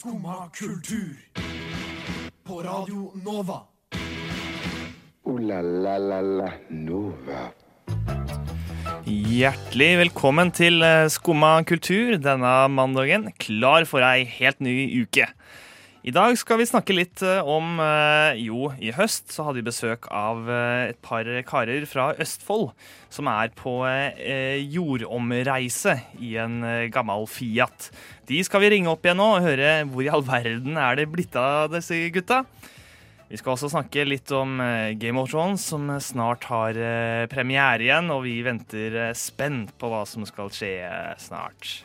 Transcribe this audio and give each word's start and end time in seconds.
Skumma 0.00 0.48
kultur. 0.56 1.12
På 2.44 2.62
Radio 2.62 3.10
Nova. 3.24 3.58
O-la-la-la-la 5.28 6.46
Nova. 6.72 7.42
Hjertelig 9.04 9.90
velkommen 10.00 10.54
til 10.56 10.80
eh, 10.80 11.04
Skumma 11.12 11.50
kultur 11.68 12.16
denne 12.16 12.54
mandagen, 12.72 13.28
klar 13.44 13.84
for 13.84 14.00
ei 14.08 14.24
helt 14.24 14.64
ny 14.64 14.72
uke. 15.02 15.28
I 16.00 16.12
dag 16.16 16.32
skal 16.40 16.56
vi 16.56 16.64
snakke 16.64 16.94
litt 16.96 17.20
eh, 17.20 17.44
om 17.44 17.74
eh, 17.84 18.38
Jo, 18.40 18.70
i 18.80 18.88
høst 18.96 19.34
så 19.34 19.44
hadde 19.44 19.60
vi 19.60 19.66
besøk 19.66 20.06
av 20.08 20.46
eh, 20.48 20.92
et 20.94 20.98
par 21.04 21.28
karer 21.44 21.84
fra 21.84 22.06
Østfold 22.16 22.70
som 23.12 23.28
er 23.28 23.52
på 23.52 23.74
jordomreise 24.70 25.98
i 26.22 26.30
en 26.40 26.62
gammel 26.94 27.26
Fiat. 27.28 27.90
De 28.30 28.40
skal 28.46 28.64
vi 28.64 28.70
ringe 28.72 28.88
opp 28.88 29.04
igjen 29.04 29.20
nå 29.20 29.28
og 29.34 29.44
høre 29.44 29.74
hvor 29.90 30.06
i 30.06 30.08
all 30.08 30.24
verden 30.24 30.80
er 30.80 30.96
det 30.96 31.08
blitt 31.12 31.36
av 31.36 31.68
disse 31.74 31.98
gutta. 32.14 32.44
Vi 33.28 33.36
skal 33.36 33.58
også 33.58 33.72
snakke 33.74 34.06
litt 34.08 34.30
om 34.32 34.56
Game 34.96 35.20
of 35.20 35.28
Thrones, 35.34 35.66
som 35.74 35.90
snart 36.00 36.46
har 36.50 36.78
premiere 37.30 37.82
igjen, 37.82 38.08
og 38.14 38.24
vi 38.24 38.38
venter 38.46 39.10
spent 39.18 39.74
på 39.78 39.90
hva 39.90 40.04
som 40.08 40.24
skal 40.26 40.54
skje 40.54 40.74
snart. 41.20 41.80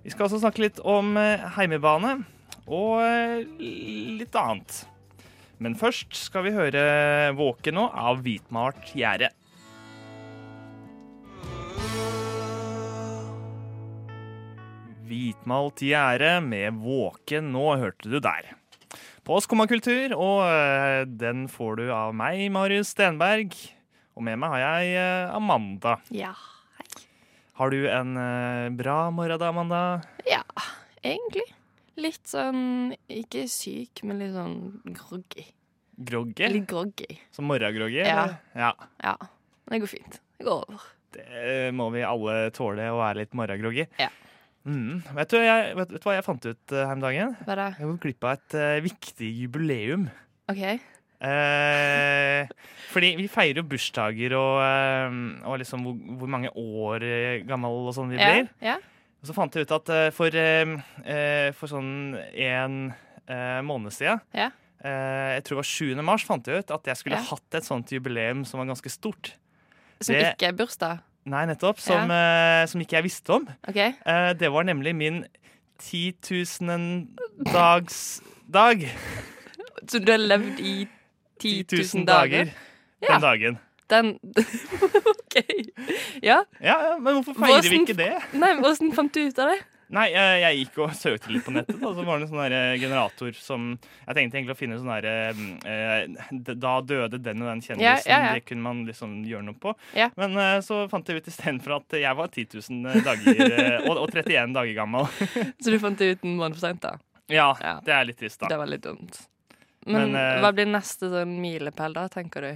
Vi 0.00 0.12
skal 0.12 0.26
også 0.26 0.42
snakke 0.42 0.64
litt 0.64 0.80
om 0.80 1.14
heimebane 1.56 2.22
og 2.64 3.00
eh, 3.04 3.44
litt 4.18 4.36
annet. 4.38 4.84
Men 5.62 5.76
først 5.78 6.14
skal 6.16 6.46
vi 6.46 6.54
høre 6.54 7.32
'Våken 7.36 7.76
nå' 7.78 7.88
av 7.92 8.22
Hvitmalt 8.24 8.92
gjerde. 8.96 9.30
Hvitmalt 15.04 15.84
gjerde 15.84 16.40
med 16.42 16.80
'Våken 16.80 17.52
nå' 17.52 17.78
hørte 17.78 18.10
du 18.10 18.20
der 18.20 18.54
på 19.24 19.38
Skumma 19.40 19.64
kultur, 19.64 20.12
og 20.20 20.44
eh, 20.44 21.06
den 21.08 21.46
får 21.48 21.78
du 21.80 21.86
av 21.92 22.12
meg, 22.12 22.42
Marius 22.52 22.90
Stenberg. 22.92 23.54
Og 24.14 24.22
med 24.22 24.36
meg 24.36 24.52
har 24.52 24.60
jeg 24.60 24.98
eh, 25.00 25.32
Amanda. 25.32 25.96
Ja. 26.12 26.34
hei. 26.76 26.88
Har 27.56 27.70
du 27.72 27.86
en 27.88 28.16
bra 28.76 29.10
morgen 29.14 29.40
da, 29.40 29.48
Amanda? 29.48 29.82
Ja, 30.28 30.42
egentlig. 31.00 31.46
Litt 32.00 32.26
sånn 32.26 32.94
ikke 33.12 33.44
syk, 33.50 34.02
men 34.08 34.18
litt 34.22 34.34
sånn 34.34 34.56
groggy. 34.96 35.44
Groggy? 35.94 36.48
Litt 36.50 36.66
groggy. 36.70 37.20
Som 37.34 37.46
morgengroggy? 37.50 38.00
Ja. 38.02 38.26
ja. 38.58 38.72
Ja. 39.04 39.14
Men 39.64 39.76
det 39.76 39.84
går 39.84 39.92
fint. 39.94 40.18
Det 40.38 40.48
går 40.48 40.64
over. 40.66 40.88
Det 41.14 41.70
må 41.78 41.86
vi 41.94 42.02
alle 42.02 42.50
tåle 42.56 42.88
å 42.90 42.98
være 42.98 43.20
litt 43.22 43.36
morgengroggy. 43.38 43.86
Ja. 44.02 44.10
Mm. 44.64 45.04
Vet, 45.14 45.30
du, 45.30 45.38
jeg, 45.38 45.76
vet, 45.76 45.92
vet 45.92 46.02
du 46.02 46.08
hva 46.08 46.16
jeg 46.16 46.24
fant 46.26 46.48
ut 46.48 46.72
uh, 46.74 46.80
her 46.80 46.96
om 46.96 47.04
dagen? 47.04 47.36
Hva 47.46 47.56
da? 47.60 47.68
Jeg 47.76 47.84
har 47.84 47.92
gått 47.92 48.04
glipp 48.08 48.26
av 48.26 48.34
et 48.38 48.56
uh, 48.58 48.82
viktig 48.82 49.30
jubileum. 49.44 50.08
OK. 50.50 50.64
Eh, 51.24 52.48
fordi 52.92 53.12
vi 53.16 53.28
feirer 53.32 53.62
jo 53.62 53.68
bursdager 53.70 54.34
og, 54.36 54.58
uh, 54.60 55.14
og 55.48 55.60
liksom 55.62 55.86
hvor, 55.86 55.94
hvor 56.20 56.32
mange 56.34 56.50
år 56.58 57.06
eh, 57.06 57.44
gammel 57.48 57.86
og 57.88 57.94
sånn 57.96 58.10
vi 58.12 58.18
Ja. 58.18 58.32
blir. 58.32 58.50
ja. 58.64 58.76
Og 59.24 59.28
så 59.30 59.34
fant 59.38 59.54
jeg 59.56 59.64
ut 59.64 59.70
at 59.72 59.88
eh, 59.88 60.10
for, 60.12 60.28
eh, 60.36 60.68
eh, 61.08 61.48
for 61.56 61.64
sånn 61.72 62.12
en 62.36 62.74
måned 63.64 63.88
siden 63.96 64.20
Ja. 64.36 64.50
Jeg 64.84 65.40
tror 65.46 65.56
det 65.56 65.62
var 65.62 65.70
7. 65.70 65.96
mars 66.04 66.26
fant 66.28 66.44
jeg 66.44 66.60
ut 66.60 66.68
at 66.74 66.84
jeg 66.90 66.96
skulle 67.00 67.16
Ja. 67.16 67.24
hatt 67.30 67.54
et 67.56 67.64
sånt 67.64 67.88
jubileum 67.88 68.42
som 68.44 68.60
var 68.60 68.66
ganske 68.68 68.90
stort. 68.92 69.32
Som 69.98 70.12
Det- 70.14 70.36
ikke 70.36 70.48
er 70.48 70.52
bursdag. 70.52 71.00
Nei, 71.24 71.46
nettopp. 71.46 71.78
Som, 71.80 72.10
eh, 72.10 72.66
som 72.66 72.80
ikke 72.82 72.96
jeg 73.00 73.04
visste 73.04 73.30
om. 73.32 73.48
Okay. 73.66 73.94
Det 74.36 74.50
var 74.52 74.62
nemlig 74.64 74.94
min 74.94 75.24
10 75.78 76.12
000-dagsdag. 76.20 78.84
Så 79.88 79.98
du 80.04 80.12
har 80.12 80.18
levd 80.20 80.60
i 80.60 80.86
10 81.40 81.64
000 81.94 82.04
dager? 82.04 82.44
den 82.44 82.52
Ja. 83.08 83.18
dagen. 83.18 83.58
Den 83.92 84.14
OK. 85.12 85.36
Ja. 86.22 86.44
Ja, 86.60 86.76
ja, 86.88 86.96
men 86.98 87.20
hvorfor 87.20 87.36
feirer 87.36 87.68
vi 87.68 87.82
ikke 87.82 87.96
det? 87.98 88.12
Nei, 88.38 88.56
Åssen 88.64 88.92
fant 88.96 89.12
du 89.14 89.24
ut 89.26 89.40
av 89.42 89.52
det? 89.52 89.60
Nei, 89.94 90.06
jeg, 90.14 90.60
gikk 90.62 90.78
og 90.80 90.94
søkte 90.96 91.30
litt 91.30 91.44
på 91.44 91.52
nettet, 91.54 91.76
og 91.84 91.92
så 91.94 92.04
var 92.06 92.18
det 92.18 92.24
en 92.24 92.30
sånn 92.30 92.54
eh, 92.56 92.70
generator 92.80 93.34
som 93.36 93.66
Jeg 93.76 94.16
tenkte 94.16 94.38
egentlig 94.40 94.54
å 94.54 94.58
finne 94.58 94.78
sånn 94.80 94.90
derre 94.90 95.12
eh, 95.68 96.40
Da 96.64 96.72
døde 96.80 97.20
den 97.20 97.44
og 97.44 97.50
den 97.50 97.60
kjendisen. 97.62 97.84
Ja, 97.84 97.98
ja, 98.08 98.20
ja. 98.30 98.32
Det 98.38 98.46
kunne 98.48 98.64
man 98.64 98.80
liksom 98.88 99.18
gjøre 99.28 99.46
noe 99.50 99.60
på. 99.60 99.74
Men 100.16 100.40
eh, 100.40 100.56
så 100.64 100.84
fant 100.90 101.08
jeg 101.08 101.20
ut 101.20 101.30
istedenfor 101.30 101.76
at 101.78 101.98
jeg 102.00 102.20
var 102.20 102.32
10 102.32 102.58
000 102.64 103.04
dager 103.04 103.44
eh, 103.44 103.78
og, 103.84 104.00
og 104.06 104.08
31 104.08 104.56
dager 104.56 104.74
gammel. 104.80 105.06
Så 105.62 105.74
du 105.74 105.78
fant 105.82 106.00
det 106.00 106.14
ut 106.16 106.26
en 106.26 106.40
måned 106.40 106.58
for 106.58 106.64
seint, 106.64 106.82
da? 106.82 106.96
Ja, 107.30 107.52
det 107.84 107.94
er 107.94 108.08
litt 108.08 108.18
trist, 108.20 108.40
da. 108.40 108.50
Det 108.52 108.58
var 108.60 108.68
litt 108.68 108.84
dumt. 108.84 109.20
Men, 109.86 110.12
Men, 110.12 110.16
eh, 110.16 110.40
hva 110.42 110.50
blir 110.56 110.68
neste 110.68 111.10
sånn 111.12 111.36
milepæl, 111.40 111.94
da, 111.96 112.08
tenker 112.12 112.44
du? 112.44 112.52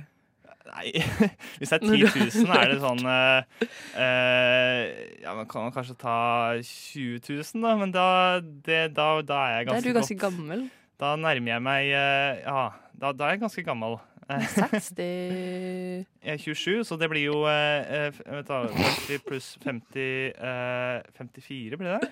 Nei, 0.68 0.90
hvis 1.58 1.70
det 1.72 1.78
er 1.78 1.84
10 1.84 2.02
000, 2.44 2.50
er 2.52 2.72
det 2.74 2.80
sånn 2.82 3.04
eh, 3.08 4.88
Ja, 5.22 5.32
man 5.38 5.48
kan 5.48 5.70
kanskje 5.74 5.96
ta 6.00 6.16
20 6.60 7.20
000, 7.24 7.62
da, 7.64 7.72
men 7.80 7.94
da, 7.94 8.08
det, 8.42 8.82
da, 8.96 9.06
da 9.24 9.38
er 9.46 9.54
jeg 9.62 9.70
Da 9.70 9.78
er 9.78 9.86
du 9.86 9.92
ganske 9.96 10.18
godt. 10.18 10.36
gammel. 10.36 10.66
Da 10.98 11.14
nærmer 11.16 11.54
jeg 11.54 11.62
meg 11.64 11.92
uh, 11.94 12.42
Ja, 12.42 12.60
da, 12.98 13.12
da 13.14 13.28
er 13.28 13.36
jeg 13.36 13.42
ganske 13.46 13.64
gammel. 13.66 13.96
Eh, 14.28 14.44
60 14.58 14.98
Jeg 15.00 16.34
er 16.34 16.36
27, 16.42 16.84
så 16.84 16.98
det 17.00 17.08
blir 17.08 17.24
jo 17.30 17.38
eh, 17.48 18.10
vet 18.12 18.50
du, 18.50 18.76
50 18.76 19.24
pluss 19.24 19.54
50 19.64 20.04
eh, 20.36 21.00
54, 21.16 21.78
blir 21.80 21.94
det? 21.96 22.10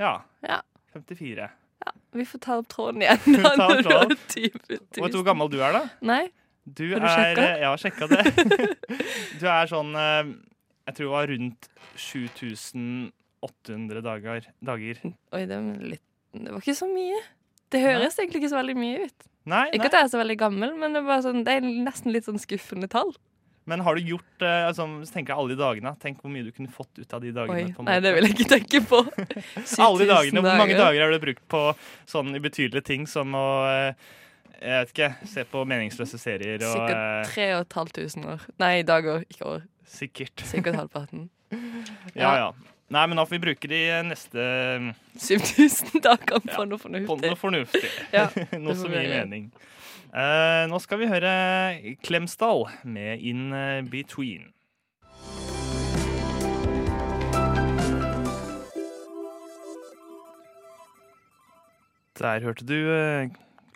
Ja. 0.00 0.14
Ja. 0.46 0.62
54. 0.96 1.50
Ja, 1.84 1.92
Vi 2.16 2.24
får 2.24 2.40
ta 2.46 2.56
opp 2.62 2.68
tråden 2.72 3.04
igjen. 3.04 3.20
Tar 3.44 3.60
når 3.60 3.74
du 3.82 3.82
tråden. 3.84 4.16
har 4.16 4.32
20 4.32 4.64
000. 4.70 4.80
Vet 4.96 5.12
du 5.12 5.18
hvor 5.20 5.26
gammel 5.28 5.52
du 5.52 5.58
er, 5.60 5.76
da? 5.76 5.82
Nei? 6.08 6.22
Du 6.66 6.90
Har 6.92 7.00
du 7.00 7.06
sjekket? 7.06 7.44
eh, 7.46 7.62
har 7.66 7.76
sjekka 7.78 8.06
det. 8.10 8.24
du 9.40 9.46
er 9.46 9.66
sånn 9.70 9.94
eh, 9.94 10.26
Jeg 10.88 10.94
tror 10.98 11.06
det 11.06 11.14
var 11.14 11.26
rundt 11.30 11.68
7800 11.94 14.02
dager. 14.02 14.42
dager. 14.58 14.96
Oi, 15.06 15.46
det, 15.46 15.54
var 15.54 15.62
litt, 15.94 16.02
det 16.34 16.50
var 16.50 16.58
ikke 16.60 16.74
så 16.78 16.86
mye. 16.90 17.18
Det 17.70 17.80
høres 17.82 18.18
egentlig 18.18 18.40
ikke 18.42 18.52
så 18.52 18.60
veldig 18.60 18.76
mye 18.78 18.98
ut. 19.06 19.20
Nei, 19.46 19.68
Ikke 19.70 19.86
nei. 19.86 19.92
at 19.92 19.94
jeg 19.94 20.04
er 20.08 20.10
så 20.10 20.18
veldig 20.18 20.38
gammel, 20.40 20.74
men 20.78 20.92
det 20.96 21.02
sånn, 21.22 21.44
det 21.46 21.52
er 21.54 21.60
nesten 21.66 22.12
litt 22.14 22.24
sånn 22.26 22.38
skuffende 22.42 22.88
tall. 22.90 23.14
Men 23.66 23.82
har 23.82 23.98
du 23.98 24.06
gjort 24.06 24.42
eh, 24.46 24.68
altså, 24.68 24.84
tenker 25.10 25.32
jeg 25.32 25.42
alle 25.42 25.54
de 25.54 25.58
dagene, 25.58 25.92
tenk 26.02 26.20
hvor 26.22 26.30
mye 26.30 26.46
du 26.46 26.52
kunne 26.54 26.70
fått 26.70 27.00
ut 27.00 27.14
av 27.14 27.22
de 27.22 27.32
dagene. 27.34 27.64
Oi, 27.66 27.72
på 27.74 27.86
Nei, 27.86 27.96
det 28.02 28.12
vil 28.14 28.28
jeg 28.28 28.36
ikke 28.36 28.50
tenke 28.52 28.80
på. 28.86 29.00
Alle 29.86 30.04
de 30.04 30.08
dagene, 30.10 30.44
Hvor 30.46 30.60
mange 30.62 30.78
dager 30.78 31.02
har 31.02 31.14
du 31.14 31.18
brukt 31.22 31.42
på 31.50 31.62
sånn 32.06 32.30
ubetydelige 32.38 32.86
ting 32.86 33.08
som 33.10 33.34
å 33.34 33.46
jeg 34.60 34.80
vet 34.80 34.92
ikke, 34.94 35.10
se 35.28 35.44
på 35.50 35.64
meningsløse 35.68 36.18
serier 36.20 36.62
og 36.64 36.72
Sikkert 36.72 37.36
eh, 37.36 37.58
3500 37.66 38.32
år. 38.32 38.46
Nei, 38.62 38.72
dager, 38.86 39.26
ikke 39.30 39.50
år. 39.56 39.66
Sikkert. 39.86 40.46
Sikkert 40.48 40.78
halvparten. 40.80 41.28
Ja, 42.16 42.32
ja. 42.36 42.50
Nei, 42.88 43.04
men 43.10 43.18
da 43.18 43.24
får 43.26 43.36
vi 43.36 43.42
bruke 43.42 43.68
de 43.70 43.80
neste 44.06 44.42
7000 45.18 46.02
dager 46.04 46.42
på 46.44 46.52
Ja, 46.54 46.66
noe 46.70 46.78
på 46.78 46.90
noe 46.90 47.38
fornuftig. 47.38 47.90
Ja, 48.14 48.28
noe 48.58 48.76
som 48.78 48.94
gir 48.94 49.08
mening. 49.10 49.50
Uh, 50.16 50.64
nå 50.70 50.78
skal 50.80 51.02
vi 51.02 51.08
høre 51.10 51.32
Klemsdal 52.06 52.68
med 52.86 53.20
In 53.20 53.50
Between. 53.90 54.52
Der 62.18 62.40
hørte 62.40 62.64
du 62.64 62.72
eh, 62.72 63.28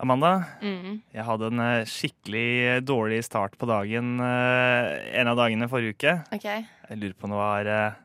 Amanda, 0.00 0.44
Mm. 0.64 1.02
jeg 1.12 1.24
hadde 1.26 1.48
en 1.50 1.60
eh, 1.60 1.84
skikkelig 1.84 2.80
dårlig 2.88 3.18
start 3.26 3.58
på 3.60 3.68
dagen 3.68 4.14
eh, 4.24 5.18
en 5.20 5.28
av 5.28 5.36
dagene 5.36 5.68
forrige 5.68 5.92
uke. 5.96 6.14
Okay. 6.38 6.64
Jeg 6.88 7.00
lurer 7.02 7.16
på 7.18 7.28
om 7.28 7.34
det 7.34 7.40
var 7.42 7.68
eh, 7.68 7.98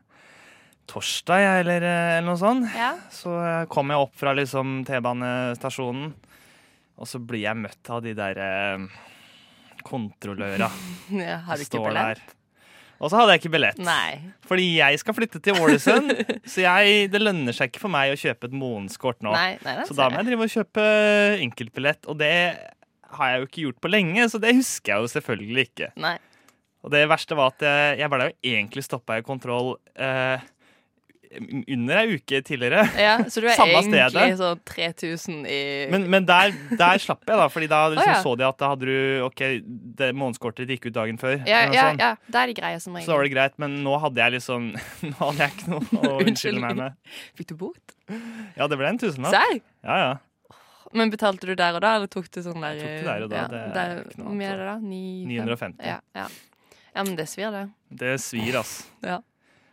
torsdag 0.92 1.46
eller, 1.62 1.80
eh, 1.88 2.12
eller 2.18 2.28
noe 2.28 2.36
sånt. 2.40 2.68
Ja. 2.76 2.92
Så 3.10 3.32
eh, 3.40 3.64
kom 3.72 3.90
jeg 3.94 4.04
opp 4.04 4.14
fra 4.20 4.36
liksom 4.36 4.82
T-banestasjonen, 4.84 6.12
og 7.00 7.08
så 7.08 7.20
blir 7.20 7.46
jeg 7.46 7.62
møtt 7.64 7.92
av 7.92 8.04
de 8.04 8.12
der 8.16 8.42
kontrollørene 8.44 9.04
kontrolløra. 9.86 10.68
ja 11.22 11.36
har 11.46 11.56
du 11.56 11.62
ikke 11.64 11.78
står 11.78 11.88
billett? 11.92 12.35
Og 12.96 13.10
så 13.12 13.18
hadde 13.20 13.34
jeg 13.34 13.42
ikke 13.42 13.52
billett. 13.56 13.80
Nei. 13.84 14.20
Fordi 14.48 14.66
jeg 14.78 15.00
skal 15.02 15.16
flytte 15.18 15.40
til 15.44 15.58
Ålesund, 15.60 16.12
så 16.52 16.62
jeg, 16.64 17.10
det 17.12 17.20
lønner 17.20 17.52
seg 17.56 17.68
ikke 17.72 17.82
for 17.82 17.92
meg 17.92 18.14
å 18.14 18.20
kjøpe 18.20 18.48
et 18.48 18.56
månedskort 18.56 19.20
nå. 19.26 19.34
Nei, 19.36 19.58
nei, 19.66 19.74
Så 19.88 19.96
da 19.98 20.06
må 20.12 20.22
jeg. 20.22 20.30
drive 20.30 20.46
og 20.48 20.54
kjøpe 20.54 20.86
enkeltbillett, 21.44 22.08
og 22.08 22.16
det 22.22 22.32
har 23.16 23.32
jeg 23.32 23.42
jo 23.42 23.48
ikke 23.50 23.64
gjort 23.66 23.82
på 23.84 23.90
lenge, 23.92 24.24
så 24.32 24.40
det 24.42 24.54
husker 24.56 24.94
jeg 24.94 25.04
jo 25.04 25.12
selvfølgelig 25.12 25.66
ikke. 25.68 25.90
Nei. 26.02 26.16
Og 26.86 26.92
det 26.94 27.04
verste 27.10 27.36
var 27.38 27.52
at 27.54 27.64
jeg, 27.66 27.98
jeg 28.00 28.10
ble 28.12 28.28
jo 28.28 28.34
egentlig 28.54 28.84
stoppa 28.86 29.16
i 29.18 29.24
kontroll 29.26 29.72
eh, 29.98 30.42
under 31.38 32.00
ei 32.00 32.16
uke 32.16 32.40
tidligere. 32.46 32.84
Ja, 32.98 33.16
så 33.30 33.42
du 33.42 33.48
er 33.48 33.56
Samme 33.60 33.78
egentlig 33.78 34.04
stedet. 34.10 34.38
sånn 34.40 34.60
3000 34.70 35.48
i 35.50 35.60
Men, 35.92 36.06
men 36.12 36.28
der, 36.28 36.54
der 36.78 37.02
slapp 37.02 37.24
jeg, 37.26 37.38
da, 37.38 37.48
Fordi 37.52 37.70
da 37.70 37.80
liksom 37.94 38.12
ja. 38.12 38.18
så 38.24 38.34
de 38.38 38.46
at 38.48 38.60
da 38.62 38.70
hadde 38.74 38.88
du 38.88 39.24
OK, 39.26 39.42
det 40.00 40.12
månedskortet 40.16 40.70
gikk 40.76 40.90
ut 40.90 40.96
dagen 40.96 41.20
før. 41.20 41.38
Ja, 41.48 41.64
ja, 41.74 41.88
ja. 41.98 42.12
det 42.26 42.42
er 42.42 42.54
greia 42.60 42.82
som 42.82 42.96
regel. 42.96 43.08
Så 43.08 43.16
var 43.16 43.26
det 43.26 43.34
greit, 43.34 43.56
men 43.62 43.80
nå 43.86 43.96
hadde 44.02 44.22
jeg 44.22 44.38
liksom 44.38 44.70
Nå 45.10 45.16
hadde 45.20 45.46
jeg 45.46 45.56
ikke 45.56 45.74
noe 45.74 46.12
å 46.12 46.20
unnskylde 46.22 46.62
meg 46.62 46.80
med. 46.80 47.18
Fikk 47.38 47.52
du 47.52 47.58
bot? 47.60 47.96
Ja, 48.56 48.66
det 48.70 48.78
ble 48.78 48.88
en 48.88 49.02
tusenlapp. 49.02 49.34
Serr? 49.34 49.60
Ja, 49.86 49.98
ja. 50.02 50.14
Men 50.96 51.10
betalte 51.12 51.48
du 51.48 51.54
der 51.58 51.76
og 51.76 51.82
da, 51.84 51.96
eller 51.98 52.10
tok 52.10 52.28
du 52.32 52.42
sånn 52.44 52.62
der 52.62 52.76
Jeg 52.78 53.00
tok 53.02 53.06
det 53.06 53.08
der 53.08 53.24
og 53.26 53.32
da, 53.32 53.40
Ja, 53.40 53.62
det 53.74 53.82
er 53.82 54.02
ikke 54.04 54.20
noe 54.20 54.28
Hvor 54.28 54.36
mye 54.38 54.50
er 54.52 54.60
det 54.60 54.66
da? 54.68 54.76
9, 54.82 55.00
950. 55.32 55.80
Ja, 55.90 55.96
ja. 56.16 56.26
ja, 56.94 57.02
men 57.02 57.16
det 57.18 57.26
svir, 57.30 57.50
det. 57.54 57.64
Det 58.02 58.12
svir, 58.22 58.60
ass. 58.62 58.76
Ja. 59.04 59.18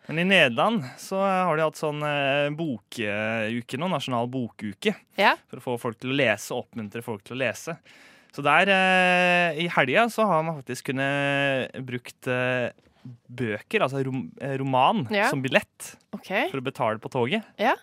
Men 0.07 0.19
i 0.19 0.25
Nederland 0.27 0.83
så 0.99 1.19
har 1.23 1.55
de 1.55 1.63
hatt 1.63 1.79
sånn 1.79 2.01
eh, 2.03 2.49
bokuke 2.57 3.77
nå, 3.79 3.87
nasjonal 3.91 4.27
bokuke. 4.31 4.91
Ja. 5.19 5.35
For 5.51 5.61
å 5.61 5.63
få 5.63 5.75
folk 5.79 5.99
til 6.01 6.11
å 6.11 6.17
lese, 6.17 6.51
oppmuntre 6.57 7.03
folk 7.05 7.23
til 7.23 7.37
å 7.37 7.41
lese. 7.43 7.77
Så 8.33 8.43
der 8.43 8.67
eh, 8.73 9.61
i 9.63 9.67
helga 9.71 10.07
så 10.11 10.25
har 10.27 10.43
man 10.43 10.57
faktisk 10.59 10.89
kunnet 10.91 11.71
brukt 11.87 12.27
eh, 12.27 12.73
bøker, 13.31 13.85
altså 13.85 14.01
rom, 14.07 14.25
roman, 14.59 15.05
Ja. 15.13 15.29
som 15.31 15.43
billett 15.43 15.93
okay. 16.15 16.49
for 16.51 16.59
å 16.59 16.65
betale 16.65 16.99
på 17.03 17.11
toget. 17.13 17.45
Ja. 17.61 17.75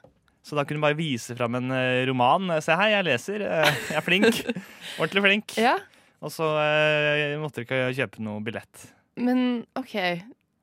Så 0.45 0.57
da 0.57 0.65
kunne 0.65 0.81
du 0.81 0.85
bare 0.87 0.97
vise 0.99 1.37
fram 1.37 1.57
en 1.59 1.69
roman. 2.09 2.49
Se 2.65 2.73
her, 2.73 2.95
jeg 2.97 3.07
leser. 3.11 3.43
jeg 3.45 3.97
er 3.97 4.05
flink. 4.05 4.39
Ordentlig 5.01 5.25
flink. 5.27 5.57
Ja, 5.61 5.75
Og 6.25 6.33
så 6.33 6.49
måtte 7.41 7.61
du 7.61 7.67
ikke 7.67 7.83
kjøpe 7.97 8.25
noe 8.25 8.41
billett. 8.45 8.87
men 9.21 9.67
OK. 9.77 9.95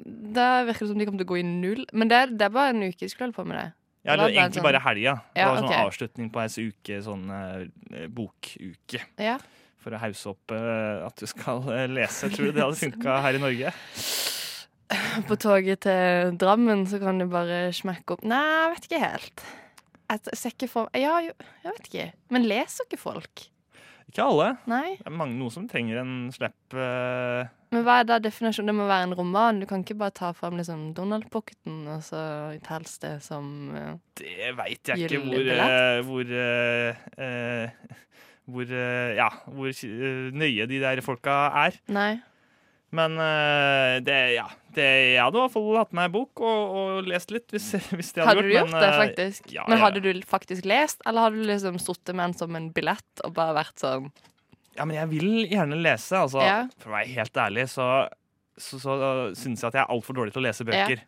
Da 0.05 0.63
virker 0.67 0.85
det 0.85 0.91
som 0.91 0.97
de 1.01 1.05
kommer 1.07 1.19
til 1.23 1.27
å 1.27 1.31
gå 1.33 1.39
i 1.41 1.45
null. 1.47 1.85
Men 1.93 2.07
det 2.11 2.17
er, 2.17 2.27
det 2.37 2.45
er 2.47 2.53
bare 2.53 2.69
en 2.75 2.83
uke 2.85 3.01
jeg 3.07 3.09
skulle 3.13 3.29
holde 3.31 3.39
på 3.39 3.45
med 3.49 3.57
det. 3.57 3.67
Ja, 4.07 4.13
Det 4.13 4.17
var 4.21 4.23
eller 4.23 4.23
bare 4.23 4.43
egentlig 4.43 4.61
sånn- 4.61 4.67
bare 4.69 4.83
helga. 4.85 5.13
Det 5.33 5.41
Ja, 5.41 5.47
var 5.49 5.57
sånn 5.57 5.71
ok. 5.71 5.79
avslutning 5.87 6.27
på 6.31 6.39
ei 6.43 6.67
uke, 6.69 6.99
sånn 7.03 7.25
eh, 7.97 8.07
bokuke. 8.07 9.01
Ja. 9.19 9.37
For 9.83 9.91
å 9.91 9.99
hause 9.99 10.29
opp 10.31 10.51
eh, 10.55 11.05
at 11.07 11.15
du 11.17 11.25
skal 11.27 11.63
eh, 11.73 11.87
lese. 11.87 12.29
Tror 12.29 12.45
du 12.45 12.51
det 12.55 12.63
hadde 12.63 12.79
funka 12.79 13.17
her 13.25 13.33
i 13.35 13.41
Norge? 13.41 13.73
På 15.27 15.35
toget 15.35 15.81
til 15.83 16.37
Drammen 16.39 16.85
så 16.87 16.99
kan 17.01 17.17
du 17.19 17.25
bare 17.27 17.73
smekke 17.75 18.15
opp 18.15 18.23
Nei, 18.23 18.39
jeg 18.39 18.69
vet 18.75 18.85
ikke 18.87 19.01
helt. 19.03 19.43
Jeg 20.07 20.37
ser 20.39 20.53
ikke 20.55 20.69
for 20.71 20.89
Ja, 20.95 21.17
jo, 21.25 21.33
jeg 21.65 21.73
vet 21.73 21.89
ikke. 21.91 22.05
Men 22.31 22.45
leser 22.47 22.85
ikke 22.87 22.99
folk? 23.01 23.47
Ikke 24.07 24.23
alle. 24.23 24.53
Nei. 24.71 24.95
Det 25.01 25.09
er 25.09 25.17
mange, 25.19 25.35
noen 25.35 25.51
som 25.51 25.65
trenger 25.67 25.99
en 25.99 26.13
slepp 26.31 26.77
eh, 26.79 27.49
Men 27.73 27.83
hva 27.83 27.97
er 27.99 28.07
da 28.07 28.17
definisjonen? 28.23 28.71
Det 28.71 28.75
må 28.77 28.85
være 28.87 29.09
en 29.09 29.15
roman. 29.17 29.59
Du 29.59 29.67
kan 29.67 29.83
ikke 29.83 29.97
bare 29.99 30.15
ta 30.15 30.31
fram 30.35 30.55
liksom 30.59 30.91
Donald 30.95 31.27
Pocketen, 31.33 31.81
og 31.91 32.03
så 32.05 32.21
telles 32.63 32.95
det 33.03 33.17
som 33.25 33.49
uh, 33.75 33.97
Det 34.19 34.53
veit 34.55 34.91
jeg 34.93 35.07
ikke 35.07 35.21
hvor 35.25 35.51
eh, 35.57 35.99
Hvor 36.07 36.31
uh, 36.31 37.99
Hvor 38.47 38.71
Ja, 39.17 39.27
hvor 39.51 39.83
nøye 40.39 40.69
de 40.71 40.79
der 40.79 41.03
folka 41.03 41.35
er. 41.65 41.79
Nei. 41.91 42.13
Men 42.95 43.17
det, 44.07 44.15
ja, 44.37 44.45
det, 44.71 44.85
jeg 44.87 45.19
hadde 45.19 45.35
i 45.35 45.41
hvert 45.41 45.51
fall 45.51 45.65
hatt 45.75 45.91
med 45.91 46.05
ei 46.07 46.11
bok 46.13 46.39
og, 46.39 46.77
og 46.79 47.09
lest 47.11 47.33
litt, 47.35 47.49
hvis, 47.51 47.65
hvis 47.97 48.13
det 48.15 48.23
hadde 48.23 48.29
Hadde 48.29 48.45
du 48.45 48.53
gjort 48.53 48.71
men, 48.71 48.79
det, 48.79 48.93
faktisk? 49.01 49.51
ja, 49.51 49.65
Men 49.67 49.75
ja. 49.75 49.81
hadde 49.83 50.03
du 50.05 50.21
faktisk 50.23 50.69
lest, 50.71 51.03
eller 51.03 51.27
hadde 51.27 51.41
du 51.41 51.49
liksom 51.49 51.81
sittet 51.83 52.15
med 52.15 52.29
den 52.29 52.37
som 52.39 52.55
en 52.55 52.71
billett 52.71 53.25
og 53.27 53.35
bare 53.35 53.57
vært 53.59 53.83
sånn 53.83 54.07
Ja, 54.77 54.85
men 54.85 54.95
jeg 54.99 55.09
vil 55.09 55.47
gjerne 55.49 55.77
lese. 55.81 56.15
Altså, 56.21 56.41
Ja. 56.45 56.57
For 56.79 56.91
å 56.91 56.97
være 56.99 57.13
helt 57.17 57.33
ærlig 57.43 57.67
så, 57.73 57.87
så, 58.57 58.79
så 58.79 58.97
syns 59.35 59.61
jeg 59.63 59.67
at 59.71 59.73
jeg 59.79 59.83
er 59.83 59.93
altfor 59.93 60.13
dårlig 60.17 60.33
til 60.35 60.43
å 60.43 60.47
lese 60.47 60.65
bøker. 60.67 61.01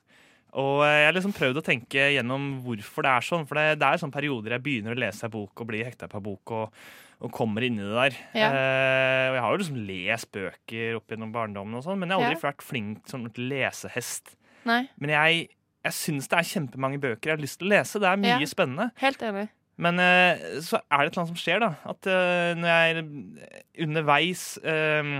Og 0.58 0.82
eh, 0.82 0.96
jeg 1.04 1.06
har 1.06 1.14
liksom 1.14 1.34
prøvd 1.38 1.60
å 1.62 1.66
tenke 1.66 2.08
gjennom 2.16 2.48
hvorfor 2.66 3.06
det 3.06 3.12
er 3.14 3.22
sånn. 3.28 3.46
For 3.46 3.60
det, 3.60 3.68
det 3.78 3.86
er 3.86 4.02
sånne 4.02 4.16
perioder 4.16 4.56
jeg 4.58 4.64
begynner 4.66 4.96
å 4.98 5.00
lese 5.04 5.28
ei 5.28 5.34
bok 5.36 5.62
og 5.62 5.68
blir 5.70 5.86
hekta 5.86 6.10
på 6.10 6.18
ei 6.18 6.26
bok 6.26 6.54
og, 6.58 6.74
og 7.22 7.32
kommer 7.36 7.62
i 7.62 7.70
det 7.70 7.86
der. 7.94 8.18
Ja. 8.34 8.50
Eh, 8.50 9.28
og 9.30 9.38
jeg 9.38 9.44
har 9.46 9.54
jo 9.54 9.62
liksom 9.62 9.80
lest 9.92 10.32
bøker 10.34 10.98
opp 10.98 11.14
gjennom 11.14 11.32
barndommen, 11.36 11.78
og 11.78 11.86
sånn, 11.86 12.00
men 12.02 12.10
jeg 12.10 12.18
har 12.18 12.26
aldri 12.32 12.40
Ja. 12.42 12.48
vært 12.50 12.66
flink 12.66 13.06
som 13.12 13.28
lesehest. 13.38 14.34
Nei, 14.66 14.82
Men 15.00 15.10
jeg, 15.14 15.50
jeg 15.86 15.94
syns 15.96 16.28
det 16.28 16.40
er 16.42 16.50
kjempemange 16.50 16.98
bøker 17.00 17.30
jeg 17.30 17.38
har 17.38 17.44
lyst 17.46 17.60
til 17.62 17.70
å 17.70 17.74
lese. 17.78 18.02
Det 18.02 18.10
er 18.10 18.18
mye 18.26 18.40
Ja. 18.42 18.50
spennende. 18.50 18.90
helt 18.98 19.22
enig. 19.22 19.50
Men 19.80 20.00
eh, 20.04 20.60
så 20.66 20.82
er 20.82 21.06
det 21.06 21.10
et 21.10 21.14
eller 21.14 21.22
annet 21.24 21.32
som 21.32 21.40
skjer, 21.40 21.62
da. 21.64 21.70
At 21.88 22.10
eh, 22.12 22.52
når 22.60 22.70
jeg 22.74 22.96
er 22.98 23.84
underveis 23.86 24.44
eh, 24.68 25.12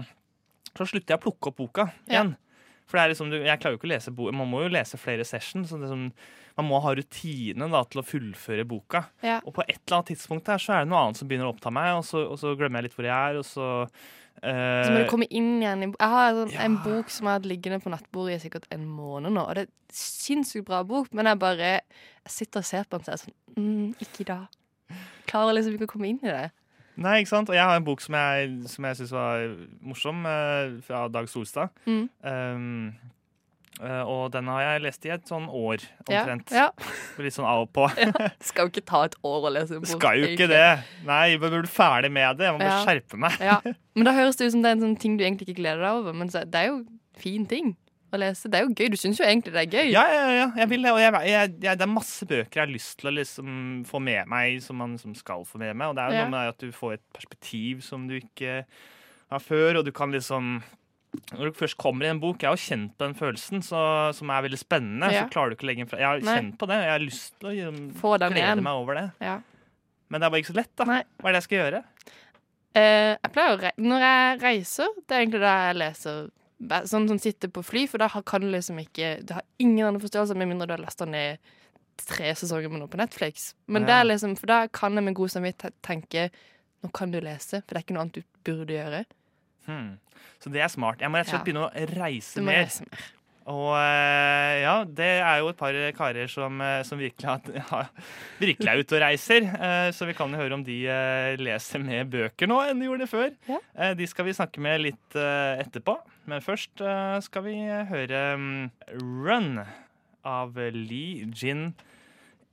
Så 0.76 0.88
slutter 0.90 1.16
jeg 1.16 1.20
å 1.22 1.24
plukke 1.30 1.52
opp 1.54 1.60
boka 1.62 1.88
Ja. 2.10 2.20
igjen. 2.20 2.36
For 2.90 2.98
det 2.98 3.04
er 3.06 3.12
liksom, 3.14 3.32
jeg 3.38 3.60
klarer 3.62 3.76
jo 3.76 3.78
ikke 3.78 3.86
å 3.86 3.92
lese 3.94 4.12
Man 4.34 4.50
må 4.50 4.64
jo 4.64 4.72
lese 4.74 4.98
flere 4.98 5.26
sessions. 5.28 5.70
Så 5.70 5.78
det 5.78 5.92
sånn, 5.92 6.08
man 6.58 6.66
må 6.68 6.80
ha 6.84 6.92
rutine 6.98 7.68
da, 7.70 7.84
til 7.86 8.02
å 8.02 8.06
fullføre 8.08 8.66
boka. 8.68 9.04
Ja. 9.24 9.38
Og 9.46 9.54
på 9.56 9.62
et 9.68 9.78
eller 9.78 10.00
annet 10.00 10.10
tidspunkt 10.16 10.50
der, 10.50 10.58
så 10.60 10.74
er 10.74 10.84
det 10.84 10.90
noe 10.92 11.04
annet 11.06 11.20
som 11.22 11.30
begynner 11.30 11.48
å 11.48 11.54
oppta 11.54 11.72
meg, 11.72 11.94
og 12.00 12.04
så, 12.08 12.24
og 12.34 12.40
så 12.42 12.56
glemmer 12.58 12.82
jeg 12.82 12.90
litt 12.90 12.98
hvor 12.98 13.08
jeg 13.08 13.14
er, 13.30 13.38
og 13.40 13.46
så 13.48 13.68
Så 14.40 14.92
må 14.94 15.02
du 15.02 15.10
komme 15.10 15.28
inn 15.36 15.58
igjen 15.60 15.82
Jeg 15.90 16.12
har 16.14 16.38
en 16.38 16.54
ja. 16.54 16.68
bok 16.84 17.12
som 17.12 17.28
jeg 17.28 17.34
har 17.34 17.42
hatt 17.42 17.50
liggende 17.50 17.82
på 17.84 17.92
nattbordet 17.92 18.38
i 18.38 18.44
sikkert 18.46 18.70
en 18.72 18.86
måned 18.88 19.36
nå, 19.36 19.44
og 19.44 19.58
det 19.58 19.66
er 19.66 19.72
en 19.72 19.98
sinnssykt 20.00 20.68
bra 20.70 20.80
bok, 20.88 21.10
men 21.18 21.28
jeg 21.28 21.42
bare 21.42 21.74
jeg 22.30 22.36
sitter 22.36 22.64
og 22.64 22.70
ser 22.70 22.88
på 22.88 23.00
den 23.00 23.10
og 23.10 23.14
er 23.16 23.22
sånn 23.24 23.36
mm, 23.58 23.92
Ikke 24.06 24.24
i 24.24 24.30
dag. 24.30 24.58
Klarer 25.30 25.58
liksom 25.58 25.76
ikke 25.76 25.90
å 25.90 25.94
komme 25.94 26.10
inn 26.10 26.22
i 26.24 26.32
det. 26.32 26.50
Nei, 27.00 27.22
ikke 27.22 27.32
sant? 27.32 27.50
Og 27.52 27.56
jeg 27.56 27.64
har 27.64 27.78
en 27.80 27.86
bok 27.88 28.02
som 28.04 28.18
jeg, 28.18 28.56
som 28.68 28.86
jeg 28.90 29.00
syns 29.00 29.14
var 29.16 29.46
morsom, 29.88 30.26
eh, 30.28 30.74
fra 30.84 31.06
Dag 31.12 31.30
Solstad. 31.32 31.72
Mm. 31.86 32.10
Um, 32.24 32.66
eh, 32.92 33.08
og 33.80 34.26
den 34.34 34.48
har 34.52 34.62
jeg 34.66 34.82
lest 34.84 35.06
i 35.08 35.12
et 35.16 35.28
sånn 35.30 35.46
år 35.48 35.84
omtrent. 36.04 36.52
ja. 36.52 36.66
Litt 37.24 37.36
sånn 37.36 37.48
av 37.48 37.66
og 37.66 37.70
på. 37.76 37.86
Skal 38.50 38.68
jo 38.68 38.74
ikke 38.74 38.86
ta 38.92 39.04
et 39.08 39.16
år 39.24 39.48
å 39.48 39.52
lese 39.56 39.76
en 39.78 39.84
bok. 39.86 39.92
Skal 39.94 40.20
jo 40.20 40.32
ikke 40.34 40.48
det. 40.52 40.64
Nei, 41.08 41.22
jeg 41.34 41.40
blir 41.44 41.68
ferdig 41.72 42.12
med 42.12 42.40
det. 42.40 42.50
Jeg 42.50 42.58
må 42.58 42.64
bare 42.64 42.82
skjerpe 42.88 43.20
meg. 43.24 43.38
Ja. 43.44 43.60
Men 43.96 44.08
da 44.10 44.16
høres 44.18 44.40
det 44.40 44.50
ut 44.50 44.56
som 44.58 44.64
det 44.66 44.72
er 44.74 44.80
en 44.80 44.84
sånn 44.90 44.98
ting 45.00 45.16
du 45.20 45.24
egentlig 45.24 45.48
ikke 45.50 45.62
gleder 45.62 45.84
deg 45.86 46.02
over, 46.02 46.14
men 46.16 46.30
det 46.32 46.56
er 46.56 46.68
jo 46.70 46.82
fin 47.20 47.46
ting 47.50 47.74
å 48.16 48.20
lese. 48.22 48.48
Det 48.50 48.60
er 48.60 48.64
jo 48.68 48.72
gøy. 48.74 48.88
Du 48.94 48.98
syns 48.98 49.20
jo 49.20 49.26
egentlig 49.28 49.52
det 49.56 49.64
er 49.66 49.74
gøy. 49.76 49.90
Ja, 49.94 50.04
ja, 50.12 50.22
ja, 50.34 50.46
jeg 50.62 50.70
vil 50.72 50.86
det. 50.88 50.94
Og 50.96 51.02
jeg, 51.04 51.12
jeg, 51.30 51.52
jeg, 51.68 51.80
det 51.82 51.86
er 51.86 51.92
masse 51.92 52.28
bøker 52.30 52.62
jeg 52.62 52.64
har 52.66 52.72
lyst 52.72 52.96
til 53.02 53.12
å 53.12 53.14
liksom 53.18 53.50
få 53.90 54.00
med 54.02 54.32
meg, 54.32 54.60
som 54.64 54.80
man 54.82 54.96
som 55.02 55.14
skal 55.20 55.44
få 55.48 55.60
med 55.62 55.76
meg. 55.76 55.92
Og 55.92 55.98
det 56.00 56.06
er 56.06 56.16
jo 56.16 56.20
Ja. 56.20 56.24
noe 56.28 56.34
med 56.38 56.54
at 56.56 56.64
du 56.64 56.72
får 56.76 56.96
et 56.96 57.04
perspektiv 57.16 57.84
som 57.86 58.08
du 58.10 58.16
ikke 58.22 58.62
har 59.30 59.44
før, 59.44 59.82
og 59.82 59.86
du 59.86 59.92
kan 59.96 60.16
liksom 60.16 60.62
når 61.34 61.50
du 61.50 61.58
først 61.58 61.78
kommer 61.82 62.06
i 62.06 62.10
en 62.14 62.20
bok, 62.22 62.42
Jeg 62.44 62.50
har 62.52 62.58
kjent 62.62 62.92
på 62.98 63.06
den 63.08 63.16
følelsen, 63.18 63.64
så, 63.66 63.80
som 64.14 64.30
er 64.30 64.44
veldig 64.46 64.60
spennende. 64.62 65.10
Ja. 65.14 65.24
Så 65.26 65.34
klarer 65.34 65.50
du 65.50 65.56
ikke 65.58 65.66
å 65.66 65.70
legge 65.72 65.84
den 65.86 65.90
fra 65.90 65.98
Jeg 66.00 66.08
har 66.08 66.20
Nei. 66.22 66.36
kjent 66.38 66.58
på 66.62 66.68
det, 66.70 66.78
og 66.78 66.86
jeg 66.86 66.94
har 66.94 67.06
lyst 67.06 67.40
til 67.40 67.50
å 67.50 67.72
Få 68.00 68.12
den 68.22 68.34
glede 68.36 68.46
igjen. 68.46 68.64
meg 68.64 68.74
over 68.84 68.94
det. 69.00 69.06
Ja. 69.26 69.40
Men 70.10 70.22
det 70.22 70.26
er 70.28 70.30
bare 70.34 70.42
ikke 70.44 70.54
så 70.54 70.60
lett, 70.60 70.76
da. 70.78 70.86
Nei. 70.90 71.04
Hva 71.20 71.30
er 71.30 71.34
det 71.34 71.42
jeg 71.42 71.48
skal 71.48 71.60
gjøre? 71.64 71.84
Uh, 72.78 73.14
jeg 73.18 73.32
pleier 73.34 73.56
å 73.56 73.62
re 73.64 73.72
Når 73.82 74.04
jeg 74.06 74.42
reiser, 74.44 74.92
det 75.08 75.16
er 75.16 75.24
egentlig 75.24 75.42
da 75.42 75.54
jeg 75.68 75.80
leser 75.82 76.28
Sånn 76.92 77.08
som 77.10 77.18
sitter 77.18 77.50
på 77.50 77.64
fly, 77.66 77.86
for 77.90 77.98
da 77.98 78.10
kan 78.22 78.42
du 78.44 78.50
liksom 78.52 78.78
ikke 78.84 79.26
Du 79.26 79.34
har 79.34 79.42
ingen 79.58 79.88
annen 79.88 80.02
forståelse 80.04 80.36
med 80.38 80.52
mindre 80.52 80.68
du 80.68 80.74
har 80.76 80.84
lasta 80.84 81.08
ned 81.10 81.40
tre 82.00 82.30
sesonger 82.38 82.70
med 82.72 82.80
noe 82.80 82.88
på 82.88 82.96
Netflix. 83.02 83.54
Men 83.68 83.86
Ja. 83.88 84.00
er 84.00 84.06
liksom, 84.06 84.38
for 84.38 84.48
da 84.48 84.68
kan 84.68 84.94
jeg 84.96 85.04
med 85.04 85.16
god 85.16 85.30
samvittighet 85.34 85.74
tenke 85.84 86.30
Nå 86.84 86.94
kan 86.94 87.12
du 87.12 87.20
lese, 87.20 87.60
for 87.66 87.74
det 87.74 87.78
er 87.78 87.84
ikke 87.84 87.94
noe 87.98 88.04
annet 88.06 88.14
du 88.14 88.24
burde 88.46 88.72
gjøre. 88.78 89.02
Hmm. 89.70 89.94
Så 90.42 90.50
det 90.52 90.62
er 90.66 90.72
smart. 90.74 91.00
Jeg 91.04 91.12
må 91.14 91.20
rett 91.22 91.28
og 91.30 91.34
slett 91.36 91.42
Ja. 91.42 91.48
begynne 91.48 91.70
å 91.70 91.96
reise 92.00 92.42
mer. 92.44 92.64
reise 92.66 92.86
mer. 92.90 93.08
Og 93.50 93.72
eh, 93.80 94.60
ja, 94.62 94.74
det 94.86 95.08
er 95.26 95.40
jo 95.42 95.48
et 95.50 95.58
par 95.58 95.74
karer 95.98 96.28
som, 96.30 96.60
eh, 96.62 96.84
som 96.86 97.00
virkelig, 97.02 97.26
har, 97.26 97.40
ja, 97.58 97.80
virkelig 98.38 98.70
er 98.70 98.82
ute 98.84 98.98
og 99.00 99.02
reiser. 99.02 99.48
eh, 99.58 99.90
Så 99.96 100.06
vi 100.06 100.14
kan 100.14 100.30
jo 100.30 100.38
høre 100.38 100.54
om 100.54 100.64
de 100.64 100.76
leser 101.42 101.82
mer 101.82 102.04
bøker 102.06 102.48
nå 102.52 102.60
enn 102.68 102.78
de 102.84 102.86
gjorde 102.92 103.08
før. 103.10 103.32
Ja. 103.50 103.94
De 103.98 104.06
skal 104.12 104.26
vi 104.30 104.36
snakke 104.38 104.62
med 104.62 104.84
litt 104.86 105.18
etterpå. 105.18 105.98
Men 106.30 106.44
først 106.46 106.78
skal 107.26 107.42
vi 107.48 107.56
høre 107.90 108.22
mm, 108.38 108.72
Run 109.26 109.64
av 110.30 110.54
Lee 110.76 111.26
Jin 111.34 111.72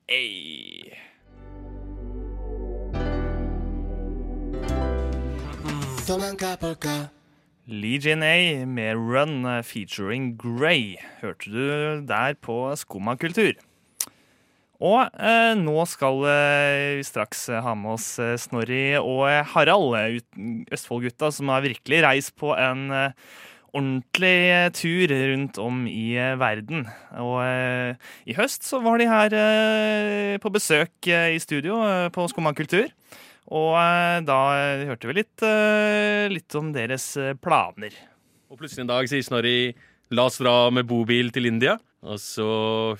A. 0.08 0.22
Lee 7.66 7.98
Jin 7.98 8.22
A 8.22 8.62
med 8.62 8.94
Run 8.94 9.40
eh, 9.42 9.62
featuring 9.66 10.36
Grey 10.38 10.94
hørte 11.18 11.50
du 11.50 12.04
der 12.06 12.36
på 12.38 12.54
Skumma 12.78 13.16
kultur. 13.18 13.58
Og 14.78 15.10
eh, 15.18 15.56
nå 15.58 15.74
skal 15.90 16.22
eh, 16.30 16.92
vi 17.00 17.08
straks 17.08 17.48
eh, 17.50 17.58
ha 17.58 17.74
med 17.74 17.96
oss 17.96 18.06
eh, 18.22 18.36
Snorri 18.38 18.94
og 19.00 19.24
eh, 19.32 19.42
Harald, 19.50 19.96
eh, 19.98 20.70
Østfold-gutta, 20.70 21.32
som 21.34 21.50
har 21.50 21.66
virkelig 21.66 22.04
reist 22.06 22.36
på 22.38 22.54
en 22.54 22.86
ordentlig 23.74 24.70
tur 24.78 25.10
rundt 25.10 25.58
om 25.58 25.88
i 25.90 26.14
verden. 26.38 26.86
Og 27.18 27.42
i 28.30 28.36
høst 28.38 28.62
så 28.64 28.78
var 28.80 29.02
de 29.02 29.10
her 29.10 30.38
på 30.38 30.54
besøk 30.54 31.10
i 31.10 31.42
studio 31.42 31.82
på 32.14 32.30
Skumma 32.30 32.54
kultur. 32.56 32.86
Og 33.54 33.74
eh, 33.78 34.20
da 34.26 34.38
eh, 34.58 34.86
hørte 34.88 35.10
vi 35.10 35.18
litt, 35.20 35.42
eh, 35.46 36.26
litt 36.32 36.54
om 36.58 36.72
deres 36.74 37.12
planer. 37.42 37.94
Og 38.50 38.58
plutselig 38.58 38.84
en 38.84 38.90
dag 38.90 39.10
sier 39.10 39.26
Snorri 39.26 39.58
la 40.14 40.26
oss 40.28 40.40
dra 40.42 40.70
med 40.74 40.88
bobil 40.88 41.30
til 41.34 41.50
India. 41.50 41.76
Og 42.06 42.20
så 42.22 42.46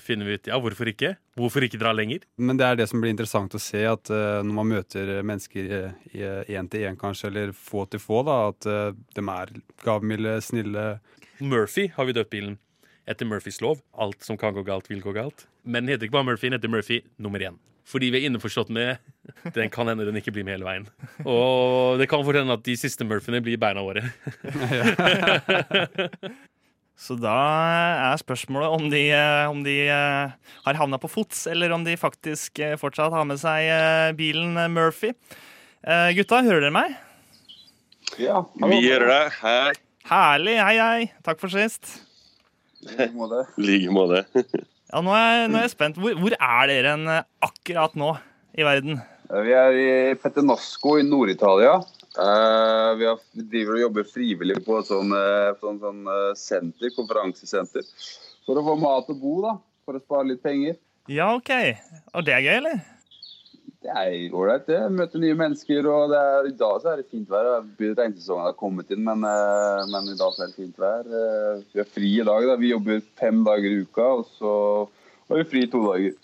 finner 0.03 0.27
vi 0.27 0.35
ut 0.35 0.49
ja, 0.49 0.57
hvorfor 0.59 0.89
ikke? 0.91 1.13
Hvorfor 1.39 1.63
ikke 1.63 1.79
dra 1.79 1.93
lenger? 1.95 2.25
Men 2.35 2.59
det 2.59 2.65
er 2.67 2.79
det 2.79 2.87
som 2.91 2.99
blir 2.99 3.13
interessant 3.13 3.55
å 3.55 3.61
se, 3.61 3.85
at 3.87 4.11
uh, 4.11 4.41
når 4.43 4.55
man 4.57 4.67
møter 4.73 5.11
mennesker 5.23 5.69
én 6.11 6.67
til 6.67 6.83
én, 6.89 6.97
kanskje, 6.99 7.29
eller 7.29 7.53
få 7.55 7.85
til 7.87 8.01
få, 8.03 8.25
da, 8.27 8.35
at 8.49 8.67
uh, 8.67 8.97
de 9.15 9.23
er 9.23 9.53
gavmilde, 9.85 10.33
snille. 10.43 10.87
Murphy 11.39 11.87
har 11.95 12.09
vi 12.09 12.17
døpt 12.17 12.33
bilen. 12.33 12.57
Etter 13.07 13.29
Murphys 13.29 13.61
lov. 13.63 13.79
Alt 13.95 14.27
som 14.27 14.35
kan 14.41 14.57
gå 14.57 14.65
galt, 14.67 14.91
vil 14.91 14.99
gå 15.05 15.15
galt. 15.15 15.45
Men 15.63 15.85
den 15.85 15.95
heter 15.95 16.09
ikke 16.09 16.17
bare 16.17 16.31
Murphy, 16.33 16.49
den 16.49 16.59
heter 16.59 16.73
Murphy 16.73 16.99
nummer 17.15 17.47
én. 17.47 17.61
Fordi 17.87 18.09
vi 18.11 18.19
er 18.19 18.25
innforstått 18.27 18.67
med 18.75 18.97
den 19.55 19.69
kan 19.71 19.87
hende 19.87 20.03
den 20.07 20.17
ikke 20.19 20.33
blir 20.35 20.43
med 20.43 20.57
hele 20.57 20.67
veien. 20.67 20.87
Og 21.23 21.95
det 22.01 22.09
kan 22.11 22.23
fort 22.27 22.35
hende 22.35 22.57
at 22.57 22.65
de 22.65 22.75
siste 22.79 23.05
Murphyene 23.07 23.39
blir 23.45 23.59
beina 23.61 23.83
våre. 23.85 24.03
Så 26.97 27.13
da 27.21 27.33
er 28.09 28.17
spørsmålet 28.17 28.73
om 28.73 28.87
de, 28.89 29.03
eh, 29.13 29.49
om 29.51 29.59
de 29.63 29.75
eh, 29.85 30.31
har 30.65 30.79
havna 30.79 30.97
på 30.97 31.09
fots, 31.13 31.43
eller 31.47 31.69
om 31.75 31.83
de 31.85 31.93
faktisk 31.99 32.57
eh, 32.65 32.73
fortsatt 32.81 33.13
har 33.13 33.27
med 33.29 33.37
seg 33.37 33.69
bilen 34.17 34.57
Murphy. 34.73 35.11
Eh, 35.85 36.09
Gutta, 36.17 36.41
hører 36.41 36.65
dere 36.65 36.73
meg? 36.73 36.95
Ja, 38.17 38.41
Vi 38.57 38.81
hører 38.87 39.13
deg. 39.13 39.37
Hei. 39.43 39.75
Herlig. 40.09 40.57
Hei, 40.63 40.75
hei. 40.81 41.11
Takk 41.27 41.37
for 41.43 41.53
sist. 41.53 41.99
I 42.87 43.11
like 43.61 43.93
måte. 43.93 44.25
Ja, 44.87 45.01
nå 45.03 45.11
er, 45.11 45.49
nå 45.51 45.59
er 45.59 45.65
jeg 45.65 45.75
spent. 45.75 45.97
Hvor, 45.99 46.15
hvor 46.15 46.33
er 46.33 46.71
dere 46.71 46.95
hen 46.95 47.07
eh, 47.11 47.25
akkurat 47.43 47.95
nå 47.99 48.13
i 48.55 48.63
verden? 48.63 49.01
Vi 49.27 49.51
er 49.59 49.75
i 49.75 49.87
Petenasco 50.15 50.95
i 51.01 51.03
Nord-Italia. 51.03 51.73
Eh, 52.17 52.91
vi, 52.97 53.05
har, 53.09 53.19
vi 53.35 53.43
driver 53.51 53.75
og 53.75 53.81
jobber 53.81 54.07
frivillig 54.07 54.61
på 54.65 54.79
et 54.79 54.87
sånn, 54.87 55.11
eh, 55.13 55.49
sånn, 55.59 55.81
sånn 55.83 56.07
eh, 56.13 56.29
senter, 56.39 56.93
konferansesenter. 56.95 57.83
For 58.47 58.57
å 58.57 58.63
få 58.63 58.77
mat 58.79 59.11
og 59.11 59.19
bo, 59.19 59.33
da. 59.43 59.57
For 59.83 59.99
å 59.99 60.03
spare 60.03 60.29
litt 60.31 60.43
penger. 60.45 60.79
Ja, 61.11 61.33
OK. 61.35 61.51
Og 62.15 62.23
det 62.27 62.37
er 62.37 62.45
gøy, 62.47 62.55
eller? 62.61 62.79
Det 63.87 63.93
er 63.95 64.33
ålreit, 64.35 64.65
det. 64.67 64.79
Møter 64.91 65.21
nye 65.23 65.35
mennesker. 65.39 65.85
og 65.87 66.09
det 66.11 66.19
er, 66.19 66.47
I 66.49 66.55
dag 66.59 66.79
så 66.83 66.89
er 66.91 66.99
det 66.99 67.07
fint 67.07 67.29
vær. 67.31 67.47
Regnsesongen 67.79 68.43
har 68.43 68.55
kommet 68.59 68.89
inn, 68.91 69.05
men, 69.05 69.23
eh, 69.23 69.83
men 69.93 70.09
i 70.11 70.17
dag 70.19 70.33
så 70.35 70.43
er 70.43 70.51
det 70.51 70.57
fint 70.59 70.81
vær. 70.81 71.07
Eh, 71.07 71.61
Vi 71.71 71.79
har 71.79 71.87
fri 71.87 72.09
i 72.19 72.25
dag. 72.27 72.47
da. 72.49 72.55
Vi 72.59 72.73
jobber 72.73 72.99
fem 73.15 73.45
dager 73.45 73.69
i 73.71 73.85
uka, 73.87 74.07
og 74.19 74.25
så 74.35 74.89
har 75.29 75.37
vi 75.37 75.45
fri 75.53 75.67
to 75.71 75.85
dager. 75.87 76.19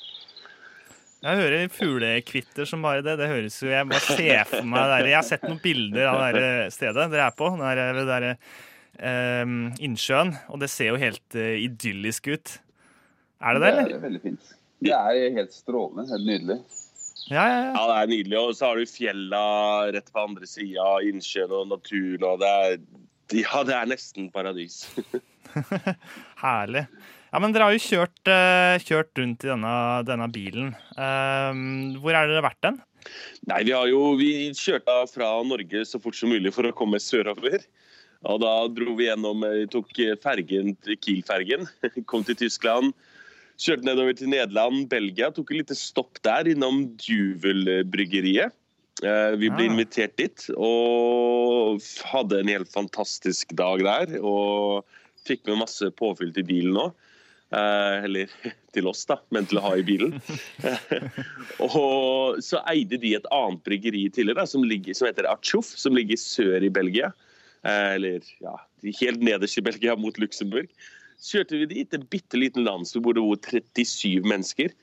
Jeg 1.23 1.39
hører 1.39 1.69
fuglekvitter 1.71 2.67
som 2.67 2.81
bare 2.83 3.01
det. 3.01 3.15
Det 3.17 3.31
høres 3.31 3.61
jo, 3.63 3.69
Jeg 3.69 3.87
bare 3.87 3.99
ser 4.11 4.43
for 4.43 4.67
meg 4.67 4.83
det 4.83 4.91
der. 4.91 5.07
Jeg 5.07 5.15
har 5.15 5.23
sett 5.23 5.47
noen 5.47 5.63
bilder 5.63 6.05
av 6.11 6.19
det 6.19 6.41
der 6.43 6.69
stedet 6.69 7.11
dere 7.15 7.27
er 7.31 7.31
på. 7.31 7.47
Der, 7.63 7.93
det 7.95 8.07
der 8.11 9.43
um, 9.45 9.71
innsjøen. 9.79 10.35
Og 10.49 10.59
det 10.59 10.69
ser 10.69 10.91
jo 10.91 10.99
helt 10.99 11.39
uh, 11.39 11.55
idyllisk 11.63 12.27
ut. 12.27 12.59
Er 13.39 13.55
det 13.55 13.61
det, 13.63 13.87
Det 13.87 13.95
er 13.95 14.03
veldig 14.03 14.21
fint. 14.21 14.55
Det 14.83 14.91
er 14.91 15.31
helt 15.39 15.55
strålende. 15.55 16.09
Helt 16.11 16.27
nydelig. 16.27 16.59
Ja, 17.31 17.43
ja, 17.47 17.57
ja. 17.59 17.71
Ja, 17.71 17.83
det 17.87 17.97
er 17.97 18.11
nydelig. 18.11 18.37
Og 18.39 18.53
så 18.57 18.69
har 18.69 18.79
du 18.79 18.89
fjella 18.89 19.43
rett 19.95 20.11
på 20.11 20.23
andre 20.23 20.49
sida, 20.49 20.87
innsjøen 21.07 21.55
og 21.55 21.69
naturen, 21.71 22.27
og 22.27 22.43
det 22.43 22.53
er 22.53 22.77
Ja, 23.33 23.63
det 23.65 23.73
er 23.73 23.87
nesten 23.89 24.27
paradis. 24.33 24.83
Herlig. 26.43 26.83
Ja, 27.33 27.39
men 27.41 27.53
Dere 27.55 27.65
har 27.65 27.73
jo 27.73 27.81
kjørt, 27.81 28.19
eh, 28.29 28.75
kjørt 28.83 29.17
rundt 29.17 29.45
i 29.45 29.49
denne, 29.49 29.75
denne 30.05 30.27
bilen. 30.29 30.73
Um, 30.93 31.95
hvor 32.03 32.13
er 32.13 32.29
dere 32.29 32.43
vært 32.45 32.59
den? 32.61 32.77
Nei, 33.49 33.63
vi 33.65 33.73
har 33.73 33.87
jo 33.89 34.13
Vi 34.19 34.51
kjørte 34.55 34.99
fra 35.11 35.31
Norge 35.43 35.81
så 35.87 35.99
fort 36.03 36.15
som 36.15 36.29
mulig 36.29 36.53
for 36.53 36.69
å 36.69 36.75
komme 36.77 37.01
sørover. 37.01 37.65
Og 38.29 38.37
da 38.43 38.51
dro 38.71 38.93
vi 38.99 39.09
gjennom 39.09 39.41
vi 39.43 39.65
Tok 39.71 39.97
fergen, 40.23 40.75
Kiel-fergen, 40.93 41.65
kom 42.11 42.23
til 42.27 42.37
Tyskland. 42.39 42.93
Kjørte 43.63 43.87
nedover 43.87 44.15
til 44.17 44.27
Nederland, 44.27 44.89
Belgia. 44.91 45.29
Tok 45.31 45.53
et 45.53 45.61
lite 45.61 45.75
stopp 45.79 46.19
der 46.25 46.49
innom 46.51 46.83
Juvel-bryggeriet. 46.99 48.51
Eh, 49.03 49.35
Vi 49.39 49.49
ble 49.49 49.63
Ah. 49.63 49.71
invitert 49.71 50.15
dit 50.17 50.49
og 50.57 51.79
hadde 52.11 52.39
en 52.41 52.47
helt 52.51 52.69
fantastisk 52.71 53.55
dag 53.55 53.79
der. 53.79 54.19
Og 54.19 54.83
fikk 55.25 55.47
med 55.47 55.59
masse 55.63 55.89
påfyll 55.95 56.33
til 56.33 56.43
bilen 56.43 56.75
òg. 56.75 56.91
Eh, 57.53 58.03
eller 58.03 58.27
til 58.73 58.87
oss, 58.87 59.05
da, 59.05 59.19
men 59.31 59.45
til 59.45 59.59
å 59.59 59.61
ha 59.61 59.75
i 59.77 59.83
bilen. 59.85 60.19
og 61.59 62.41
så 62.43 62.59
eide 62.67 62.99
de 62.99 63.13
et 63.15 63.27
annet 63.31 63.63
bryggeri 63.63 64.09
tidligere 64.11 64.47
som, 64.49 64.63
ligger, 64.63 64.93
som 64.97 65.07
heter 65.07 65.29
Achouf, 65.31 65.69
som 65.77 65.95
ligger 65.95 66.17
sør 66.19 66.63
i 66.65 66.69
Belgia. 66.73 67.13
Eh, 67.63 67.93
eller 67.95 68.19
ja, 68.41 68.57
helt 68.99 69.21
nederst 69.23 69.57
i 69.61 69.63
Belgia 69.63 69.95
mot 69.95 70.17
Luxembourg. 70.19 70.67
Så 71.23 71.39
kjørte 71.39 71.61
vi 71.61 71.69
dit, 71.71 71.93
en 71.95 72.09
bitte 72.11 72.39
liten 72.39 72.65
landsby 72.67 72.99
hvor 73.03 73.15
det 73.15 73.23
bor 73.23 73.39
37 73.39 74.25
mennesker. 74.27 74.73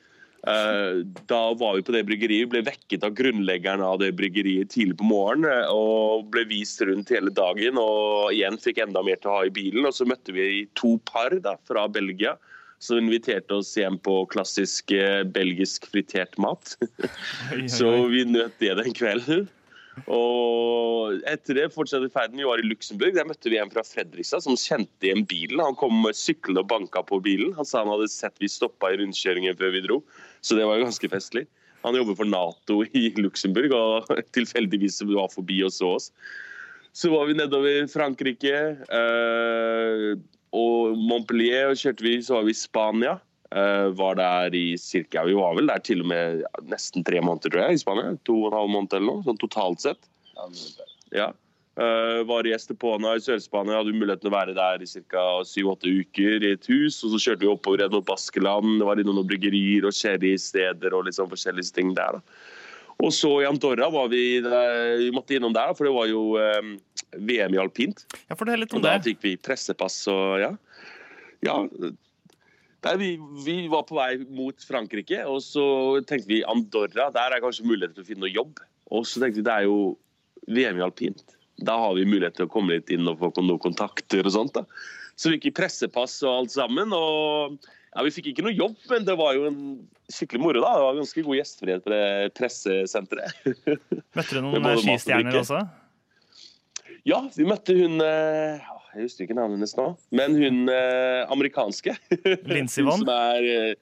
Eh, 0.49 1.03
da 1.29 1.41
var 1.61 1.75
vi 1.77 1.83
på 1.85 1.93
det 1.93 2.07
bryggeriet, 2.09 2.49
ble 2.49 2.63
vekket 2.65 3.05
av 3.05 3.13
grunnleggeren 3.19 3.85
av 3.85 3.99
det 4.01 4.15
bryggeriet 4.17 4.73
tidlig 4.73 4.97
på 4.97 5.09
morgenen 5.11 5.51
eh, 5.53 5.69
og 5.69 6.31
ble 6.33 6.47
vist 6.49 6.81
rundt 6.89 7.13
hele 7.13 7.33
dagen. 7.37 7.77
Og 7.81 8.33
igjen 8.33 8.57
fikk 8.61 8.81
enda 8.87 9.05
mer 9.05 9.21
til 9.21 9.33
å 9.33 9.37
ha 9.37 9.45
i 9.51 9.53
bilen. 9.53 9.85
Og 9.85 9.93
så 9.97 10.09
møtte 10.09 10.33
vi 10.37 10.65
to 10.81 10.97
par 11.11 11.37
da, 11.45 11.59
fra 11.69 11.85
Belgia 11.93 12.39
som 12.81 12.97
inviterte 12.97 13.59
oss 13.61 13.75
hjem 13.77 13.99
på 14.01 14.23
klassisk 14.33 14.95
eh, 14.97 15.21
belgisk 15.29 15.91
fritert 15.93 16.39
mat. 16.41 16.79
Så 17.77 17.91
vi 18.09 18.25
nøt 18.25 18.57
det 18.63 18.73
den 18.81 18.95
kvelden. 18.97 19.45
Og 20.07 21.21
etter 21.29 21.59
det 21.59 21.71
fortsatte 21.75 22.11
ferden. 22.13 22.39
Vi 22.41 22.49
var 22.49 22.63
i 22.63 22.67
Luxembourg. 22.67 23.15
Der 23.17 23.29
møtte 23.29 23.53
vi 23.53 23.59
en 23.61 23.73
fra 23.73 23.85
Fredrikstad 23.87 24.45
som 24.47 24.59
kjente 24.59 25.09
igjen 25.09 25.27
bilen. 25.29 25.63
Han 25.63 25.79
kom 25.79 26.05
syklende 26.17 26.65
og 26.65 26.71
banka 26.71 27.03
på 27.07 27.21
bilen. 27.25 27.55
Han 27.59 27.69
sa 27.69 27.83
han 27.83 27.93
hadde 27.93 28.11
sett 28.13 28.37
vi 28.43 28.51
stoppa 28.51 28.93
i 28.93 29.01
rundkjøringen 29.01 29.59
før 29.59 29.75
vi 29.77 29.85
dro. 29.87 30.01
Så 30.41 30.59
det 30.59 30.69
var 30.69 30.79
jo 30.79 30.87
ganske 30.89 31.13
festlig. 31.13 31.47
Han 31.85 31.97
jobber 31.97 32.19
for 32.19 32.29
Nato 32.29 32.83
i 32.97 33.09
Luxembourg 33.17 33.73
og 33.77 34.11
tilfeldigvis 34.37 35.01
var 35.09 35.33
forbi 35.33 35.63
og 35.67 35.73
så 35.75 35.95
oss. 35.97 36.11
Så 36.93 37.13
var 37.13 37.29
vi 37.29 37.39
nedover 37.39 37.87
Frankrike 37.91 38.55
eh, 38.83 40.07
og 40.51 40.97
Montpellier, 40.99 41.71
og 41.71 41.79
kjørte 41.79 42.03
vi, 42.03 42.17
så 42.27 42.35
var 42.37 42.49
vi 42.49 42.55
i 42.55 42.59
Spania. 42.59 43.13
Eh, 43.51 43.89
var 43.99 44.15
der 44.15 44.55
i 44.55 44.79
cirka, 44.79 45.25
Vi 45.25 45.35
var 45.35 45.55
vel 45.57 45.67
der 45.67 45.83
til 45.83 46.05
og 46.05 46.07
med 46.07 46.45
nesten 46.71 47.03
tre 47.03 47.19
måneder, 47.19 47.51
tror 47.51 47.65
jeg, 47.65 47.75
i 47.75 47.83
Spania. 47.83 48.17
To 48.29 48.37
og 48.45 48.53
en 48.53 48.59
halv 48.61 48.71
måned 48.77 48.95
eller 48.95 49.09
noe, 49.09 49.25
sånn 49.27 49.41
totalt 49.43 49.83
sett. 49.83 50.11
Ja. 51.11 51.33
Uh, 51.81 52.21
var 52.29 52.45
i 52.45 52.53
Estepona 52.53 53.15
i 53.17 53.23
Sør-Spania, 53.25 53.79
hadde 53.79 53.95
muligheten 53.95 54.27
til 54.27 54.31
å 54.31 54.35
være 54.35 54.55
der 54.55 54.83
i 54.85 54.89
ca. 55.09 55.25
syv-åtte 55.47 55.89
uker 55.89 56.45
i 56.45 56.53
et 56.55 56.67
hus. 56.71 56.99
Og 57.07 57.15
så 57.15 57.23
kjørte 57.25 57.47
vi 57.47 57.51
oppover 57.51 57.83
igjen 57.83 57.95
mot 57.95 58.07
Baskeland. 58.07 58.79
Det 58.79 58.87
var 58.87 59.01
innom 59.01 59.17
noen 59.19 59.31
bryggerier 59.31 59.87
og 59.89 59.97
sherrysteder 59.97 60.95
og 60.95 61.09
sånn 61.15 61.31
forskjellige 61.31 61.75
ting 61.75 61.95
der. 61.97 62.21
da. 62.21 62.23
Og 63.01 63.15
så 63.17 63.31
i 63.41 63.49
Andorra 63.49 63.89
var 63.91 64.11
vi 64.13 64.43
der, 64.45 64.99
vi 65.01 65.09
måtte 65.15 65.39
innom 65.39 65.55
der, 65.57 65.73
for 65.75 65.89
det 65.89 65.95
var 65.97 66.11
jo 66.11 66.37
um, 66.37 66.75
VM 67.17 67.57
i 67.57 67.63
alpint. 67.63 68.05
Ja, 68.29 68.37
Fortell 68.37 68.61
litt 68.63 68.77
om 68.77 68.83
Og 68.83 68.87
da 68.87 68.99
fikk 69.03 69.25
vi 69.25 69.35
pressepass 69.41 70.03
og 70.13 70.37
ja. 70.43 70.53
ja 71.47 71.57
der 72.85 72.97
vi, 73.01 73.11
vi 73.45 73.57
var 73.69 73.85
på 73.89 73.99
vei 73.99 74.15
mot 74.33 74.65
Frankrike, 74.65 75.21
og 75.29 75.43
så 75.45 75.65
tenkte 76.09 76.31
vi 76.31 76.45
Andorra. 76.49 77.11
Der 77.13 77.35
er 77.37 77.43
kanskje 77.45 77.69
mulighet 77.69 77.97
til 77.97 78.07
å 78.07 78.09
finne 78.09 78.25
noe 78.25 78.33
jobb. 78.33 78.63
Og 78.91 79.05
så 79.07 79.21
tenkte 79.23 79.43
vi 79.43 79.47
det 79.47 79.57
er 79.57 79.69
jo 79.69 79.77
VM 80.49 80.81
i 80.81 80.87
alpint. 80.87 81.37
Da 81.61 81.77
har 81.77 81.93
vi 81.99 82.09
mulighet 82.09 82.39
til 82.39 82.49
å 82.49 82.53
komme 82.53 82.79
litt 82.79 82.91
inn 82.93 83.09
og 83.11 83.21
få 83.21 83.31
noen 83.45 83.61
kontakter 83.61 84.25
og 84.25 84.33
sånt. 84.33 84.57
da. 84.57 84.65
Så 85.21 85.29
vi 85.29 85.37
gikk 85.37 85.51
i 85.51 85.57
pressepass 85.61 86.17
og 86.25 86.39
alt 86.39 86.55
sammen. 86.55 86.95
og 86.97 87.59
ja, 87.93 88.05
Vi 88.07 88.15
fikk 88.17 88.33
ikke 88.33 88.47
noe 88.47 88.57
jobb, 88.57 88.79
men 88.89 89.05
det 89.05 89.19
var 89.21 89.37
jo 89.37 89.45
en 89.51 89.61
skikkelig 90.09 90.41
moro. 90.41 90.65
da. 90.65 90.73
Det 90.79 90.87
var 90.87 91.01
ganske 91.03 91.27
god 91.29 91.41
gjestfrihet 91.43 91.85
på 91.85 91.93
det 91.93 92.05
pressesenteret. 92.41 93.45
Møtte 94.17 94.33
du 94.33 94.41
noen 94.47 94.73
skistjerner 94.81 95.43
også? 95.43 95.61
Ja, 97.09 97.23
vi 97.37 97.47
møtte 97.49 97.77
hun 97.77 98.01
eh, 98.05 98.71
Jeg 98.95 99.05
husker 99.07 99.25
ikke 99.27 99.37
navnet 99.39 99.59
hennes 99.61 99.77
nå, 99.79 99.85
men 100.19 100.35
hun 100.41 100.57
eh, 100.73 101.21
amerikanske. 101.31 101.95
Hun 102.51 102.71
Vonn? 102.89 103.05
eh, 103.09 103.75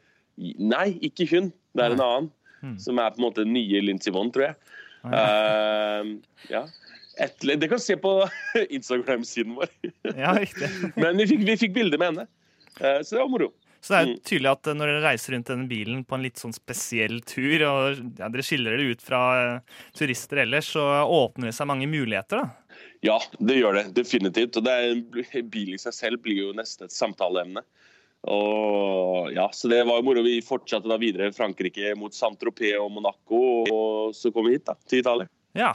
Nei, 0.59 0.89
ikke 1.09 1.25
hun. 1.33 1.49
Det 1.75 1.85
er 1.87 1.95
en 1.97 2.03
annen. 2.05 2.29
Hmm. 2.61 2.75
Som 2.83 2.99
er 2.99 3.11
på 3.15 3.21
en 3.23 3.25
måte 3.29 3.45
den 3.47 3.55
nye 3.55 3.81
Lindsey 3.83 4.13
Vonn, 4.15 4.31
tror 4.35 4.49
jeg. 4.51 4.57
Ah, 5.07 5.15
ja. 5.15 5.23
Uh, 6.03 6.43
ja. 6.51 6.63
Etle, 7.19 7.57
det 7.59 7.69
kan 7.71 7.79
du 7.81 7.85
se 7.87 7.97
på 7.99 8.13
Instagram-siden 8.79 9.57
vår. 9.59 9.73
Ja, 10.19 10.35
riktig. 10.39 10.69
Men 10.99 11.17
vi 11.19 11.27
fikk, 11.33 11.43
vi 11.49 11.57
fikk 11.65 11.75
bilde 11.79 11.99
med 12.03 12.13
henne. 12.13 12.29
uh, 12.83 13.01
så 13.03 13.17
det 13.17 13.23
var 13.25 13.33
moro. 13.33 13.51
Så 13.81 13.95
det 13.95 13.99
er 14.01 14.07
jo 14.09 14.15
Mm. 14.19 14.23
tydelig 14.27 14.51
at 14.51 14.69
når 14.75 14.91
dere 14.91 15.03
reiser 15.07 15.33
rundt 15.37 15.47
denne 15.53 15.69
bilen 15.71 16.01
på 16.05 16.17
en 16.19 16.25
litt 16.27 16.41
sånn 16.43 16.53
spesiell 16.55 17.21
tur, 17.23 17.63
og 17.69 18.01
ja, 18.19 18.27
dere 18.29 18.43
skiller 18.43 18.75
dere 18.75 18.91
ut 18.91 19.03
fra 19.07 19.21
turister 19.97 20.41
ellers, 20.43 20.73
så 20.75 20.83
åpner 21.07 21.47
det 21.49 21.55
seg 21.55 21.69
mange 21.71 21.87
muligheter, 21.91 22.43
da. 22.43 22.68
Ja, 23.05 23.19
det 23.39 23.59
gjør 23.61 23.79
det. 23.79 23.85
Definitivt. 23.97 24.59
Og 24.59 24.67
det 24.67 24.75
er, 24.75 25.43
bil 25.47 25.75
i 25.77 25.81
seg 25.81 25.95
selv 25.95 26.23
blir 26.25 26.49
jo 26.49 26.55
nesten 26.57 26.89
et 26.89 26.95
samtaleemne. 26.95 27.63
Og 28.27 29.31
ja, 29.33 29.47
Så 29.53 29.71
det 29.71 29.85
var 29.87 30.01
jo 30.01 30.07
moro. 30.09 30.25
Vi 30.27 30.41
fortsatte 30.43 30.91
da 30.91 30.99
videre 30.99 31.31
Frankrike 31.33 31.95
mot 31.99 32.15
Saint-Tropez 32.15 32.75
og 32.81 32.91
Monaco, 32.97 33.43
og 33.71 34.17
så 34.17 34.33
kom 34.35 34.49
vi 34.49 34.57
hit, 34.57 34.67
da, 34.67 34.75
til 34.91 35.05
Italia. 35.05 35.31
Ja. 35.55 35.73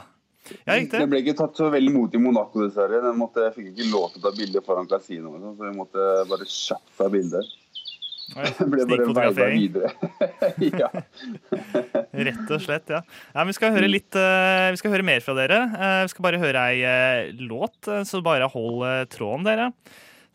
ja 0.65 0.75
riktig. 0.75 0.99
Det 0.99 1.09
ble 1.11 1.23
ikke 1.23 1.37
tatt 1.39 1.59
så 1.59 1.71
veldig 1.73 1.93
imot 1.93 2.17
i 2.17 2.21
Monaco, 2.21 2.65
dessverre. 2.65 2.99
Den 3.05 3.19
måtte, 3.19 3.47
jeg 3.47 3.55
fikk 3.57 3.71
ikke 3.71 3.91
lov 3.93 4.09
til 4.11 4.23
å 4.23 4.25
ta 4.27 4.35
bilde 4.35 4.65
foran 4.65 4.91
kasinoet, 4.91 5.39
sånn, 5.39 5.57
så 5.59 5.69
vi 5.69 5.77
måtte 5.79 6.09
bare 6.31 6.49
kjapt 6.49 6.97
ta 6.99 7.09
bilde. 7.13 7.43
Oi, 7.43 7.47
Det 7.47 7.62
ble 8.33 8.85
bare 8.85 8.85
veida 8.87 8.87
snikfotografering. 8.87 9.59
videre. 9.59 9.91
ja. 10.81 10.89
Rett 12.29 12.53
og 12.53 12.63
slett, 12.63 12.93
ja. 12.93 13.01
ja 13.35 13.45
vi 13.47 13.55
skal 13.57 13.75
litt 13.89 14.15
uh, 14.15 14.71
Vi 14.73 14.79
skal 14.79 14.93
høre 14.95 15.05
mer 15.07 15.23
fra 15.25 15.35
dere. 15.37 15.59
Uh, 15.73 15.99
vi 16.05 16.13
skal 16.13 16.27
bare 16.27 16.41
høre 16.41 16.65
ei 16.71 16.81
uh, 16.87 17.43
låt, 17.43 17.77
så 18.07 18.23
bare 18.25 18.49
hold 18.53 18.87
tråden, 19.13 19.45
dere. 19.47 19.69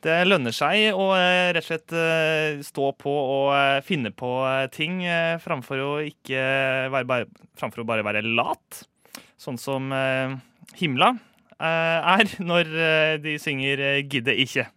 Det 0.05 0.15
lønner 0.29 0.55
seg 0.55 0.95
å 0.95 1.09
rett 1.11 1.59
og 1.59 1.65
slett 1.67 1.95
stå 2.63 2.91
på 3.03 3.11
og 3.11 3.81
finne 3.83 4.13
på 4.15 4.31
ting 4.71 5.01
framfor 5.43 5.83
å 5.83 5.89
ikke 6.07 6.45
være 6.95 7.09
bare, 7.11 7.27
framfor 7.59 7.83
å 7.83 7.89
bare 7.89 8.07
være 8.07 8.23
lat. 8.23 8.85
Sånn 9.43 9.59
som 9.59 9.91
Himla 10.79 11.11
er 11.59 12.31
når 12.39 12.71
de 13.27 13.35
synger 13.43 13.83
'Gidde 14.07 14.39
ikke'. 14.39 14.69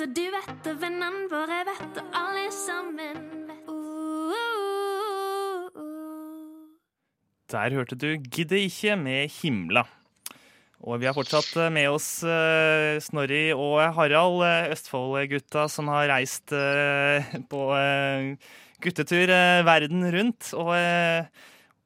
Vet 0.00 0.08
og 0.08 0.14
du 0.16 0.30
vet 0.32 0.68
og 0.70 0.76
vennene 0.80 1.26
våre 1.28 1.58
vet 1.68 1.98
og 2.00 2.14
alle 2.16 2.46
sammen 2.56 3.18
vet. 3.44 3.66
Uh, 3.68 4.80
Der 7.52 7.76
hørte 7.76 7.98
du 8.00 8.16
'Gidde 8.16 8.56
ikke' 8.64 8.96
med 8.96 9.28
Himla. 9.28 9.84
Og 10.80 11.00
vi 11.02 11.04
har 11.04 11.12
fortsatt 11.12 11.52
eh, 11.60 11.68
med 11.68 11.90
oss 11.92 12.24
eh, 12.24 12.96
Snorri 12.96 13.52
og 13.52 13.92
Harald, 13.92 14.40
eh, 14.40 14.72
Østfold-gutta 14.72 15.68
som 15.68 15.92
har 15.92 16.08
reist 16.08 16.48
på 16.48 17.60
guttetur 18.80 19.28
verden 19.68 20.00
rundt. 20.16 20.54
Og 20.56 20.72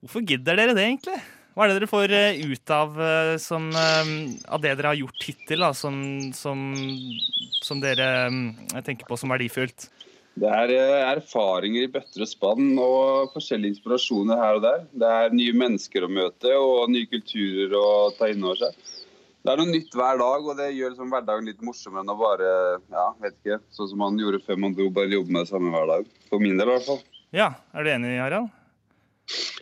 hvorfor 0.06 0.22
gidder 0.22 0.54
dere 0.54 0.78
det, 0.78 0.86
egentlig? 0.86 1.18
Hva 1.54 1.64
er 1.64 1.70
det 1.70 1.74
dere 1.78 1.86
får 1.86 2.10
eh, 2.10 2.40
ut 2.50 2.70
av, 2.74 2.96
eh, 2.98 3.36
som, 3.38 3.68
eh, 3.70 4.08
av 4.50 4.62
det 4.62 4.72
dere 4.74 4.90
har 4.90 4.98
gjort 4.98 5.22
hittil, 5.22 5.62
da, 5.62 5.70
som, 5.70 6.00
som, 6.34 6.64
som 7.62 7.82
dere 7.82 8.08
eh, 8.26 8.80
tenker 8.82 9.06
på 9.06 9.18
som 9.20 9.30
verdifullt? 9.30 9.86
Det 10.34 10.50
er 10.50 10.72
erfaringer 11.12 11.86
i 11.86 11.90
bøtter 11.94 12.24
og 12.24 12.26
spann 12.26 12.72
og 12.82 13.30
forskjellige 13.36 13.76
inspirasjoner 13.76 14.40
her 14.40 14.58
og 14.58 14.64
der. 14.64 14.82
Det 14.90 15.12
er 15.20 15.36
nye 15.38 15.54
mennesker 15.54 16.02
å 16.02 16.10
møte 16.10 16.56
og 16.58 16.90
nye 16.90 17.06
kulturer 17.06 17.76
å 17.78 18.10
ta 18.18 18.32
inn 18.32 18.42
over 18.42 18.58
seg. 18.64 18.80
Det 19.44 19.52
er 19.52 19.60
noe 19.60 19.70
nytt 19.70 19.94
hver 19.94 20.18
dag, 20.18 20.50
og 20.50 20.58
det 20.58 20.72
gjør 20.72 20.90
liksom 20.96 21.14
hverdagen 21.14 21.46
litt 21.52 21.62
morsommere 21.62 22.02
enn 22.02 22.10
å 22.16 22.18
bare 22.18 22.50
ja, 22.80 23.06
vet 23.22 23.38
ikke, 23.38 23.60
sånn 23.76 23.92
som 23.92 24.02
man 24.02 24.18
gjorde 24.18 24.42
før 24.42 24.58
man 24.66 24.74
dro, 24.74 24.88
bare 24.90 25.14
jobbe 25.14 25.36
med 25.36 25.44
det 25.44 25.52
samme 25.52 25.70
hver 25.70 25.86
dag. 25.92 26.12
For 26.32 26.42
min 26.42 26.58
del 26.58 26.66
i 26.66 26.74
hvert 26.74 26.90
fall. 26.90 27.02
Ja, 27.36 27.50
er 27.76 27.86
du 27.86 27.94
enig, 27.94 28.16
Harald? 28.18 28.50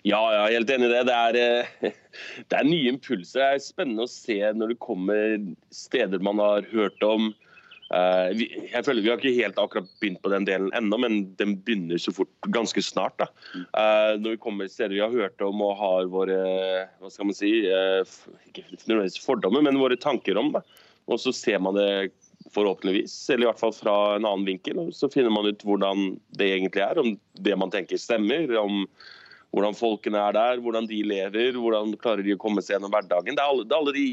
Ja, 0.03 0.19
jeg 0.35 0.41
er 0.43 0.57
helt 0.57 0.73
enig 0.75 0.89
i 0.89 0.93
det. 0.93 1.03
Det 1.07 1.15
er, 1.17 1.39
eh, 1.39 1.95
det 2.51 2.59
er 2.59 2.69
nye 2.69 2.91
impulser. 2.97 3.41
Det 3.41 3.49
er 3.49 3.65
spennende 3.65 4.07
å 4.07 4.11
se 4.11 4.39
når 4.57 4.75
det 4.75 4.83
kommer 4.83 5.39
steder 5.75 6.23
man 6.25 6.43
har 6.43 6.67
hørt 6.73 7.07
om. 7.07 7.31
Eh, 7.93 8.43
jeg 8.73 8.85
føler 8.87 9.05
Vi 9.05 9.11
har 9.13 9.21
ikke 9.21 9.37
helt 9.37 9.61
akkurat 9.61 9.91
begynt 10.01 10.23
på 10.25 10.33
den 10.33 10.49
delen 10.49 10.73
ennå, 10.77 10.99
men 11.05 11.21
den 11.39 11.59
begynner 11.63 12.01
så 12.03 12.15
fort, 12.17 12.33
ganske 12.55 12.83
snart. 12.83 13.19
da. 13.23 13.29
Eh, 13.55 14.19
når 14.19 14.37
vi 14.37 14.43
kommer 14.43 14.71
steder 14.73 14.97
vi 14.97 15.05
har 15.05 15.15
hørt 15.15 15.47
om 15.47 15.63
og 15.63 15.79
har 15.79 16.11
våre 16.11 16.41
hva 16.99 17.13
skal 17.13 17.31
man 17.31 17.39
si, 17.39 17.55
ikke 17.63 18.67
nødvendigvis 18.89 19.23
fordommer, 19.23 19.63
men 19.63 19.81
våre 19.81 20.01
tanker 20.01 20.41
om. 20.41 20.53
da. 20.57 20.65
Og 21.11 21.23
så 21.23 21.35
ser 21.35 21.63
man 21.63 21.79
det 21.79 22.11
forhåpentligvis, 22.53 23.15
eller 23.31 23.47
i 23.47 23.51
hvert 23.51 23.61
fall 23.61 23.75
fra 23.75 23.97
en 24.17 24.27
annen 24.27 24.47
vinkel. 24.47 24.79
og 24.83 24.93
Så 24.97 25.09
finner 25.13 25.31
man 25.31 25.47
ut 25.47 25.63
hvordan 25.65 26.17
det 26.37 26.51
egentlig 26.51 26.83
er, 26.85 26.99
om 26.99 27.15
det 27.39 27.57
man 27.59 27.71
tenker 27.71 28.01
stemmer. 28.01 28.51
om 28.59 28.87
hvordan 29.53 29.77
folkene 29.77 30.21
er 30.21 30.37
der, 30.37 30.61
hvordan 30.65 30.87
de 30.89 31.03
lever, 31.05 31.59
hvordan 31.61 31.93
klarer 32.01 32.25
de 32.25 32.37
å 32.37 32.41
komme 32.41 32.63
seg 32.65 32.79
gjennom 32.79 32.93
hverdagen. 32.95 33.37
Det 33.37 33.43
er 33.43 33.51
alle, 33.53 33.67
det 33.69 33.77
er 33.77 33.83
alle 33.83 33.97
de 33.97 34.07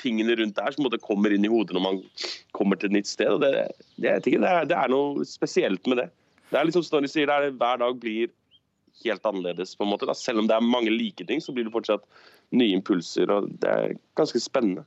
tingene 0.00 0.36
rundt 0.38 0.56
der 0.56 0.72
som 0.72 0.88
kommer 1.02 1.34
inn 1.34 1.44
i 1.44 1.50
hodet 1.50 1.76
når 1.76 1.84
man 1.84 2.00
kommer 2.56 2.78
til 2.80 2.90
et 2.90 2.96
nytt 3.00 3.10
sted. 3.10 3.36
Det, 3.42 3.66
det, 4.00 4.16
ikke, 4.24 4.40
er, 4.40 4.68
det 4.70 4.78
er 4.78 4.92
noe 4.92 5.26
spesielt 5.28 5.86
med 5.90 6.00
det. 6.00 6.08
Det 6.50 6.60
er 6.60 6.68
liksom 6.68 6.84
Snorri 6.86 7.10
sier, 7.10 7.28
det 7.28 7.50
er, 7.50 7.56
hver 7.58 7.80
dag 7.82 8.00
blir 8.00 8.32
helt 9.04 9.28
annerledes. 9.28 9.74
på 9.76 9.84
en 9.84 9.92
måte. 9.92 10.08
Da. 10.08 10.14
Selv 10.16 10.40
om 10.40 10.48
det 10.48 10.56
er 10.56 10.64
mange 10.64 10.94
like 10.94 11.26
ting, 11.26 11.42
så 11.42 11.52
blir 11.52 11.66
det 11.66 11.74
fortsatt 11.74 12.06
nye 12.56 12.76
impulser. 12.78 13.30
og 13.30 13.50
Det 13.60 13.72
er 13.72 13.96
ganske 14.16 14.40
spennende. 14.40 14.86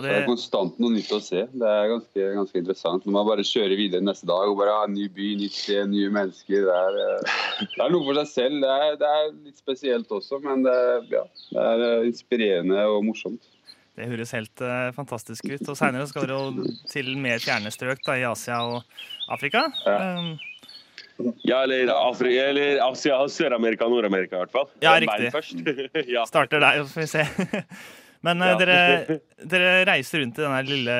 Det 0.00 0.10
er 0.14 0.24
konstant 0.26 0.78
noe 0.80 0.94
nytt 0.94 1.10
å 1.12 1.18
se. 1.20 1.42
Det 1.52 1.68
er 1.68 1.90
ganske, 1.92 2.26
ganske 2.38 2.58
interessant. 2.62 3.04
Når 3.04 3.12
man 3.18 3.26
bare 3.28 3.44
kjører 3.44 3.76
videre 3.76 4.00
neste 4.06 4.26
dag 4.30 4.48
og 4.48 4.56
bare 4.58 4.72
har 4.78 4.88
en 4.88 4.94
ny 4.96 5.08
by, 5.12 5.26
nytt 5.42 5.52
sted, 5.58 5.90
nye 5.92 6.08
mennesker. 6.14 6.64
Det 6.68 6.76
er, 6.78 7.00
eh, 7.02 7.66
det 7.74 7.82
er 7.84 7.92
noe 7.92 8.06
for 8.06 8.20
seg 8.22 8.30
selv. 8.32 8.60
Det 8.64 8.70
er, 8.76 8.96
det 9.02 9.10
er 9.18 9.26
litt 9.48 9.58
spesielt 9.60 10.14
også, 10.16 10.40
men 10.46 10.64
det, 10.64 10.72
er- 10.72 11.10
ja, 11.12 11.24
det 11.52 11.66
er 11.74 11.84
eh, 11.90 12.06
inspirerende 12.08 12.86
og 12.94 13.02
morsomt. 13.10 13.50
Det 13.92 14.06
høres 14.08 14.30
helt 14.32 14.62
uh, 14.64 14.88
fantastisk 14.96 15.50
ut. 15.52 15.66
Og 15.68 15.76
seinere 15.76 16.06
skal 16.08 16.24
dere 16.24 16.38
jo 16.40 16.70
til 16.88 17.10
mer 17.20 17.42
fjerne 17.44 17.68
strøk 17.74 18.00
da, 18.06 18.14
i 18.16 18.24
Asia 18.24 18.62
og 18.64 18.80
Afrika. 19.28 19.66
Um, 19.84 20.38
Ja, 21.44 21.58
eller, 21.62 21.90
Afri 21.92 22.32
eller 22.40 22.80
Asia, 22.82 23.18
Sør-Amerika 23.30 23.84
og 23.84 23.92
Nord-Amerika 23.92 24.38
i 24.38 24.40
hvert 24.46 24.54
fall. 24.54 24.70
Ja, 24.82 24.94
riktig. 24.98 25.28
Ja. 26.16 26.24
starter 26.26 26.58
der, 26.64 26.80
så 26.82 26.88
får 26.96 27.04
vi 27.04 27.10
se. 27.12 27.66
Men 28.22 28.42
eh, 28.42 28.52
Ja. 28.52 28.58
dere, 28.60 29.16
dere 29.50 29.70
reiser 29.88 30.22
rundt 30.22 30.38
i 30.38 30.44
denne 30.44 30.60
lille 30.68 30.96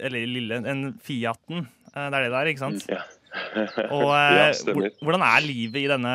Eller 0.00 0.26
lille, 0.26 0.58
en 0.66 0.92
Fiaten. 1.02 1.66
Eh, 1.94 2.08
Det 2.10 2.18
er 2.18 2.26
det 2.26 2.32
der, 2.34 2.50
ikke 2.52 2.64
sant? 2.64 2.86
Ja. 2.90 3.02
Og 3.94 4.08
eh, 4.16 4.38
Ja, 4.40 4.88
hvordan 5.04 5.22
er 5.22 5.44
livet 5.44 5.82
i 5.84 5.88
denne 5.90 6.14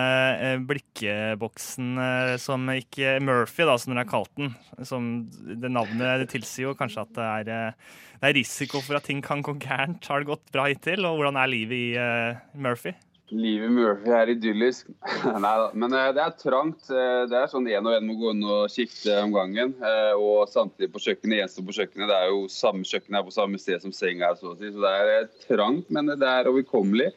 blikkeboksen 0.68 1.94
som 2.42 2.68
ikke 2.74 3.18
Murphy, 3.24 3.64
da, 3.68 3.78
som 3.80 3.94
dere 3.94 4.04
har 4.04 4.12
kalt 4.12 4.32
den? 4.40 4.54
Som 4.88 5.12
det 5.62 5.72
navnet 5.72 6.28
tilsier 6.34 6.70
jo 6.72 6.76
kanskje 6.80 7.06
at 7.06 7.14
det 7.18 7.28
er, 7.54 7.74
det 8.20 8.30
er 8.32 8.38
risiko 8.40 8.82
for 8.84 8.98
at 9.00 9.08
ting 9.08 9.22
kan 9.26 9.44
gå 9.46 9.56
gærent. 9.62 10.06
Har 10.10 10.24
det 10.24 10.32
gått 10.32 10.52
bra 10.56 10.68
hittil? 10.72 11.06
Og 11.08 11.20
hvordan 11.22 11.40
er 11.40 11.52
livet 11.54 11.78
i 11.78 12.60
Murphy? 12.60 12.96
Livet 13.34 13.72
Murphy 13.74 14.12
er 14.14 14.30
idyllisk. 14.34 14.90
Nei 15.44 15.54
da. 15.62 15.70
Men 15.74 15.94
eh, 15.98 16.10
det 16.16 16.22
er 16.24 16.34
trangt. 16.38 16.86
Eh, 16.94 17.24
Det 17.32 17.38
er 17.40 17.50
sånn 17.52 17.68
én 17.72 17.88
og 17.90 17.96
én 17.96 18.06
må 18.08 18.16
gå 18.20 18.34
inn 18.34 18.44
og 18.46 18.70
skifte 18.72 19.16
om 19.24 19.34
gangen. 19.34 19.74
Eh, 19.82 20.14
Og 20.20 20.46
samtidig 20.52 20.92
på 20.94 21.02
kjøkkenet. 21.02 21.40
Eneste 21.42 21.66
på 21.66 21.76
kjøkkenet. 21.76 22.10
Det 22.12 22.18
er 22.20 22.32
jo 22.32 22.44
samme 22.54 22.86
kjøkken 22.88 23.18
her 23.18 23.26
på 23.28 23.34
samme 23.36 23.62
sted 23.62 23.82
som 23.84 23.96
senga 23.96 24.30
er, 24.30 24.40
så 24.40 24.52
å 24.54 24.58
si. 24.60 24.70
Så 24.74 24.84
det 24.84 24.94
er 25.18 25.30
trangt, 25.48 25.90
men 25.94 26.12
det 26.14 26.30
er 26.30 26.50
overkommelig. 26.52 27.12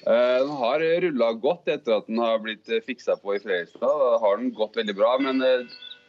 Den 0.00 0.50
har 0.56 0.80
rulla 1.04 1.26
godt 1.36 1.68
etter 1.68 1.98
at 1.98 2.06
den 2.08 2.18
har 2.22 2.38
blitt 2.40 2.64
fiksa 2.86 3.18
på 3.20 3.34
i 3.36 3.40
Fredrikstad. 3.42 3.82
Da 3.84 4.14
har 4.22 4.38
den 4.40 4.48
gått 4.56 4.78
veldig 4.78 4.94
bra, 4.96 5.10
men 5.20 5.42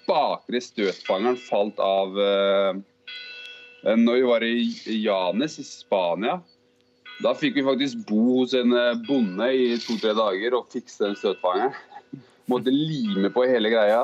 bakre 0.08 0.62
støtfangeren 0.64 1.36
falt 1.50 1.82
av 1.84 2.16
når 3.84 4.16
vi 4.16 4.24
var 4.30 4.46
i 4.48 4.96
Janes 5.02 5.60
i 5.60 5.66
Spania. 5.68 6.38
Da 7.22 7.34
fikk 7.38 7.60
vi 7.60 7.64
faktisk 7.66 8.06
bo 8.10 8.22
hos 8.40 8.54
en 8.58 8.74
eh, 8.74 8.98
bonde 9.06 9.48
i 9.54 9.66
to-tre 9.82 10.14
dager 10.18 10.56
og 10.58 10.72
fikse 10.74 11.04
den 11.04 11.18
støtfangeren. 11.20 11.76
Måtte 12.50 12.74
lime 12.74 13.30
på 13.32 13.44
hele 13.48 13.70
greia. 13.72 14.02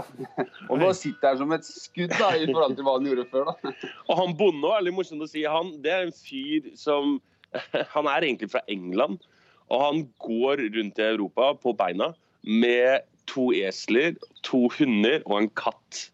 Og 0.70 0.78
nå 0.80 0.92
sitter 0.96 1.32
han 1.32 1.40
som 1.42 1.56
et 1.56 1.66
skudd 1.66 2.14
da, 2.14 2.30
i 2.38 2.46
forhold 2.46 2.78
til 2.78 2.86
hva 2.86 2.94
han 3.00 3.08
gjorde 3.10 3.26
før. 3.32 3.50
da. 3.50 3.74
Og 4.06 4.22
han 4.22 4.36
bonde 4.40 4.70
er 4.76 4.86
litt 4.86 4.96
morsomt 4.96 5.26
å 5.26 5.30
si. 5.30 5.44
Han, 5.50 5.74
det 5.84 5.94
er 5.96 6.06
en 6.06 6.14
fyr 6.16 6.70
som 6.78 7.18
Han 7.96 8.10
er 8.12 8.28
egentlig 8.28 8.52
fra 8.54 8.62
England. 8.70 9.26
Og 9.74 9.82
han 9.84 10.06
går 10.24 10.62
rundt 10.78 11.02
i 11.02 11.08
Europa 11.08 11.50
på 11.64 11.74
beina 11.76 12.12
med 12.48 13.08
to 13.28 13.50
esler, 13.56 14.14
to 14.46 14.68
hunder 14.78 15.26
og 15.26 15.42
en 15.42 15.50
katt. 15.60 16.06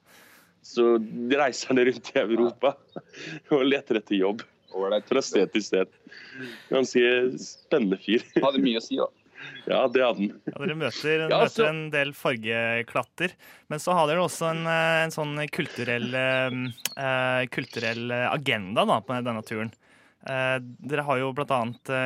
Så 0.65 0.95
reiser 1.35 1.73
han 1.73 1.83
rundt 1.83 2.13
i 2.15 2.23
Europa 2.23 2.73
og 3.53 3.67
leter 3.67 3.99
etter 3.99 4.17
jobb. 4.21 4.47
Fra 4.73 5.23
sted 5.25 5.51
til 5.53 5.65
sted. 5.65 5.99
Ganske 6.71 7.03
spennende 7.41 7.99
fyr. 8.01 8.25
Hadde 8.45 8.63
mye 8.63 8.81
å 8.81 8.83
si, 8.83 8.99
da. 9.01 9.09
Ja, 9.67 9.81
det 9.91 9.99
hadde 10.03 10.21
han. 10.21 10.41
Ja, 10.47 10.53
dere 10.55 10.75
møter, 10.79 11.23
Ja, 11.25 11.39
møter 11.43 11.65
en 11.67 11.81
del 11.91 12.13
fargeklatter. 12.15 13.33
Men 13.71 13.81
så 13.83 13.95
har 13.95 14.07
dere 14.07 14.23
også 14.23 14.49
en, 14.53 14.61
eh, 14.71 14.99
en 15.03 15.11
sånn 15.11 15.33
kulturell, 15.51 16.07
eh, 16.15 16.55
eh, 16.95 17.41
kulturell 17.51 18.13
agenda 18.23 18.85
da, 18.87 19.01
på 19.03 19.19
denne 19.19 19.43
turen. 19.43 19.73
Eh, 20.23 20.57
dere 20.87 21.03
har 21.03 21.19
jo 21.19 21.33
bl.a. 21.35 21.59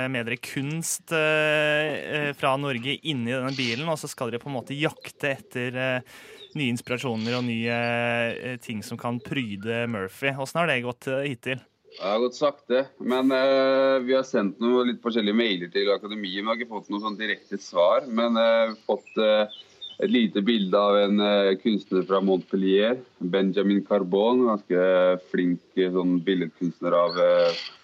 med 0.10 0.26
dere 0.26 0.40
kunst 0.42 1.14
eh, 1.14 1.92
eh, 2.18 2.32
fra 2.38 2.56
Norge 2.58 2.98
inni 3.06 3.30
denne 3.36 3.54
bilen, 3.54 3.86
og 3.86 4.00
så 4.02 4.10
skal 4.10 4.32
dere 4.34 4.42
på 4.42 4.50
en 4.50 4.58
måte 4.58 4.78
jakte 4.78 5.36
etter 5.36 5.78
eh, 5.78 6.18
nye 6.58 6.74
inspirasjoner 6.74 7.38
og 7.38 7.46
nye 7.46 7.78
eh, 7.78 8.58
ting 8.64 8.82
som 8.86 8.98
kan 8.98 9.22
pryde 9.22 9.84
Murphy. 9.94 10.34
Åssen 10.34 10.64
har 10.64 10.72
det 10.72 10.82
gått 10.86 11.10
eh, 11.14 11.28
hittil? 11.30 11.62
Det 11.98 12.06
har 12.06 12.20
gått 12.20 12.36
sakte. 12.38 12.84
Men 12.98 13.32
uh, 13.32 13.98
vi 14.06 14.14
har 14.14 14.26
sendt 14.28 14.60
noen 14.62 14.92
litt 14.92 15.02
forskjellige 15.02 15.38
mailer 15.38 15.72
til 15.74 15.90
akademiet. 15.94 16.44
Vi 16.44 16.46
har 16.46 16.60
ikke 16.60 16.76
fått 16.76 16.92
noe 16.94 17.02
sånn 17.02 17.18
direkte 17.18 17.58
svar, 17.62 18.06
men 18.06 18.38
uh, 18.38 18.76
fått 18.86 19.18
uh, 19.18 19.50
et 19.98 20.14
lite 20.14 20.44
bilde 20.46 20.78
av 20.78 20.94
en 21.00 21.22
kunstner 21.58 22.04
fra 22.06 22.20
Montpellier, 22.22 23.00
Benjamin 23.18 23.82
Carbon. 23.88 24.44
Ganske 24.46 24.84
flink 25.32 25.82
sånn 25.96 26.20
billedkunstner 26.28 26.94
av 26.94 27.18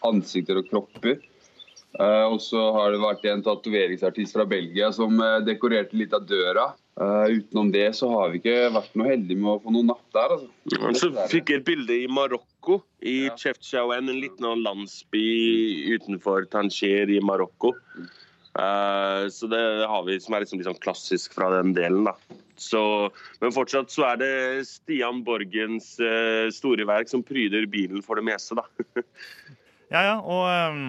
ansikter 0.06 0.60
og 0.62 0.70
kropper. 0.70 1.18
Og 2.30 2.38
så 2.42 2.68
har 2.78 2.94
det 2.94 3.02
vært 3.02 3.26
en 3.32 3.42
tatoveringsartist 3.46 4.38
fra 4.38 4.46
Belgia 4.46 4.92
som 4.94 5.18
dekorerte 5.46 5.98
litt 5.98 6.14
av 6.14 6.30
døra. 6.30 6.68
Uh, 6.94 7.26
utenom 7.26 7.72
det 7.74 7.88
så 7.98 8.06
har 8.12 8.30
vi 8.30 8.38
ikke 8.38 8.70
vært 8.76 8.92
noe 8.94 9.08
heldige 9.10 9.42
med 9.42 9.56
å 9.56 9.62
få 9.64 9.72
noe 9.74 9.88
natt 9.88 10.04
der. 10.14 10.36
altså. 10.36 10.92
Så 11.00 11.10
fikk 11.32 11.50
jeg 11.50 11.64
et 11.64 11.66
bilde 11.66 11.96
i 12.04 12.06
Marokko, 12.06 12.53
i 13.04 13.30
Chefchaouen, 13.40 14.10
en 14.10 14.20
liten 14.22 14.64
landsby 14.64 15.26
utenfor 15.96 16.46
Tangier 16.52 17.10
i 17.12 17.20
Marokko. 17.24 17.74
Uh, 18.54 19.26
så 19.34 19.50
det 19.50 19.64
har 19.90 20.04
vi 20.06 20.20
som 20.22 20.36
er 20.36 20.44
liksom 20.44 20.62
sånn 20.62 20.82
klassisk 20.84 21.34
fra 21.34 21.50
den 21.56 21.74
delen, 21.74 22.06
da. 22.06 22.14
Så, 22.60 22.84
men 23.42 23.54
fortsatt 23.56 23.90
så 23.90 24.06
er 24.12 24.20
det 24.22 24.34
Stian 24.70 25.24
Borgens 25.26 25.96
uh, 25.98 26.52
store 26.54 26.86
verk 26.86 27.10
som 27.10 27.26
pryder 27.26 27.66
bilen 27.66 28.06
for 28.06 28.22
det 28.22 28.28
meste, 28.30 28.60
da. 28.62 28.68
Ja, 29.94 30.00
ja, 30.08 30.14
og 30.22 30.48
um, 30.74 30.86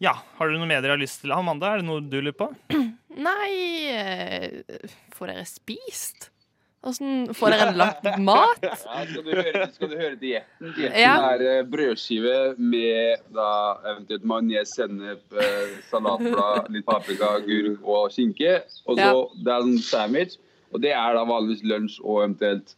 Ja, 0.00 0.14
har 0.38 0.48
du 0.48 0.56
noe 0.56 0.68
mer 0.68 0.80
dere 0.80 0.94
har 0.94 1.00
lyst 1.00 1.20
til? 1.20 1.34
Amanda, 1.36 1.74
er 1.74 1.82
det 1.82 1.88
noe 1.88 2.04
du 2.04 2.16
lurer 2.20 2.36
på? 2.36 2.48
Nei 3.26 3.50
eh, 3.92 4.62
Får 5.16 5.32
dere 5.32 5.44
spist? 5.48 6.30
Åssen 6.86 7.34
Får 7.34 7.50
dere 7.54 7.72
lagt 7.76 8.04
mat? 8.22 8.60
Ja, 8.66 8.74
skal, 8.78 9.22
du 9.26 9.30
høre, 9.34 9.66
skal 9.74 9.90
du 9.90 9.96
høre 9.98 10.16
dietten? 10.20 10.72
Dietten 10.76 11.00
Ja. 11.00 11.14
er 11.32 11.42
eh, 11.50 11.62
brødskive 11.66 12.54
med 12.58 13.24
da, 13.34 13.48
eventuelt 13.92 14.24
majones, 14.30 14.72
sennep, 14.78 15.22
eh, 15.34 15.76
salatblad, 15.90 16.70
litt 16.74 16.86
paprika, 16.86 17.32
agurk 17.40 17.82
og 17.84 18.10
skinke. 18.14 18.60
Og 18.86 18.96
så 18.98 19.02
Ja. 19.02 19.12
det 19.44 19.52
er 19.56 19.66
en 19.66 19.78
sandwich. 19.82 20.38
Og 20.72 20.82
det 20.82 20.92
er 20.92 21.14
da 21.14 21.24
vanligvis 21.24 21.62
lunsj 21.64 22.00
og 22.04 22.22
eventuelt 22.24 22.74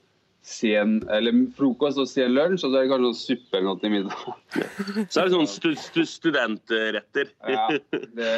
sen, 0.49 0.99
eller 1.13 1.37
frokost 1.57 2.01
og 2.01 2.09
sen 2.09 2.33
lunsj. 2.33 2.65
Og 2.65 2.73
så 2.73 2.79
er 2.79 2.87
det 2.87 2.91
kanskje 2.93 3.05
noe 3.05 3.19
suppe 3.19 3.59
eller 3.59 3.67
noe 3.69 3.81
til 3.83 3.93
middag. 3.93 4.23
Så 5.13 5.21
er 5.21 5.29
det 5.29 5.35
sånn 5.35 5.51
stu, 5.51 5.69
stu, 5.77 6.01
studentretter. 6.09 7.33
Ja, 7.49 7.67
det, 7.93 8.31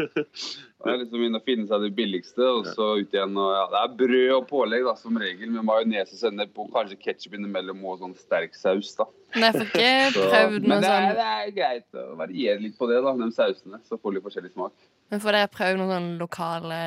det 0.84 0.92
er 0.92 0.98
liksom 1.00 1.24
inn 1.24 1.38
og 1.38 1.46
finne 1.46 1.66
seg 1.70 1.86
det 1.86 1.92
billigste, 1.96 2.44
og 2.44 2.68
så 2.68 2.90
ut 3.00 3.16
igjen. 3.16 3.32
Og, 3.40 3.50
ja, 3.56 3.64
det 3.72 3.80
er 3.80 3.96
brød 4.02 4.34
og 4.36 4.44
pålegg 4.50 4.84
da, 4.88 4.94
som 5.00 5.16
regel, 5.20 5.52
med 5.54 5.66
majones 5.68 6.12
og 6.12 6.20
sennep 6.20 6.60
og 6.60 6.70
kanskje 6.74 7.00
ketsjup 7.00 7.38
innimellom 7.38 7.80
og 7.88 8.04
sånn 8.04 8.14
sterk 8.20 8.56
saus. 8.58 8.92
da. 9.00 9.08
Nei, 9.36 9.48
jeg 9.48 9.56
får 9.56 9.66
ikke 9.70 9.90
prøvd 10.34 10.60
noe 10.60 10.74
Men 10.74 10.84
det 10.84 10.92
er, 10.92 11.08
sånn 11.08 11.18
det 11.20 11.32
er 11.32 11.56
greit 11.56 12.00
å 12.02 12.06
variere 12.20 12.60
litt 12.66 12.78
på 12.78 12.90
det, 12.90 13.00
da, 13.06 13.16
de 13.24 13.32
sausene. 13.36 13.82
Så 13.88 13.96
får 13.96 14.12
du 14.12 14.18
litt 14.18 14.28
forskjellig 14.28 14.54
smak. 14.54 14.76
Men 15.10 15.24
får 15.24 15.38
dere 15.38 15.50
prøvd 15.56 15.80
noen 15.80 15.92
sånn 15.96 16.12
lokale 16.20 16.80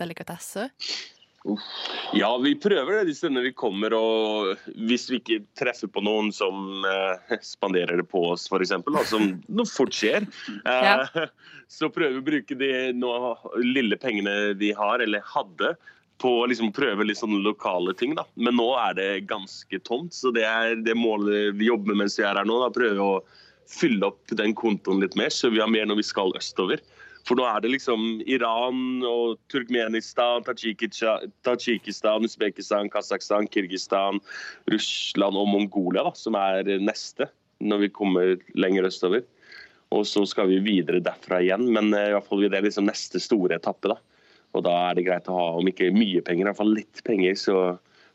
delikatesser? 0.00 0.74
Ja, 2.12 2.30
vi 2.42 2.52
prøver 2.60 2.98
det 2.98 3.08
de 3.08 3.14
stundene 3.16 3.46
vi 3.46 3.54
kommer, 3.56 3.94
og 3.96 4.66
hvis 4.76 5.06
vi 5.08 5.20
ikke 5.20 5.38
treffer 5.56 5.88
på 5.88 6.02
noen 6.04 6.28
som 6.36 6.84
eh, 6.84 7.38
spanderer 7.44 8.02
det 8.02 8.06
på 8.10 8.26
oss, 8.34 8.44
f.eks., 8.50 8.74
som 9.08 9.24
noe 9.48 9.70
fort 9.70 9.96
skjer, 9.96 10.26
eh, 10.68 11.22
så 11.78 11.88
prøver 11.92 12.18
vi 12.18 12.20
å 12.20 12.28
bruke 12.28 12.58
de 12.60 12.70
noe, 12.98 13.32
lille 13.64 13.96
pengene 14.00 14.52
de 14.60 14.74
har, 14.76 15.00
eller 15.00 15.24
hadde, 15.32 15.74
på 16.20 16.34
å 16.42 16.48
liksom 16.50 16.74
prøve 16.76 17.06
litt 17.08 17.16
sånne 17.22 17.40
lokale 17.40 17.94
ting. 17.96 18.12
da. 18.18 18.26
Men 18.36 18.58
nå 18.60 18.68
er 18.76 18.98
det 18.98 19.10
ganske 19.30 19.80
tomt, 19.88 20.12
så 20.12 20.28
det 20.36 20.44
er 20.44 20.74
det 20.84 20.98
målet 20.98 21.56
vi 21.56 21.70
jobber 21.70 21.94
med 21.94 22.04
mens 22.04 22.18
vi 22.20 22.26
er 22.28 22.36
her 22.36 22.44
nå. 22.44 22.58
da, 22.60 22.68
Prøve 22.74 23.06
å 23.06 23.14
fylle 23.70 24.10
opp 24.10 24.34
den 24.36 24.52
kontoen 24.58 25.00
litt 25.00 25.16
mer, 25.16 25.32
så 25.32 25.48
vi 25.48 25.62
har 25.62 25.70
mer 25.72 25.88
når 25.88 26.02
vi 26.02 26.08
skal 26.10 26.36
østover. 26.36 26.82
For 27.28 27.38
nå 27.38 27.44
er 27.46 27.60
det 27.62 27.72
liksom 27.74 28.20
Iran 28.30 29.02
og 29.06 29.38
Turkmenistan, 29.52 30.44
Tadsjikistan, 30.46 32.26
Usbekistan, 32.26 32.90
Kasakhstan, 32.92 33.48
Kirgistan, 33.52 34.20
Russland 34.72 35.38
og 35.38 35.50
Mongolia 35.52 36.06
da, 36.08 36.14
som 36.16 36.38
er 36.38 36.68
neste 36.80 37.28
når 37.60 37.84
vi 37.84 37.92
kommer 37.92 38.36
lenger 38.56 38.88
østover. 38.88 39.26
Og 39.94 40.06
så 40.06 40.22
skal 40.28 40.48
vi 40.50 40.62
videre 40.62 41.02
derfra 41.02 41.40
igjen, 41.42 41.66
men 41.74 41.92
eh, 41.94 42.10
i 42.10 42.14
hvert 42.14 42.26
fall 42.28 42.44
det 42.46 42.56
er 42.56 42.66
liksom 42.66 42.86
neste 42.88 43.20
store 43.22 43.58
etappe. 43.58 43.90
da. 43.90 43.98
Og 44.54 44.64
da 44.66 44.74
er 44.88 44.96
det 44.96 45.06
greit 45.06 45.30
å 45.30 45.36
ha, 45.36 45.46
om 45.58 45.70
ikke 45.70 45.90
mye 45.94 46.22
penger, 46.26 46.44
i 46.44 46.48
hvert 46.50 46.60
fall 46.60 46.74
litt 46.78 47.04
penger. 47.06 47.38
så 47.38 47.56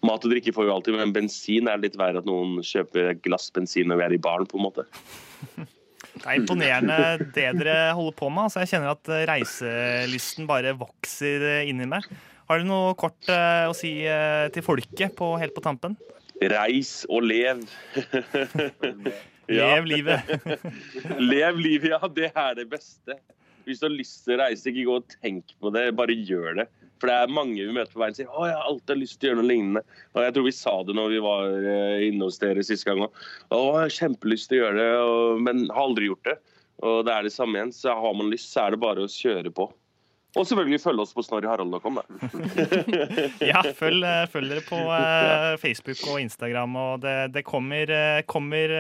Mat 0.06 0.26
og 0.28 0.34
drikke 0.36 0.54
får 0.54 0.68
vi 0.68 0.74
alltid, 0.74 0.98
men 1.00 1.14
bensin 1.16 1.70
er 1.72 1.80
litt 1.82 1.96
verre 1.98 2.22
at 2.22 2.28
noen 2.30 2.60
kjøper 2.66 3.16
glass 3.26 3.48
bensin 3.56 3.90
når 3.90 3.98
vi 3.98 4.06
er 4.06 4.16
i 4.18 4.22
baren. 4.22 4.46
på 4.50 4.60
en 4.60 4.68
måte. 4.68 4.86
Det 6.16 6.26
er 6.26 6.40
imponerende 6.40 6.98
det 7.36 7.50
dere 7.60 7.76
holder 7.98 8.16
på 8.16 8.30
med. 8.32 8.48
Altså, 8.48 8.64
jeg 8.64 8.72
kjenner 8.74 8.94
at 8.94 9.12
eh, 9.12 9.26
reiselysten 9.30 10.48
bare 10.50 10.76
vokser 10.80 11.44
eh, 11.50 11.70
inni 11.70 11.88
meg. 11.92 12.08
Har 12.50 12.62
du 12.62 12.68
noe 12.70 12.94
kort 13.00 13.30
eh, 13.32 13.66
å 13.68 13.76
si 13.76 13.98
til 14.56 14.66
folket 14.66 15.16
på, 15.18 15.34
helt 15.42 15.56
på 15.56 15.64
tampen? 15.66 15.98
Reis 16.42 17.04
og 17.10 17.26
lev. 17.28 17.64
Lev 19.46 19.86
livet. 19.86 20.32
Lev 21.32 21.60
livet, 21.62 21.92
ja. 21.94 22.00
Det 22.10 22.32
er 22.32 22.56
det 22.58 22.66
beste. 22.72 23.20
Hvis 23.66 23.82
du 23.82 23.88
har 23.88 23.94
lyst 23.94 24.24
til 24.26 24.36
å 24.36 24.42
reise, 24.42 24.72
ikke 24.72 24.88
gå 24.88 24.96
og 25.02 25.16
tenk 25.20 25.54
på 25.62 25.72
det, 25.74 25.88
bare 25.98 26.16
gjør 26.18 26.62
det. 26.62 26.66
For 27.02 27.12
det 27.12 27.16
er 27.16 27.34
mange 27.36 27.60
vi 27.60 27.76
møter 27.76 27.92
på 27.92 28.02
veien 28.02 28.16
som 28.16 28.22
sier 28.24 28.32
å, 28.32 28.48
jeg 28.48 28.58
har 28.58 28.68
alltid 28.70 29.02
lyst 29.02 29.20
til 29.20 29.28
å 29.28 29.32
gjøre 29.32 29.42
noe 29.42 29.52
lignende. 29.52 29.84
Og 30.16 30.24
jeg 30.24 30.36
tror 30.36 30.46
vi 30.48 30.56
sa 30.56 30.76
det 30.88 30.98
når 30.98 31.16
vi 31.16 31.24
var 31.26 31.70
eh, 31.72 32.04
inne 32.08 32.30
hos 32.30 32.42
dere 32.42 32.66
sist 32.66 32.88
gang 32.88 33.04
òg. 33.06 33.24
Å, 33.50 33.58
jeg 33.60 33.80
har 33.82 33.96
kjempelyst 34.00 34.52
til 34.52 34.60
å 34.60 34.62
gjøre 34.64 34.78
det, 34.80 34.92
og, 35.04 35.42
men 35.48 35.66
har 35.70 35.88
aldri 35.90 36.12
gjort 36.12 36.30
det. 36.30 36.38
Og 36.86 37.02
det 37.08 37.16
er 37.16 37.28
det 37.28 37.34
samme 37.36 37.60
igjen. 37.60 37.74
Så 37.76 37.96
har 38.00 38.16
man 38.20 38.32
lyst, 38.32 38.52
så 38.54 38.66
er 38.66 38.76
det 38.76 38.84
bare 38.84 39.04
å 39.04 39.12
kjøre 39.12 39.52
på. 39.56 39.68
Og 40.36 40.44
selvfølgelig 40.44 40.82
følge 40.84 41.04
oss 41.06 41.14
på 41.16 41.24
snorriharald.com, 41.24 42.00
da. 42.02 42.06
Ja, 43.52 43.62
følg, 43.76 44.04
eh, 44.04 44.26
følg 44.32 44.52
dere 44.52 44.64
på 44.68 44.80
eh, 44.98 45.54
Facebook 45.62 46.02
og 46.12 46.20
Instagram, 46.24 46.76
og 46.80 47.04
det, 47.06 47.16
det 47.36 47.46
kommer, 47.48 47.92
kommer, 48.28 48.76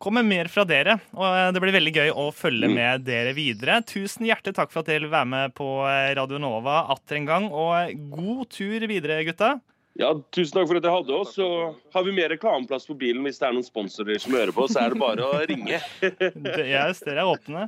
kommer 0.00 0.24
mer 0.26 0.48
fra 0.48 0.64
dere. 0.68 0.96
Og 1.16 1.26
eh, 1.28 1.48
det 1.54 1.62
blir 1.62 1.76
veldig 1.76 1.94
gøy 1.96 2.12
å 2.16 2.28
følge 2.34 2.70
med 2.72 3.04
dere 3.06 3.34
videre. 3.36 3.80
Tusen 3.86 4.28
hjertelig 4.28 4.56
takk 4.56 4.72
for 4.72 4.82
at 4.82 4.88
dere 4.90 5.04
vil 5.04 5.12
være 5.12 5.28
med 5.34 5.56
på 5.58 5.68
eh, 5.88 6.12
Radio 6.18 6.40
Nova 6.42 6.86
atter 6.94 7.20
en 7.20 7.28
gang, 7.28 7.50
og 7.52 7.92
god 8.14 8.46
tur 8.56 8.86
videre, 8.90 9.20
gutta. 9.28 9.58
Ja, 9.98 10.14
Tusen 10.32 10.54
takk 10.54 10.68
for 10.70 10.78
at 10.78 10.84
dere 10.86 10.94
hadde 10.94 11.16
oss. 11.18 11.34
Så 11.36 11.46
har 11.92 12.04
vi 12.06 12.14
mer 12.16 12.32
reklameplass 12.32 12.88
på 12.88 12.96
bilen 12.96 13.26
hvis 13.26 13.40
det 13.42 13.48
er 13.50 13.56
noen 13.56 13.66
sponsorer 13.66 14.22
som 14.22 14.36
hører 14.38 14.54
på, 14.56 14.64
så 14.70 14.84
er 14.86 14.94
det 14.94 15.00
bare 15.02 15.26
å 15.26 15.40
ringe. 15.50 15.80
Yes, 16.70 17.02
dere 17.04 17.20
er 17.20 17.28
åpne. 17.28 17.66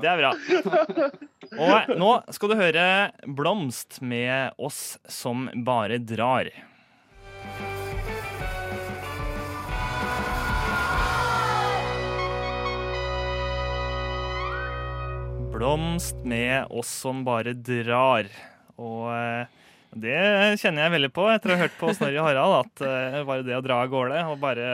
Det 0.00 0.10
er 0.10 0.22
bra. 0.22 0.32
Og 1.54 1.96
nå 2.00 2.12
skal 2.34 2.50
du 2.50 2.56
høre 2.58 2.86
Blomst 3.36 4.00
med 4.02 4.56
oss 4.56 4.96
som 5.10 5.48
bare 5.66 6.00
drar. 6.00 6.50
Blomst 15.64 16.16
med 16.24 16.66
oss 16.68 16.88
som 17.00 17.22
bare 17.24 17.54
drar. 17.56 18.26
Og 18.76 19.06
eh, 19.08 19.46
det 19.96 20.18
kjenner 20.60 20.84
jeg 20.84 20.92
veldig 20.92 21.08
på 21.16 21.24
etter 21.32 21.54
å 21.54 21.54
ha 21.56 21.62
hørt 21.62 21.78
på 21.80 21.88
Snorri 21.96 22.18
og 22.20 22.26
Harald. 22.26 22.66
At 22.66 22.82
eh, 22.84 23.16
bare 23.24 23.46
det 23.46 23.56
å 23.56 23.62
dra 23.64 23.78
av 23.80 23.88
gårde 23.88 24.18
og 24.28 24.42
bare 24.42 24.66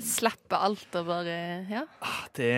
Slippe 0.00 0.56
alt 0.56 0.96
og 0.96 1.10
bare 1.10 1.36
Ja, 1.68 1.82
Det 2.40 2.54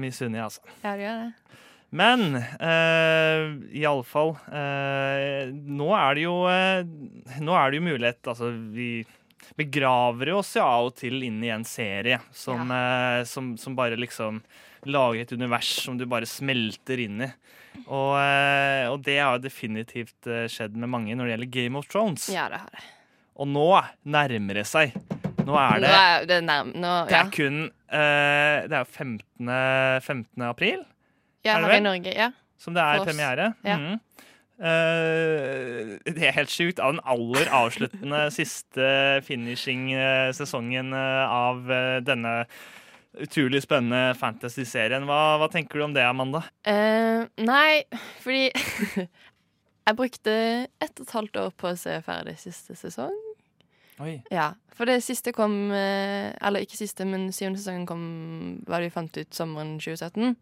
misunner 0.00 0.40
jeg, 0.40 0.46
altså. 0.46 0.64
ja 0.80 0.94
det 0.96 1.04
gjør 1.04 1.20
det. 1.26 1.60
Men 2.00 2.24
eh, 2.40 3.44
iallfall 3.82 4.36
eh, 4.56 5.52
Nå 5.52 5.92
er 5.98 6.16
det 6.16 6.24
jo 6.24 6.34
eh, 6.48 6.84
Nå 7.42 7.56
er 7.58 7.68
det 7.74 7.82
jo 7.82 7.88
mulighet 7.90 8.30
Altså, 8.32 8.48
vi 8.72 8.92
begraver 9.56 10.32
jo 10.32 10.40
oss 10.40 10.54
jo 10.56 10.64
av 10.64 10.90
og 10.90 10.96
til 10.98 11.22
inn 11.26 11.40
i 11.44 11.52
en 11.52 11.64
serie 11.68 12.20
som, 12.32 12.70
eh, 12.70 13.22
som, 13.28 13.54
som 13.60 13.76
bare 13.78 13.98
liksom 14.00 14.40
lager 14.88 15.24
et 15.24 15.32
univers 15.36 15.70
som 15.84 15.98
du 16.00 16.06
bare 16.08 16.28
smelter 16.28 17.02
inn 17.04 17.26
i. 17.26 17.30
Og, 17.86 18.14
eh, 18.18 18.86
og 18.90 19.02
det 19.06 19.18
har 19.20 19.36
jo 19.36 19.44
definitivt 19.44 20.28
eh, 20.30 20.46
skjedd 20.50 20.76
med 20.76 20.90
mange 20.92 21.16
når 21.16 21.28
det 21.28 21.34
gjelder 21.34 21.52
Game 21.58 21.80
of 21.80 21.88
Thrones. 21.90 22.28
Ja, 22.32 22.48
det 22.52 22.62
har 22.62 22.72
det. 22.74 22.84
Og 23.40 23.48
nå 23.48 23.68
nærmer 24.04 24.60
det 24.60 24.66
seg. 24.68 24.96
Nå 25.40 25.56
er 25.56 25.80
det 25.80 25.88
Nå 25.88 25.96
er 25.96 26.26
det 26.28 26.40
nærm... 26.44 26.72
Nå, 26.76 26.94
Det 27.08 27.16
ja. 27.16 27.22
er 27.24 27.30
kun 27.32 27.62
uh, 27.64 28.56
Det 28.68 28.76
er 28.76 28.82
jo 28.82 28.88
15. 28.92 29.22
15. 30.04 30.44
april. 30.44 30.82
ja, 31.46 31.54
er 31.56 31.64
her 31.64 31.78
i? 31.78 31.84
Norge. 31.86 32.12
Ja. 32.12 32.28
Som 32.60 32.76
det 32.76 32.84
er 32.84 33.04
premiere. 33.08 33.46
Ja. 33.64 33.78
Mhm. 33.78 34.26
Eh, 34.60 35.94
det 36.04 36.26
er 36.26 36.36
helt 36.36 36.52
sjukt. 36.52 36.82
Av 36.82 36.92
den 36.92 37.02
aller 37.08 37.48
avsluttende 37.54 38.26
siste 38.38 38.84
finishing-sesongen 39.24 40.92
eh, 40.96 41.32
av 41.32 41.72
eh, 41.72 41.96
denne 42.04 42.34
utrolig 43.20 43.62
spennende 43.64 44.14
fantasy-serien. 44.20 45.08
Hva, 45.08 45.38
hva 45.40 45.48
tenker 45.50 45.80
du 45.80 45.86
om 45.88 45.96
det, 45.96 46.04
Amanda? 46.06 46.44
Uh, 46.62 47.24
nei, 47.42 47.82
fordi 48.22 48.52
jeg 49.88 49.98
brukte 49.98 50.36
ett 50.78 51.00
og 51.00 51.08
et 51.08 51.16
halvt 51.16 51.40
år 51.42 51.50
på 51.58 51.72
å 51.72 51.80
se 51.80 51.96
ferdig 52.06 52.36
siste 52.38 52.76
sesong. 52.78 53.16
Oi. 54.00 54.20
Ja, 54.32 54.52
for 54.72 54.88
det 54.88 55.02
siste 55.04 55.34
kom 55.36 55.74
Eller 55.74 56.62
ikke 56.64 56.78
siste, 56.78 57.04
men 57.04 57.26
syvende 57.36 57.60
sesongen 57.60 57.82
kom 57.84 58.04
hva 58.64 58.78
de 58.80 58.88
fant 58.94 59.18
ut 59.18 59.36
sommeren 59.36 59.74
2017. 59.82 60.38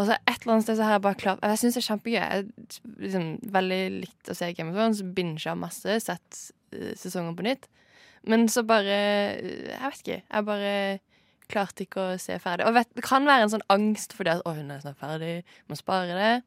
Og 0.00 0.08
så 0.08 0.16
et 0.16 0.40
eller 0.40 0.54
annet 0.54 0.64
sted 0.64 0.78
så 0.78 0.86
har 0.86 0.96
jeg 0.96 1.04
bare 1.04 1.20
klart 1.20 1.42
Jeg 1.44 1.60
syns 1.60 1.76
det 1.76 1.82
er 1.82 1.88
kjempegøy. 1.90 2.16
Jeg 2.16 2.38
er 2.38 2.80
liksom 3.04 3.28
veldig 3.52 3.80
likt 3.98 4.32
å 4.32 4.36
se 4.38 4.48
Game 4.56 4.72
of 4.72 4.78
Thrones, 4.78 5.04
binga 5.16 5.54
masse, 5.60 5.98
sett 6.06 6.40
uh, 6.72 6.92
sesonger 6.96 7.36
på 7.36 7.46
nytt. 7.46 7.68
Men 8.28 8.48
så 8.52 8.64
bare 8.68 8.96
eh, 8.96 9.70
Jeg 9.70 9.80
vet 9.84 10.02
ikke. 10.04 10.20
Jeg 10.24 10.48
bare 10.48 10.74
klarte 11.50 11.84
ikke 11.84 12.02
å 12.02 12.18
se 12.22 12.36
ferdig. 12.40 12.66
Og 12.68 12.76
vet, 12.76 12.90
det 12.94 13.04
kan 13.04 13.26
være 13.26 13.46
en 13.46 13.52
sånn 13.56 13.66
angst 13.72 14.14
fordi 14.14 14.36
at 14.36 14.44
'Å, 14.46 14.54
hun 14.54 14.70
er 14.70 14.82
snart 14.84 15.00
ferdig. 15.00 15.32
Må 15.68 15.78
spare 15.78 16.14
det'. 16.14 16.42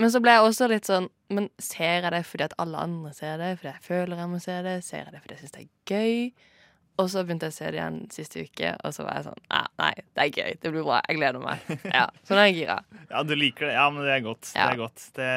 Men 0.00 0.10
så 0.10 0.22
ble 0.24 0.32
jeg 0.32 0.46
også 0.46 0.68
litt 0.72 0.88
sånn 0.88 1.10
Men 1.28 1.50
ser 1.60 2.00
jeg 2.00 2.12
det 2.14 2.22
fordi 2.24 2.46
at 2.46 2.54
alle 2.62 2.80
andre 2.80 3.12
ser 3.16 3.36
det? 3.40 3.58
Fordi 3.60 3.72
jeg 3.72 3.84
føler 3.84 4.22
jeg 4.22 4.30
må 4.32 4.40
se 4.40 4.56
det? 4.64 4.78
Ser 4.84 5.04
jeg 5.04 5.12
det 5.12 5.20
fordi 5.20 5.36
jeg 5.36 5.42
syns 5.42 5.54
det 5.56 5.62
er 5.62 5.70
gøy? 5.92 6.32
Og 7.02 7.08
så 7.10 7.24
begynte 7.26 7.48
jeg 7.48 7.54
å 7.54 7.56
se 7.56 7.70
det 7.72 7.78
igjen 7.80 7.96
siste 8.14 8.42
uke, 8.46 8.72
og 8.86 8.94
så 8.94 9.02
var 9.06 9.18
jeg 9.18 9.26
sånn 9.26 9.40
ah, 9.58 9.66
nei 9.80 9.92
det 9.98 10.22
er 10.22 10.30
gøy. 10.30 10.56
Det 10.62 10.70
blir 10.74 10.84
bra. 10.86 11.00
Jeg 11.08 11.18
gleder 11.18 11.42
meg. 11.42 11.62
Ja, 11.96 12.04
Så 12.22 12.36
nå 12.36 12.42
er 12.42 12.50
jeg 12.50 12.58
gira. 12.60 12.76
Ja, 13.08 13.22
du 13.26 13.34
liker 13.36 13.66
det. 13.68 13.72
Ja, 13.74 13.86
men 13.92 14.06
det 14.06 14.14
er 14.14 14.24
godt. 14.24 14.50
Ja. 14.54 14.68
Det 14.68 14.76
er 14.76 14.80
godt. 14.80 15.04
Det, 15.16 15.28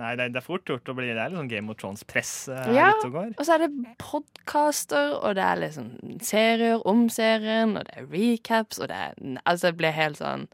nei, 0.00 0.12
det 0.20 0.28
er, 0.30 0.44
fort 0.44 0.70
gjort 0.70 0.90
å 0.90 0.96
bli 0.96 1.10
Det 1.10 1.18
er 1.18 1.32
litt 1.32 1.40
sånn 1.40 1.50
Game 1.52 1.72
of 1.72 1.78
Thrones-press 1.82 2.32
uh, 2.50 2.64
Ja, 2.74 2.90
og 2.96 3.14
går. 3.14 3.32
og 3.36 3.46
så 3.46 3.56
er 3.56 3.64
det 3.66 3.70
podkaster, 4.02 5.14
og 5.20 5.36
det 5.38 5.44
er 5.44 5.60
liksom 5.62 5.88
serier 6.24 6.84
om 6.88 7.06
serien, 7.12 7.76
og 7.78 7.86
det 7.88 7.98
er 8.00 8.08
recaps, 8.12 8.80
og 8.80 8.90
det 8.92 9.00
er 9.08 9.18
Altså, 9.44 9.68
det 9.70 9.76
blir 9.82 9.94
helt 9.96 10.20
sånn 10.22 10.46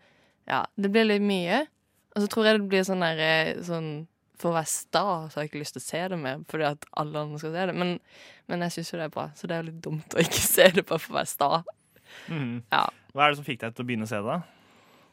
Ja, 0.51 0.65
det 0.81 0.91
blir 0.93 1.07
litt 1.07 1.23
mye. 1.25 1.65
Og 2.17 2.25
så 2.25 2.31
tror 2.31 2.49
jeg 2.49 2.59
det 2.59 2.71
blir 2.73 2.87
sånn 2.87 3.05
der 3.05 3.21
eh, 3.23 3.53
sånn 3.63 3.91
For 4.41 4.51
å 4.51 4.57
være 4.57 4.71
sta 4.73 5.03
så 5.29 5.37
har 5.37 5.45
jeg 5.45 5.51
ikke 5.51 5.61
lyst 5.61 5.75
til 5.77 5.83
å 5.83 5.85
se 5.85 6.03
det 6.15 6.19
mer, 6.21 6.39
fordi 6.49 6.65
at 6.71 6.87
alle 7.03 7.21
andre 7.27 7.41
skal 7.43 7.53
se 7.53 7.65
det. 7.69 7.75
Men, 7.77 7.91
men 8.49 8.65
jeg 8.65 8.73
syns 8.79 8.93
jo 8.95 9.01
det 9.03 9.09
er 9.11 9.15
bra, 9.17 9.27
så 9.37 9.47
det 9.51 9.57
er 9.57 9.61
jo 9.63 9.69
litt 9.69 9.83
dumt 9.85 10.17
å 10.17 10.23
ikke 10.25 10.45
se 10.55 10.69
det 10.79 10.87
bare 10.89 11.03
for 11.03 11.13
å 11.13 11.19
være 11.21 11.31
sta. 11.35 11.51
Mm. 12.33 12.55
Ja. 12.73 12.85
Hva 13.13 13.27
er 13.27 13.35
det 13.35 13.41
som 13.43 13.47
fikk 13.47 13.61
deg 13.65 13.75
til 13.77 13.85
å 13.85 13.89
begynne 13.91 14.09
å 14.09 14.11
se 14.11 14.21
det? 14.25 14.39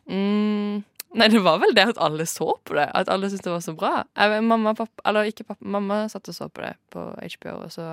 Mm, 0.07 0.83
nei, 1.19 1.27
det 1.33 1.41
var 1.43 1.57
vel 1.59 1.73
det 1.75 1.83
at 1.91 1.99
alle 2.07 2.23
så 2.29 2.53
på 2.63 2.77
det. 2.77 2.85
At 2.95 3.09
alle 3.11 3.27
syntes 3.31 3.43
det 3.49 3.51
var 3.57 3.65
så 3.65 3.73
bra. 3.77 3.91
Jeg, 4.15 4.43
mamma, 4.47 4.71
pappa, 4.77 5.03
eller 5.11 5.27
ikke 5.31 5.43
pappa, 5.49 5.67
mamma 5.75 6.03
satt 6.13 6.29
og 6.31 6.37
så 6.37 6.47
på 6.47 6.63
det 6.63 6.73
på 6.93 7.03
HBO, 7.19 7.57
og 7.67 7.73
så 7.75 7.89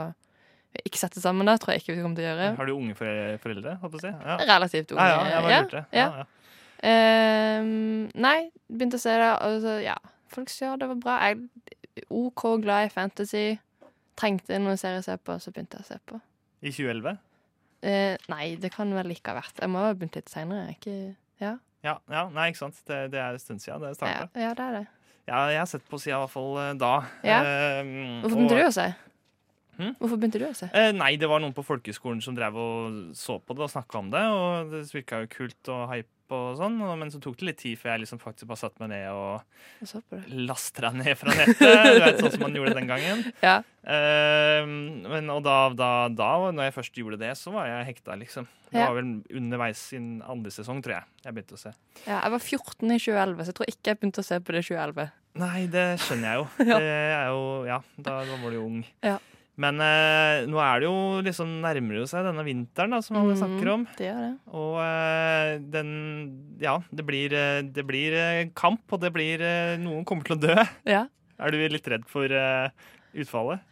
ikke 0.86 0.98
sette 0.98 1.20
sammen 1.22 1.46
da, 1.50 1.54
tror 1.58 1.74
jeg 1.74 1.82
ikke 1.84 1.94
vi 1.96 2.02
kommer 2.02 2.18
til 2.18 2.26
å 2.26 2.30
gjøre. 2.32 2.46
Har 2.58 2.70
du 2.70 2.72
unge 2.74 2.96
fore- 2.98 3.36
foreldre? 3.42 3.76
Si? 3.98 4.10
Ja. 4.10 4.38
Relativt 4.54 4.94
unge. 4.94 5.04
Ja, 5.10 5.18
ja, 5.18 5.26
jeg 5.26 5.42
har 5.42 5.50
ja, 5.50 5.84
ja. 5.98 6.06
Ja. 6.22 6.24
Ehm, 6.84 8.08
nei, 8.20 8.38
begynte 8.70 8.98
å 8.98 9.02
se 9.02 9.14
det, 9.18 9.30
og 9.46 9.60
så, 9.62 9.76
ja. 9.84 9.94
Folk 10.34 10.50
sa 10.52 10.74
det 10.80 10.88
var 10.90 11.00
bra. 11.02 11.18
Jeg 11.28 12.06
OK 12.10 12.42
glad 12.62 12.88
i 12.88 12.92
fantasy. 12.92 13.44
Trengte 14.18 14.58
noen 14.62 14.78
serier 14.78 15.02
å 15.02 15.06
se 15.06 15.16
på, 15.18 15.36
så 15.42 15.50
begynte 15.54 15.78
jeg 15.80 15.86
å 15.86 15.88
se 15.92 15.98
på. 16.10 16.20
I 16.64 16.70
2011? 16.74 17.16
Eh, 17.84 18.16
nei, 18.32 18.44
det 18.56 18.70
kan 18.72 18.90
vel 18.96 19.10
ikke 19.14 19.32
ha 19.34 19.40
vært. 19.42 19.58
Jeg 19.60 19.70
må 19.70 19.82
ha 19.84 19.92
begynt 19.94 20.16
litt 20.16 20.30
seinere. 20.32 20.76
Ja. 21.42 21.56
Ja, 21.84 21.98
ja, 22.08 22.22
nei, 22.32 22.46
ikke 22.50 22.62
sant. 22.62 22.78
Det, 22.88 23.00
det 23.12 23.18
er 23.20 23.34
en 23.36 23.42
stund 23.42 23.60
siden 23.60 23.82
det 23.82 23.90
Ja, 23.92 23.96
starta. 23.98 24.28
ja, 24.40 24.52
det 24.56 24.64
er 24.68 24.76
det. 24.78 24.84
Ja, 25.28 25.40
jeg 25.52 25.58
har 25.58 25.66
sett 25.68 25.84
på 25.90 25.98
siden 26.00 26.16
i 26.16 26.22
hvert 26.22 26.32
fall 26.32 26.56
eh, 26.62 26.70
da. 26.80 26.92
Ja. 27.24 27.40
Eh, 27.42 27.82
Hvorfor 28.22 28.38
begynte 28.38 28.54
og- 28.56 28.62
du 28.62 28.68
å 28.70 28.72
se? 28.78 28.86
Hmm? 29.74 29.94
Hvorfor 29.98 30.16
begynte 30.22 30.38
du 30.40 30.46
å 30.46 30.54
se? 30.56 30.68
Eh, 30.72 30.92
nei, 30.94 31.16
det 31.20 31.28
var 31.28 31.40
noen 31.42 31.52
på 31.56 31.64
folkehøyskolen 31.66 32.22
som 32.22 32.36
drev 32.36 32.54
og 32.56 32.98
så 33.18 33.40
på 33.42 33.56
det 33.58 33.64
og 33.66 33.72
snakka 33.72 33.98
om 33.98 34.10
det. 34.14 34.22
Og 34.30 34.70
det 34.70 34.82
virka 34.94 35.20
jo 35.24 35.30
kult 35.34 35.68
og 35.74 35.88
hype 35.90 36.13
og 36.32 36.56
sånn, 36.56 36.78
men 36.98 37.10
så 37.12 37.20
tok 37.20 37.36
det 37.40 37.46
litt 37.50 37.58
tid 37.60 37.76
før 37.78 37.92
jeg 37.92 38.04
liksom 38.04 38.20
faktisk 38.22 38.48
bare 38.48 38.60
satte 38.62 38.80
meg 38.80 38.90
ned 38.94 39.08
og 39.12 39.42
Jeg 39.84 40.02
deg 40.10 40.32
lastra 40.48 40.90
ned 40.94 41.12
fra 41.20 41.34
nettet. 41.36 41.60
Du 41.60 42.00
vet, 42.00 42.20
sånn 42.22 42.32
som 42.32 42.44
man 42.46 42.56
gjorde 42.56 42.74
den 42.78 42.88
gangen. 42.88 43.24
Ja. 43.44 43.58
Uh, 43.84 44.64
men, 44.64 45.28
og 45.28 45.42
da, 45.44 45.68
da, 45.76 45.90
da, 46.08 46.30
når 46.56 46.70
jeg 46.70 46.76
først 46.78 46.96
gjorde 47.02 47.18
det, 47.20 47.34
så 47.36 47.52
var 47.52 47.68
jeg 47.68 47.90
hekta, 47.92 48.16
liksom. 48.16 48.48
Det 48.70 48.80
Ja. 48.80 48.86
var 48.88 48.96
vel 49.02 49.10
underveis 49.36 49.82
i 49.92 50.00
andre 50.00 50.50
sesong, 50.50 50.80
tror 50.82 50.96
jeg. 50.96 51.04
Jeg 51.26 51.34
begynte 51.36 51.58
å 51.58 51.60
se. 51.60 51.74
Ja, 52.06 52.22
jeg 52.24 52.32
var 52.32 52.40
14 52.40 52.90
i 52.94 52.98
2011, 52.98 53.44
så 53.44 53.52
jeg 53.52 53.58
tror 53.60 53.70
ikke 53.74 53.92
jeg 53.92 54.00
begynte 54.00 54.24
å 54.24 54.28
se 54.30 54.40
på 54.40 54.56
det 54.56 54.64
i 54.64 54.68
2011. 54.72 55.12
Nei, 55.44 55.66
det 55.66 55.86
skjønner 56.02 56.30
jeg 56.30 56.40
jo. 56.40 56.48
Ja. 56.70 56.78
Det 56.80 56.90
er 56.94 57.28
jo 57.34 57.44
ja, 57.68 57.78
da, 57.98 58.16
da 58.24 58.40
var 58.42 58.50
du 58.50 58.56
jo 58.58 58.64
ung. 58.70 58.80
Ja. 59.04 59.18
Men 59.56 59.78
eh, 59.78 60.46
nå 60.50 60.58
er 60.58 60.80
det 60.82 60.86
jo 60.88 60.94
liksom 61.22 61.50
nærmer 61.62 62.00
det 62.00 62.08
seg 62.10 62.24
denne 62.26 62.42
vinteren, 62.42 62.90
da, 62.90 62.98
som 63.06 63.20
alle 63.20 63.36
Mhm, 63.36 63.38
snakker 63.38 63.68
om. 63.70 63.84
Det 63.98 64.08
gjør 64.08 64.22
det. 64.24 64.32
Og 64.50 64.78
eh, 64.82 65.50
den 65.76 65.92
Ja, 66.62 66.78
det 66.90 67.04
blir, 67.06 67.32
eh, 67.38 67.60
det 67.62 67.84
blir 67.86 68.16
eh, 68.18 68.48
kamp, 68.58 68.82
og 68.90 69.00
det 69.04 69.12
blir 69.14 69.40
eh, 69.44 69.76
Noen 69.78 70.02
kommer 70.04 70.26
til 70.26 70.34
å 70.36 70.40
dø. 70.42 70.56
Ja. 70.96 71.04
Er 71.38 71.50
du 71.54 71.58
litt 71.68 71.86
redd 71.90 72.04
for 72.10 72.26
eh, 72.30 72.68
utfallet? 73.14 73.62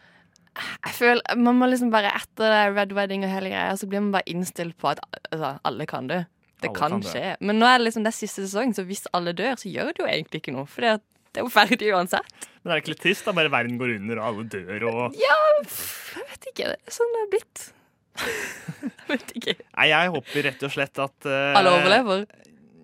Jeg 0.85 0.93
føler 0.99 1.37
Man 1.41 1.57
må 1.59 1.67
liksom 1.71 1.91
bare 1.91 2.11
etter 2.19 2.75
Red 2.77 2.93
Wedding 2.93 3.23
og 3.25 3.31
hele 3.33 3.49
greia, 3.51 3.75
så 3.79 3.87
blir 3.89 4.03
man 4.05 4.13
bare 4.15 4.29
innstilt 4.31 4.77
på 4.79 4.91
at 4.91 5.01
altså, 5.33 5.55
alle 5.65 5.87
kan 5.89 6.07
dø. 6.11 6.21
Det 6.63 6.69
Alle 6.71 6.79
kan, 6.79 6.95
kan 7.01 7.03
skje. 7.03 7.37
Men 7.41 7.59
nå 7.59 7.67
er 7.67 7.79
det 7.81 7.89
liksom 7.89 8.05
det 8.07 8.13
er 8.13 8.19
siste 8.21 8.45
sesong, 8.47 8.71
så 8.77 8.85
hvis 8.87 9.07
alle 9.17 9.33
dør, 9.35 9.57
så 9.59 9.67
gjør 9.73 9.91
det 9.97 10.03
jo 10.05 10.07
egentlig 10.07 10.43
ikke 10.45 10.53
noe. 10.55 10.69
For 10.71 10.85
det 10.85 10.93
er 11.41 11.43
jo 11.43 11.51
ferdig 11.51 11.89
uansett. 11.97 12.47
Men 12.63 12.71
er 12.73 12.79
det 12.79 12.83
ikke 12.85 12.93
litt 12.95 13.03
trist? 13.03 13.25
da? 13.27 13.33
Bare 13.37 13.51
verden 13.51 13.79
går 13.81 13.97
under, 13.99 14.21
og 14.23 14.29
alle 14.31 14.45
dør, 14.53 14.85
og 14.91 15.17
Ja, 15.19 15.39
pff, 15.67 16.15
jeg 16.17 16.29
vet 16.31 16.51
ikke. 16.53 16.69
Det 16.71 16.79
er 16.93 16.95
sånn 16.95 17.13
det 17.17 17.23
er 17.25 17.31
blitt. 17.35 17.65
jeg 18.23 19.09
vet 19.09 19.35
ikke. 19.41 19.55
Nei, 19.77 19.89
jeg 19.91 20.13
håper 20.17 20.47
rett 20.49 20.65
og 20.69 20.73
slett 20.75 21.01
at 21.03 21.27
eh, 21.29 21.59
Alle 21.59 21.73
overlever. 21.81 22.25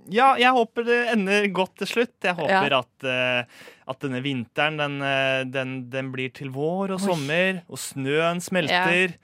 Ja, 0.09 0.31
jeg 0.41 0.55
håper 0.57 0.87
det 0.89 0.99
ender 1.13 1.47
godt 1.53 1.75
til 1.83 1.91
slutt. 1.91 2.15
Jeg 2.25 2.35
håper 2.39 2.73
Ja. 2.73 2.79
at, 2.81 3.05
eh, 3.05 3.65
at 3.93 3.99
denne 4.01 4.23
vinteren 4.25 4.79
den, 4.81 4.95
eh, 5.05 5.43
den, 5.53 5.75
den 5.93 6.09
blir 6.15 6.33
til 6.33 6.49
vår 6.55 6.95
og 6.97 7.03
Oi. 7.03 7.05
sommer, 7.11 7.61
og 7.69 7.77
snøen 7.83 8.41
smelter. 8.41 9.15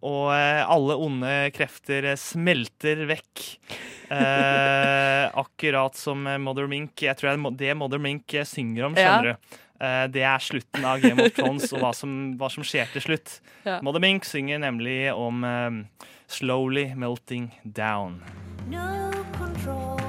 Og 0.00 0.30
eh, 0.32 0.62
alle 0.64 0.96
onde 0.96 1.34
krefter 1.52 2.06
eh, 2.14 2.16
smelter 2.16 3.04
vekk. 3.10 3.42
Eh, 4.10 5.26
akkurat 5.44 5.94
som 6.00 6.24
eh, 6.26 6.38
Mother 6.40 6.66
Mink. 6.72 6.96
Jeg 7.04 7.18
tror 7.20 7.30
det 7.30 7.36
er 7.36 7.42
mo- 7.44 7.56
det 7.56 7.76
Mother 7.76 8.00
Mink 8.02 8.32
eh, 8.34 8.48
synger 8.48 8.88
om, 8.88 8.96
Ja. 8.96 9.18
skjønner 9.20 9.36
du. 9.36 9.58
Eh, 9.80 10.06
det 10.12 10.24
er 10.28 10.42
slutten 10.44 10.84
av 10.84 11.00
Game 11.00 11.24
of 11.24 11.32
Thrones 11.36 11.70
og 11.72 11.80
hva 11.80 11.94
som, 11.96 12.34
hva 12.40 12.50
som 12.52 12.66
skjer 12.66 12.90
til 12.94 13.10
slutt. 13.10 13.38
Ja. 13.60 13.74
Mother 13.84 14.00
Mink 14.00 14.24
synger 14.24 14.56
nemlig 14.62 15.10
om 15.12 15.42
um, 15.44 15.82
Slowly 16.32 16.94
Melting 16.96 17.50
Down. 17.62 18.22
No 18.72 19.10
control. 19.36 20.00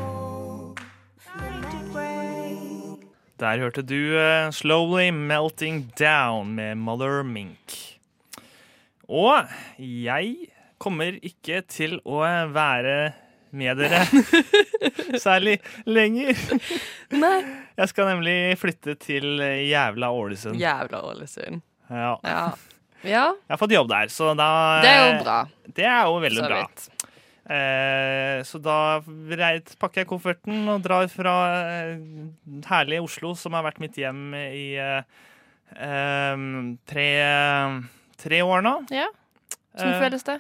Der 3.42 3.60
hørte 3.60 3.82
du 3.82 4.16
uh, 4.16 4.52
'Slowly 4.54 5.10
Melting 5.10 5.92
Down' 6.00 6.54
med 6.56 6.76
Mother 6.76 7.24
Mink. 7.24 8.00
Og 9.10 9.50
jeg 9.78 10.36
kommer 10.78 11.18
ikke 11.20 11.64
til 11.68 12.00
å 12.06 12.22
være 12.54 13.12
med 13.52 13.78
dere 13.82 14.02
særlig 15.26 15.58
lenger. 15.86 16.38
Nei. 17.12 17.38
Jeg 17.78 17.92
skal 17.92 18.12
nemlig 18.14 18.38
flytte 18.62 18.96
til 19.02 19.42
eh, 19.44 19.66
jævla 19.70 20.12
Ålesund. 20.16 20.60
Jævla 20.62 21.04
Ålesund. 21.10 21.62
Ja. 21.92 22.14
Ja. 22.24 22.42
ja. 23.16 23.26
Jeg 23.36 23.54
har 23.56 23.62
fått 23.62 23.76
jobb 23.76 23.90
der, 23.92 24.12
så 24.14 24.32
da 24.38 24.50
Det 24.84 24.92
er 24.92 25.04
jo 25.06 25.24
bra. 25.26 25.38
Det 25.82 25.88
er 25.88 26.04
jo 26.08 26.20
veldig 26.24 26.44
Så 26.44 26.50
bra. 26.52 26.66
Eh, 27.52 28.38
så 28.48 28.60
da 28.64 28.76
pakker 29.82 30.04
jeg 30.04 30.08
kofferten 30.12 30.70
og 30.72 30.84
drar 30.86 31.10
fra 31.12 31.34
eh, 31.58 31.98
herlige 32.70 33.04
Oslo, 33.04 33.34
som 33.36 33.58
har 33.58 33.66
vært 33.66 33.82
mitt 33.84 33.98
hjem 34.00 34.30
i 34.38 34.68
eh, 34.80 35.02
eh, 35.76 36.46
tre, 36.88 37.08
tre 38.22 38.42
år 38.46 38.64
nå. 38.68 38.76
Ja. 38.94 39.10
Eh, 39.76 39.98
føles 40.00 40.24
det. 40.28 40.38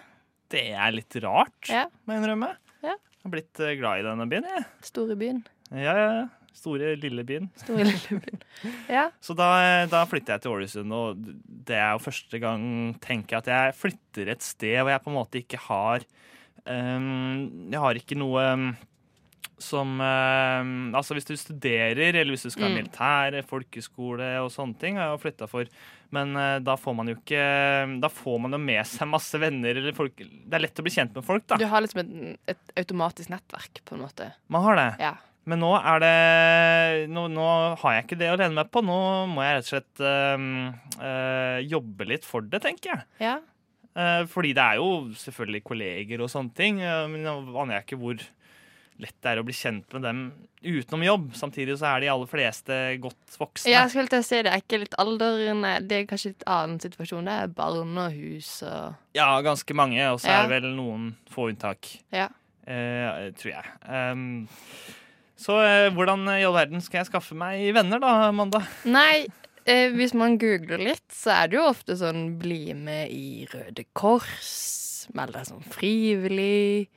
Det 0.52 0.65
er 0.76 0.91
litt 0.95 1.15
rart, 1.24 1.69
Ja. 1.71 1.86
må 2.06 2.15
jeg 2.15 2.21
innrømme. 2.24 2.50
Jeg 3.21 3.27
har 3.29 3.34
blitt 3.36 3.60
eh, 3.62 3.75
glad 3.77 4.01
i 4.01 4.05
denne 4.07 4.25
byen, 4.31 4.47
jeg. 4.49 4.63
Store 4.88 5.15
byen. 5.19 5.41
Ja, 5.71 5.93
ja, 5.93 6.05
ja. 6.19 6.27
Store, 6.57 6.89
lille 6.99 7.23
byen. 7.25 7.45
Store 7.62 7.86
lille 7.88 8.17
byen. 8.21 8.41
Ja. 8.91 9.05
Så 9.23 9.34
da, 9.38 9.47
da 9.89 10.01
flytter 10.10 10.36
jeg 10.36 10.43
til 10.43 10.51
Ålesund, 10.51 10.91
og 10.93 11.21
det 11.69 11.77
er 11.79 11.93
jo 11.95 12.01
første 12.03 12.41
gang 12.43 12.63
tenker 13.01 13.38
jeg 13.38 13.45
at 13.45 13.51
jeg 13.53 13.77
flytter 13.79 14.34
et 14.34 14.43
sted 14.45 14.75
hvor 14.81 14.91
jeg 14.91 15.03
på 15.05 15.10
en 15.13 15.15
måte 15.15 15.39
ikke 15.39 15.62
har 15.69 16.03
um, 16.67 17.69
Jeg 17.71 17.79
har 17.81 17.97
ikke 18.01 18.17
noe 18.19 18.43
ehm, 18.43 18.67
som 19.62 19.95
um, 20.01 20.73
Altså 20.97 21.15
hvis 21.17 21.29
du 21.29 21.34
studerer, 21.39 22.01
eller 22.12 22.34
hvis 22.36 22.45
du 22.45 22.51
skal 22.51 22.67
ha 22.67 22.71
Mm. 22.73 22.77
militære, 22.81 23.43
folkeskole 23.47 24.29
og 24.43 24.51
sånne 24.53 24.77
ting, 24.81 24.97
har 24.99 25.13
jeg 25.15 25.23
flytta 25.23 25.47
for. 25.49 25.69
Men 26.15 26.36
eh, 26.36 26.58
da 26.63 26.76
får 26.80 26.95
man 26.97 27.08
jo 27.12 27.15
ikke 27.17 27.41
Da 28.04 28.10
får 28.12 28.39
man 28.43 28.56
jo 28.56 28.60
med 28.62 28.84
seg 28.88 29.08
masse 29.08 29.39
venner 29.39 29.78
eller 29.80 29.95
folk 29.95 30.17
Det 30.19 30.58
er 30.58 30.65
lett 30.65 30.82
å 30.82 30.86
bli 30.86 30.93
kjent 30.93 31.15
med 31.15 31.26
folk, 31.26 31.45
da. 31.47 31.60
Du 31.62 31.67
har 31.71 31.84
liksom 31.84 32.04
et, 32.04 32.39
et 32.52 32.74
automatisk 32.84 33.32
nettverk, 33.32 33.84
på 33.88 33.95
en 33.95 34.04
måte. 34.06 34.32
Man 34.52 34.65
har 34.67 34.80
det. 34.80 34.89
Ja. 35.02 35.13
Men 35.50 35.63
nå 35.63 35.71
er 35.80 36.04
det 36.04 36.17
nå, 37.10 37.26
nå 37.34 37.45
har 37.82 37.95
jeg 37.95 38.06
ikke 38.06 38.19
det 38.19 38.30
å 38.30 38.36
lene 38.38 38.60
meg 38.60 38.69
på. 38.74 38.84
Nå 38.86 38.97
må 39.32 39.41
jeg 39.45 39.56
rett 39.58 39.65
og 39.65 39.71
slett 39.71 40.04
øhm, 40.06 40.52
øh, 41.02 41.58
jobbe 41.65 42.08
litt 42.12 42.28
for 42.28 42.45
det, 42.45 42.60
tenker 42.62 42.93
jeg. 42.93 43.08
Ja. 43.24 43.39
Fordi 44.32 44.54
det 44.56 44.63
er 44.63 44.78
jo 44.80 44.91
selvfølgelig 45.19 45.63
kolleger 45.67 46.21
og 46.24 46.30
sånne 46.32 46.54
ting. 46.56 46.78
men 46.80 47.26
nå 47.26 47.34
aner 47.60 47.76
jeg 47.76 47.88
ikke 47.89 47.97
hvor 48.00 48.21
lett 49.02 49.16
det 49.22 49.32
er 49.34 49.42
å 49.42 49.46
bli 49.48 49.54
kjent 49.58 49.94
med 49.96 50.04
dem 50.06 50.20
utenom 50.62 51.04
jobb. 51.06 51.28
Samtidig 51.38 51.78
så 51.82 51.88
er 51.96 52.04
de 52.04 52.10
aller 52.14 52.30
fleste 52.30 52.78
godt 53.02 53.38
voksne. 53.42 53.72
Jeg 53.74 53.90
skulle 53.94 54.12
til 54.14 54.22
å 54.22 54.28
si 54.28 54.42
det 54.46 54.52
er 54.54 54.62
ikke 54.62 54.82
litt 54.84 54.98
alderen 55.02 55.64
Det 55.88 55.98
er 55.98 56.06
kanskje 56.10 56.34
litt 56.36 56.46
annen 56.46 56.78
situasjon. 56.84 57.26
Det 57.26 57.38
er 57.44 57.54
barn 57.58 57.98
og 57.98 58.14
hus 58.14 58.52
og 58.68 58.94
Ja, 59.18 59.30
ganske 59.42 59.74
mange. 59.74 60.02
Og 60.14 60.20
så 60.22 60.30
Ja. 60.30 60.44
er 60.44 60.48
det 60.50 60.62
vel 60.62 60.76
noen 60.78 61.16
få 61.34 61.50
unntak. 61.50 61.90
Ja. 62.14 62.30
Eh, 62.68 63.32
tror 63.34 63.52
jeg. 63.56 63.66
Um, 63.90 64.48
Så 65.42 65.58
eh, 65.66 65.90
hvordan 65.90 66.28
i 66.30 66.44
all 66.46 66.54
verden 66.54 66.82
skal 66.82 67.00
jeg 67.02 67.08
skaffe 67.10 67.34
meg 67.34 67.74
venner, 67.74 67.98
da, 68.00 68.28
Amanda? 68.30 68.62
Nei, 68.86 69.26
eh, 69.66 69.90
hvis 69.90 70.14
man 70.14 70.38
googler 70.38 70.78
litt, 70.78 71.08
så 71.10 71.32
er 71.34 71.48
det 71.50 71.58
jo 71.58 71.64
ofte 71.66 71.96
sånn 71.98 72.38
bli 72.38 72.76
med 72.78 73.10
i 73.10 73.48
Røde 73.50 73.86
Kors, 73.98 75.08
meld 75.18 75.34
deg 75.34 75.48
som 75.50 75.64
frivillig, 75.74 76.88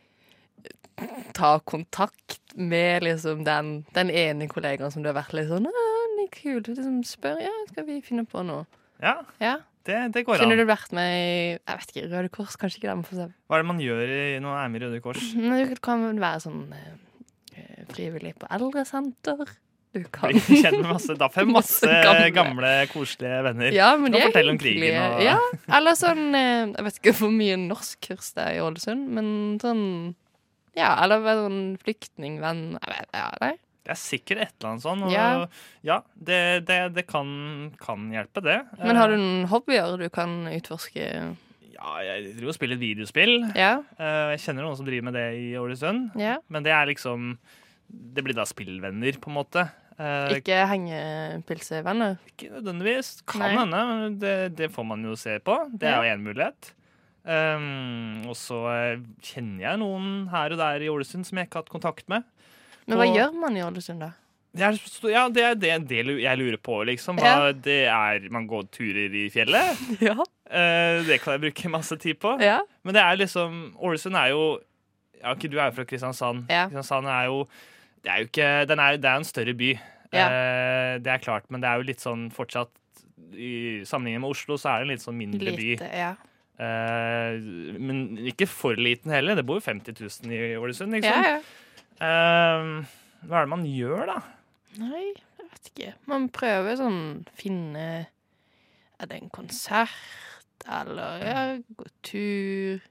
ta 1.35 1.59
kontakt 1.67 2.39
med 2.55 3.03
liksom 3.03 3.45
den, 3.47 3.85
den 3.97 4.11
ene 4.11 4.47
kollegaen 4.49 4.93
som 4.95 5.03
du 5.03 5.09
har 5.11 5.17
vært 5.19 5.33
litt 5.35 5.49
sånn 5.51 5.67
«Å, 5.67 5.73
han 5.75 6.21
er 6.25 6.29
kul, 6.35 6.61
liksom 6.67 7.01
spør 7.09 7.41
ja, 7.43 7.53
skal 7.73 7.87
vi 7.89 8.01
finne 8.07 8.25
på 8.31 8.45
noe. 8.47 8.65
Ja, 9.03 9.17
Ja. 9.43 9.57
det, 9.85 9.99
det 10.15 10.23
går 10.25 10.39
an. 10.39 10.45
Kunne 10.47 10.57
du 10.61 10.65
vært 10.69 10.93
med 10.97 11.11
i 11.19 11.33
jeg 11.59 11.81
vet 11.81 11.91
ikke, 11.97 12.07
Røde 12.15 12.31
Kors? 12.33 12.55
Kanskje 12.61 12.79
ikke 12.81 12.95
det. 13.11 13.27
Hva 13.51 13.59
er 13.59 13.65
det 13.65 13.71
man 13.73 13.83
gjør 13.83 14.05
i- 14.07 14.39
når 14.39 14.49
man 14.55 14.63
er 14.63 14.69
med 14.71 14.83
i 14.83 14.87
Røde 14.87 15.03
Kors? 15.05 15.27
Du 15.75 15.83
kan 15.83 16.07
være 16.23 16.41
sånn 16.47 16.63
eh, 16.73 17.85
frivillig 17.93 18.37
på 18.39 18.47
eldresenter. 18.55 19.45
Du 19.95 20.01
kan 20.15 20.31
Bli 20.35 20.59
kjent 20.63 20.79
med 20.81 20.89
masse, 20.95 21.15
da 21.19 21.29
får 21.31 21.47
masse 21.59 21.87
Masse 21.87 22.01
gamle. 22.07 22.31
gamle, 22.35 22.73
koselige 22.95 23.43
venner. 23.51 23.75
Ja, 23.75 23.93
men 23.99 24.15
de 24.15 24.19
er 24.23 24.31
fortelle 24.31 24.55
om 24.55 24.59
krigen 24.59 24.97
og 25.03 25.23
Ja, 25.27 25.37
eller 25.79 25.95
sånn 25.99 26.25
eh, 26.35 26.71
Jeg 26.73 26.87
vet 26.89 26.99
ikke 27.03 27.19
hvor 27.21 27.35
mye 27.35 27.59
norskkurs 27.67 28.33
det 28.39 28.47
er 28.47 28.57
i 28.57 28.63
Ålesund, 28.65 29.11
men 29.19 29.29
sånn 29.63 29.83
Ja, 30.77 30.97
eller 31.05 31.21
være 31.23 31.45
sånn 31.47 31.63
flyktningvenn 31.85 32.65
ja, 33.15 33.29
nei. 33.41 33.53
Det 33.85 33.93
er 33.93 33.99
sikkert 34.01 34.39
et 34.41 34.53
eller 34.59 34.71
annet 34.71 34.83
sånt. 34.83 35.05
Og, 35.05 35.13
Ja. 35.13 35.47
ja, 35.85 35.99
det, 36.17 36.39
det, 36.67 36.79
det 36.97 37.05
kan, 37.07 37.29
kan 37.79 38.07
hjelpe, 38.11 38.41
det. 38.43 38.59
Men 38.81 38.97
har 38.97 39.09
du 39.13 39.15
Eh, 39.15 39.21
noen 39.21 39.49
hobbyer 39.53 39.99
du 40.01 40.09
kan 40.09 40.47
utforske? 40.49 41.05
Ja, 41.75 41.99
jeg 42.01 42.31
driver 42.39 42.49
og 42.49 42.57
spiller 42.57 42.79
et 42.79 42.81
videospill. 42.81 43.35
Ja. 43.55 43.75
Eh, 43.99 44.31
Jeg 44.33 44.41
kjenner 44.47 44.65
noen 44.65 44.79
som 44.79 44.87
driver 44.89 45.05
med 45.11 45.19
det 45.19 45.27
i 45.37 45.51
Ålesund. 45.61 46.15
Ja. 46.17 46.39
Men 46.49 46.63
det 46.65 46.73
er 46.73 46.87
liksom 46.89 47.35
Det 47.93 48.25
blir 48.25 48.35
da 48.35 48.47
spillvenner, 48.49 49.21
på 49.21 49.29
en 49.29 49.37
måte. 49.37 49.67
Eh, 50.01 50.39
Ikke 50.41 50.65
hengepilsevenner? 50.67 52.17
Ikke 52.33 52.49
nødvendigvis. 52.57 53.21
Kan 53.29 53.43
hende. 53.53 53.85
men 53.87 54.19
Det, 54.19 54.57
det 54.57 54.71
får 54.73 54.87
man 54.89 55.05
jo 55.05 55.15
se 55.15 55.37
på. 55.45 55.59
Det 55.77 55.87
er 55.93 56.01
jo 56.01 56.15
én 56.17 56.25
mulighet. 56.25 56.73
Um, 57.25 58.24
og 58.35 58.39
så 58.41 58.59
eh, 58.75 58.99
kjenner 59.25 59.63
jeg 59.69 59.81
noen 59.85 60.11
her 60.35 60.53
og 60.57 60.61
der 60.61 60.83
i 60.85 60.91
Ålesund 60.93 61.25
som 61.29 61.39
jeg 61.41 61.47
ikke 61.49 61.61
har 61.61 61.65
hatt 61.65 61.73
kontakt 61.73 62.09
med. 62.13 62.27
Men 62.85 62.99
hva 63.01 63.07
Og- 63.09 63.17
gjør 63.17 63.41
man 63.47 63.57
i 63.57 63.63
Ålesund, 63.65 64.03
da? 64.05 64.11
Det 64.55 64.63
er, 64.63 64.77
ja, 65.11 65.23
det 65.35 65.43
er 65.43 65.55
det, 65.59 65.71
det 65.91 66.03
lu- 66.07 66.21
jeg 66.23 66.39
lurer 66.39 66.61
på, 66.63 66.77
liksom. 66.87 67.17
Hva, 67.19 67.51
Det 67.59 67.89
er 67.91 68.29
Man 68.31 68.45
går 68.47 68.69
turer 68.71 69.11
i 69.11 69.25
fjellet. 69.35 69.81
Ja. 70.07 70.15
Eh, 70.47 71.01
det 71.09 71.17
kan 71.25 71.35
jeg 71.35 71.43
bruke 71.49 71.71
masse 71.73 71.97
tid 71.99 72.21
på. 72.23 72.37
Ja. 72.41 72.61
Men 72.85 72.95
det 72.95 73.03
er 73.03 73.17
liksom 73.19 73.73
Ålesund 73.83 74.15
er 74.15 74.29
jo 74.31 74.45
Ja, 75.21 75.33
okay, 75.33 75.49
du 75.51 75.57
er 75.59 75.73
jo 75.73 75.75
fra 75.81 75.85
Kristiansand. 75.89 76.45
Ja. 76.53 76.69
Kristiansand 76.69 77.07
er 77.11 77.25
jo 77.33 77.41
Det 78.05 78.13
er 78.13 78.19
jo 78.23 78.29
ikke 78.31 78.53
den 78.71 78.79
er, 78.85 78.97
Det 79.03 79.11
er 79.11 79.17
en 79.17 79.25
større 79.27 79.55
by. 79.59 79.73
Ja. 80.15 80.29
Eh, 80.29 80.99
det 81.03 81.11
er 81.17 81.19
klart, 81.25 81.51
men 81.51 81.61
det 81.65 81.67
er 81.73 81.81
jo 81.83 81.89
litt 81.91 82.05
sånn 82.05 82.29
fortsatt 82.31 82.71
I 83.35 83.83
sammenligning 83.83 84.21
med 84.23 84.31
Oslo 84.37 84.55
så 84.61 84.71
er 84.77 84.85
det 84.85 84.87
en 84.87 84.93
litt 84.95 85.03
sånn 85.03 85.19
mindre 85.19 85.51
by. 85.57 85.73
Lite, 85.75 85.91
ja. 85.99 86.13
Eh, 86.55 87.39
men 87.83 88.03
ikke 88.31 88.47
for 88.47 88.79
liten 88.79 89.11
heller. 89.15 89.35
Det 89.39 89.45
bor 89.49 89.59
jo 89.59 89.65
50 89.67 89.97
000 89.99 90.35
i 90.35 90.55
Ålesund, 90.61 90.95
liksom. 90.95 91.11
Ja, 91.11 91.37
ja. 91.37 91.43
Eh, 92.05 92.71
hva 93.27 93.41
er 93.41 93.47
det 93.47 93.53
man 93.55 93.65
gjør, 93.69 94.05
da? 94.13 94.19
Nei, 94.83 95.05
jeg 95.39 95.49
vet 95.51 95.71
ikke. 95.73 95.93
Man 96.11 96.29
prøver 96.35 96.77
sånn 96.81 96.99
finne 97.39 97.85
Er 98.99 99.07
det 99.11 99.21
en 99.21 99.31
konsert, 99.35 99.95
eller 100.67 101.23
ja, 101.23 101.45
gå 101.79 101.87
tur 102.07 102.83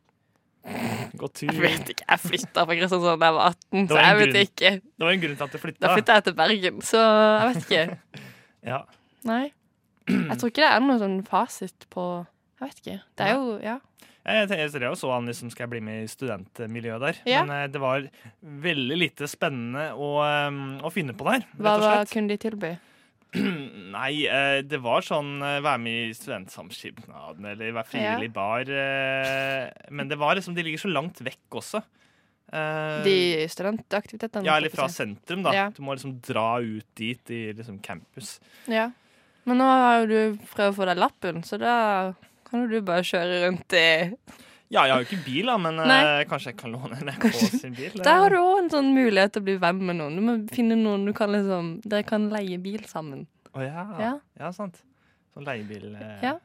Gå 1.19 1.28
tur. 1.36 1.49
Jeg 1.52 1.60
vet 1.60 1.89
ikke. 1.91 2.06
Jeg 2.08 2.21
flytta 2.23 2.63
fra 2.63 2.76
Kristiansand 2.80 3.19
da 3.19 3.28
jeg 3.28 3.36
var 3.36 3.49
18, 3.52 3.88
var 3.89 3.89
så 3.89 4.04
jeg 4.04 4.13
grunn. 4.15 4.21
vet 4.23 4.38
ikke. 4.47 4.69
Det 4.80 5.04
var 5.04 5.12
en 5.12 5.23
grunn 5.23 5.34
til 5.36 5.43
at 5.43 5.52
du 5.56 5.60
flytta. 5.60 5.82
Da 5.84 5.89
flytta 5.97 6.15
jeg 6.15 6.23
til 6.28 6.36
Bergen, 6.39 6.78
så 6.88 7.02
jeg 7.04 7.49
vet 7.49 7.65
ikke. 7.67 8.21
Ja. 8.63 8.78
Nei. 9.28 9.41
Jeg 10.08 10.38
tror 10.39 10.52
ikke 10.54 10.62
det 10.63 10.69
er 10.71 10.84
noe 10.86 10.95
sånn 11.02 11.17
fasit 11.28 11.84
på 11.91 12.04
Jeg 12.63 12.71
vet 12.71 12.84
ikke. 12.84 13.02
Det 13.17 13.28
er 13.28 13.36
jo 13.36 13.58
Ja. 13.63 13.80
Jeg, 14.23 14.47
jeg, 14.56 14.71
jeg 14.80 14.95
så 14.95 15.10
han 15.12 15.28
liksom 15.28 15.49
skal 15.52 15.65
jeg 15.65 15.71
bli 15.73 15.82
med 15.84 16.06
i 16.06 16.08
studentmiljøet 16.12 17.04
der. 17.04 17.17
Ja. 17.28 17.41
Men 17.43 17.58
eh, 17.58 17.67
det 17.71 17.82
var 17.84 18.06
veldig 18.63 18.97
lite 19.02 19.28
spennende 19.28 19.89
å, 19.99 20.13
eh, 20.23 20.60
å 20.80 20.91
finne 20.95 21.15
på 21.17 21.28
der, 21.28 21.43
Hva, 21.58 21.73
rett 21.76 21.84
og 21.84 21.89
hva 21.89 22.06
kunne 22.13 22.32
de 22.32 22.38
tilby? 22.39 22.71
Nei, 23.97 24.13
eh, 24.30 24.62
det 24.63 24.80
var 24.80 25.04
sånn 25.04 25.36
eh, 25.43 25.58
være 25.65 25.84
med 25.84 25.99
i 26.06 26.15
studentsamskipnaden 26.15 27.52
eller 27.52 27.76
være 27.76 27.91
frivillig 27.91 28.32
i 28.32 28.34
bar. 28.39 28.73
Men 29.91 30.08
det 30.08 30.21
var 30.21 30.39
liksom 30.39 30.56
De 30.56 30.63
ligger 30.63 30.86
så 30.86 30.93
langt 30.93 31.19
vekk 31.26 31.60
også. 31.60 31.84
De 33.04 33.13
studentaktivitetene? 33.49 34.45
ja, 34.45 34.60
eller 34.60 34.69
fra 34.69 34.86
sentrum, 34.93 35.41
da. 35.41 35.52
Ja. 35.58 35.69
Du 35.73 35.82
må 35.82 35.95
liksom 35.97 36.19
dra 36.23 36.62
ut 36.62 36.86
dit 36.95 37.32
i 37.34 37.47
liksom 37.58 37.80
campus. 37.84 38.38
Ja. 38.69 38.91
Men 39.49 39.60
nå 39.60 39.67
har 39.67 40.04
jo 40.04 40.12
du 40.12 40.43
prøvd 40.54 40.69
å 40.69 40.76
få 40.78 40.86
deg 40.88 41.02
lappen, 41.02 41.41
så 41.43 41.58
da 41.60 41.73
kan 42.53 42.63
jo 42.63 42.69
du 42.71 42.85
bare 42.85 43.05
kjøre 43.09 43.41
rundt 43.47 43.75
i 43.77 43.83
Ja, 44.73 44.85
jeg 44.87 44.93
har 44.93 45.03
jo 45.03 45.07
ikke 45.09 45.21
bil, 45.25 45.49
da, 45.51 45.57
men 45.61 45.81
eh, 45.83 45.89
Nei. 45.89 46.23
kanskje 46.29 46.53
jeg 46.53 46.61
kan 46.61 46.73
låne 46.73 46.97
NRK 47.03 47.27
sin 47.35 47.75
bil. 47.77 47.99
Der 47.99 48.23
har 48.23 48.33
du 48.33 48.39
òg 48.39 48.63
en 48.63 48.71
sånn 48.73 48.89
mulighet 48.95 49.35
til 49.35 49.43
å 49.43 49.47
bli 49.49 49.57
venn 49.61 49.83
med 49.85 49.99
noen. 49.99 50.17
Du 50.17 50.23
må 50.25 50.37
finne 50.53 50.77
noen 50.79 51.05
du 51.05 51.13
kan 51.17 51.33
liksom 51.33 51.75
Dere 51.85 52.05
kan 52.07 52.29
leie 52.33 52.57
bil 52.61 52.81
sammen. 52.89 53.27
Å 53.53 53.61
ja. 53.61 53.85
Ja. 53.99 54.15
ja. 54.39 54.51
sant. 54.55 54.81
Sånn 55.33 55.45
leiebilordning. 55.49 56.21
Ja. 56.21 56.37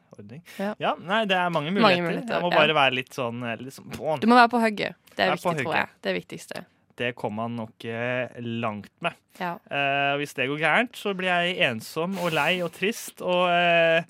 ja. 0.57 0.73
Ja. 0.81 0.95
nei, 0.97 1.23
det 1.29 1.37
er 1.37 1.49
mange 1.53 1.69
Mange 1.73 2.01
muligheter. 2.01 2.05
muligheter, 2.05 2.35
jeg 2.37 2.45
må 2.45 2.51
bare 2.53 2.75
være 2.77 2.97
litt 2.97 3.13
sånn 3.17 3.45
eh, 3.45 3.61
liksom. 3.61 3.89
Du 3.93 4.27
må 4.29 4.37
være 4.37 4.49
på 4.49 4.61
hugget. 4.61 4.97
Det 5.13 5.25
er 5.25 5.33
er 5.33 5.37
viktig, 5.37 5.63
tror 5.63 5.77
jeg. 5.77 5.91
Det 6.01 6.11
er 6.11 6.17
viktigste. 6.17 6.63
Det 6.99 7.13
kommer 7.15 7.47
man 7.47 7.55
nok 7.61 7.85
eh, 7.87 8.39
langt 8.43 8.91
med. 9.05 9.15
Ja. 9.39 9.53
Eh, 9.71 10.17
hvis 10.19 10.33
det 10.35 10.49
går 10.51 10.59
gærent, 10.59 10.97
så 10.99 11.13
blir 11.15 11.29
jeg 11.31 11.59
ensom 11.69 12.17
og 12.19 12.33
lei 12.35 12.59
og 12.65 12.73
trist. 12.75 13.21
Og 13.23 13.45
eh, 13.53 14.03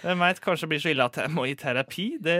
hvem 0.00 0.22
veit, 0.24 0.40
kanskje 0.40 0.64
det 0.64 0.70
blir 0.72 0.82
så 0.82 0.90
ille 0.94 1.06
at 1.10 1.16
jeg 1.20 1.32
må 1.34 1.44
i 1.44 1.56
terapi. 1.58 2.06
Det 2.24 2.36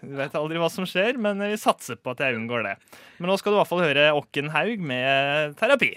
du 0.00 0.14
vet 0.16 0.36
aldri 0.38 0.60
hva 0.60 0.70
som 0.72 0.86
skjer, 0.88 1.18
men 1.20 1.42
vi 1.44 1.58
satser 1.60 1.98
på 2.00 2.14
at 2.14 2.22
jeg 2.24 2.38
unngår 2.38 2.64
det. 2.64 2.76
Men 3.18 3.28
nå 3.28 3.36
skal 3.40 3.52
du 3.52 3.58
i 3.58 3.60
hvert 3.60 3.72
fall 3.72 3.84
høre 3.84 4.12
Åkken 4.16 4.52
Haug 4.54 4.80
med 4.80 5.58
terapi. 5.60 5.92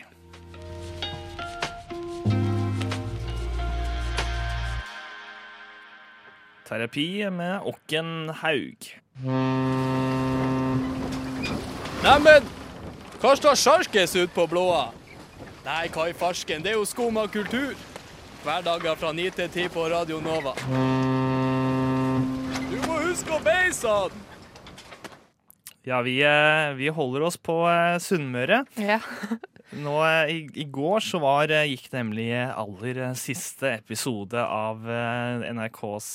Terapi 6.72 7.08
med 7.36 7.68
Åkken 7.68 8.32
Haug. 8.42 8.92
Neimen, 12.02 12.52
hva 13.22 13.32
står 13.38 13.60
sjarkes 13.60 14.16
ut 14.16 14.32
på 14.36 14.48
blåa? 14.52 14.90
Nei, 15.66 15.86
hva 15.94 16.08
i 16.10 16.16
farsken, 16.18 16.64
det 16.64 16.72
er 16.72 16.80
jo 16.80 16.88
skum 16.90 17.20
kultur. 17.32 17.76
Hverdager 18.42 18.96
fra 18.98 19.12
9 19.14 19.30
til 19.38 19.50
10 19.54 19.70
på 19.70 19.84
Radio 19.92 20.18
Nova. 20.24 20.56
Du 22.72 22.78
må 22.88 22.96
huske 23.04 23.36
å 23.36 23.42
beise 23.46 23.84
sånn! 23.84 24.16
Ja, 25.86 26.00
vi, 26.06 26.16
eh, 26.26 26.74
vi 26.78 26.90
holder 26.94 27.26
oss 27.26 27.38
på 27.42 27.56
eh, 27.70 28.00
Sunnmøre. 28.02 28.64
Ja. 28.82 29.00
Nå, 29.86 29.94
eh, 30.06 30.34
i, 30.34 30.40
I 30.62 30.66
går 30.74 31.06
så 31.06 31.22
var, 31.22 31.54
gikk 31.70 31.88
nemlig 31.94 32.32
aller 32.34 33.04
siste 33.18 33.76
episode 33.78 34.42
av 34.42 34.86
NRKs 35.46 36.12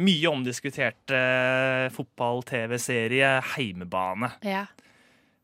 mye 0.00 0.32
omdiskuterte 0.32 1.20
fotball-TV-serie 1.96 3.36
Heimebane. 3.54 4.32
Ja. 4.44 4.64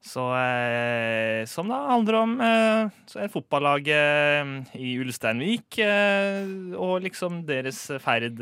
Så, 0.06 0.22
eh, 0.38 1.42
som 1.50 1.66
da 1.70 1.80
handler 1.90 2.14
om 2.20 2.34
eh, 2.40 2.92
så 3.10 3.24
er 3.24 3.32
fotballaget 3.32 3.90
eh, 3.90 4.52
i 4.78 4.92
Ulsteinvik 5.02 5.80
eh, 5.82 6.46
og 6.78 7.00
liksom 7.02 7.40
deres 7.48 7.80
ferd 8.04 8.38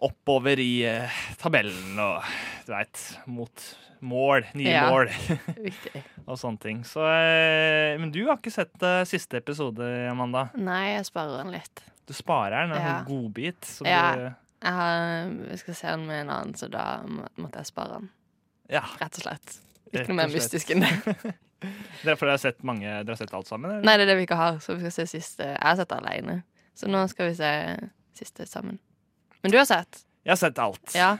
oppover 0.00 0.60
i 0.62 0.72
tabellen 1.40 1.98
og 2.00 2.22
du 2.64 2.70
veit, 2.72 3.00
mot 3.28 3.64
mål, 4.00 4.46
nye 4.56 4.70
Ja, 4.72 4.86
mål. 4.88 5.10
Og 6.30 6.38
sånne 6.40 6.62
ting. 6.62 6.78
Så, 6.88 7.02
eh, 7.04 7.98
men 8.00 8.12
du 8.14 8.22
har 8.28 8.38
ikke 8.38 8.52
sett 8.54 8.86
siste 9.10 9.40
episode, 9.42 9.84
Amanda. 10.08 10.46
Nei, 10.56 10.94
jeg 10.94 11.08
sparer 11.10 11.42
den 11.42 11.52
litt. 11.52 11.82
Du 12.08 12.14
sparer 12.16 12.68
den, 12.68 12.76
en 12.78 12.86
Ja. 12.86 12.94
godbit. 13.04 13.68
Ja. 13.84 14.06
du, 14.16 14.22
Jeg, 14.62 14.72
har, 14.78 15.34
jeg 15.50 15.58
skal 15.64 15.76
se 15.82 15.90
den 15.92 16.06
med 16.08 16.22
en 16.22 16.32
annen, 16.36 16.54
så 16.56 16.70
da 16.72 16.86
måtte 17.36 17.60
jeg 17.60 17.68
spare 17.74 17.98
den. 17.98 18.08
Ja. 18.72 18.86
Rett 19.02 19.20
og 19.20 19.26
slett. 19.26 19.58
Ikke 19.90 20.08
noe 20.12 20.18
mer 20.22 20.30
mystisk 20.32 20.70
enn 20.74 20.84
det. 20.84 20.90
er 21.10 22.16
fordi 22.16 22.28
dere 22.28 22.34
har 22.36 22.42
sett 22.42 22.62
mange, 22.66 22.86
dere 22.86 23.14
har 23.14 23.20
sett 23.20 23.34
alt 23.36 23.48
sammen? 23.50 23.70
eller? 23.70 23.86
Nei, 23.86 23.96
det 23.98 24.06
er 24.06 24.12
det 24.12 24.20
vi 24.20 24.28
ikke 24.28 24.38
har, 24.38 24.60
så 24.64 24.76
vi 24.76 24.84
skal 24.84 24.94
se 25.00 25.08
siste. 25.18 25.48
Jeg 25.48 25.64
har 25.66 25.80
sett 25.80 25.90
det 25.90 25.98
alene, 25.98 26.36
så 26.78 26.90
nå 26.90 27.02
skal 27.10 27.30
vi 27.32 27.34
se 27.40 27.50
siste 28.20 28.46
sammen. 28.48 28.78
Men 29.42 29.54
du 29.54 29.58
har 29.58 29.66
sett? 29.68 30.04
Jeg 30.24 30.34
har 30.34 30.40
sett 30.40 30.60
alt. 30.62 30.94
Ja. 30.94 31.16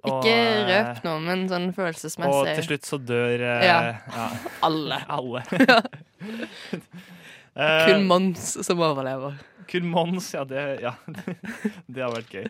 Ikke 0.00 0.16
Og, 0.16 0.26
eh, 0.30 0.60
røp 0.64 1.02
noe, 1.04 1.20
men 1.20 1.42
sånn 1.50 1.66
følelsesmessig. 1.76 2.32
Og 2.32 2.48
til 2.56 2.66
slutt 2.70 2.88
så 2.88 2.98
dør 3.04 3.42
eh, 3.44 3.64
Ja. 3.66 3.78
ja. 4.08 4.28
Alle. 4.66 5.00
Alle. 5.12 5.42
Kun 7.90 8.06
Mons 8.08 8.54
som 8.64 8.80
overlever. 8.80 9.36
Kun 9.68 9.90
Mons, 9.92 10.30
ja 10.32 10.46
det, 10.48 10.62
ja. 10.82 10.94
det 11.86 12.00
har 12.00 12.14
vært 12.14 12.32
gøy. 12.32 12.48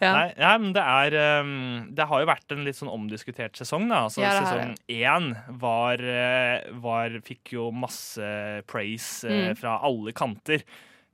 Ja. 0.00 0.12
Nei, 0.14 0.26
ja, 0.38 0.52
men 0.62 0.72
det 0.76 0.82
er 0.82 1.40
um, 1.42 1.88
Det 1.94 2.04
har 2.06 2.20
jo 2.22 2.26
vært 2.30 2.52
en 2.54 2.60
litt 2.66 2.76
sånn 2.78 2.90
omdiskutert 2.92 3.56
sesong, 3.58 3.88
da. 3.90 4.04
Altså, 4.06 4.20
Ja, 4.22 4.36
sesong 4.44 4.76
én 4.88 5.32
var, 5.58 5.98
eh, 5.98 6.68
var 6.78 7.16
Fikk 7.26 7.52
jo 7.56 7.70
masse 7.74 8.28
praise 8.70 9.24
eh, 9.26 9.48
Mm. 9.48 9.56
fra 9.58 9.78
alle 9.82 10.12
kanter. 10.12 10.62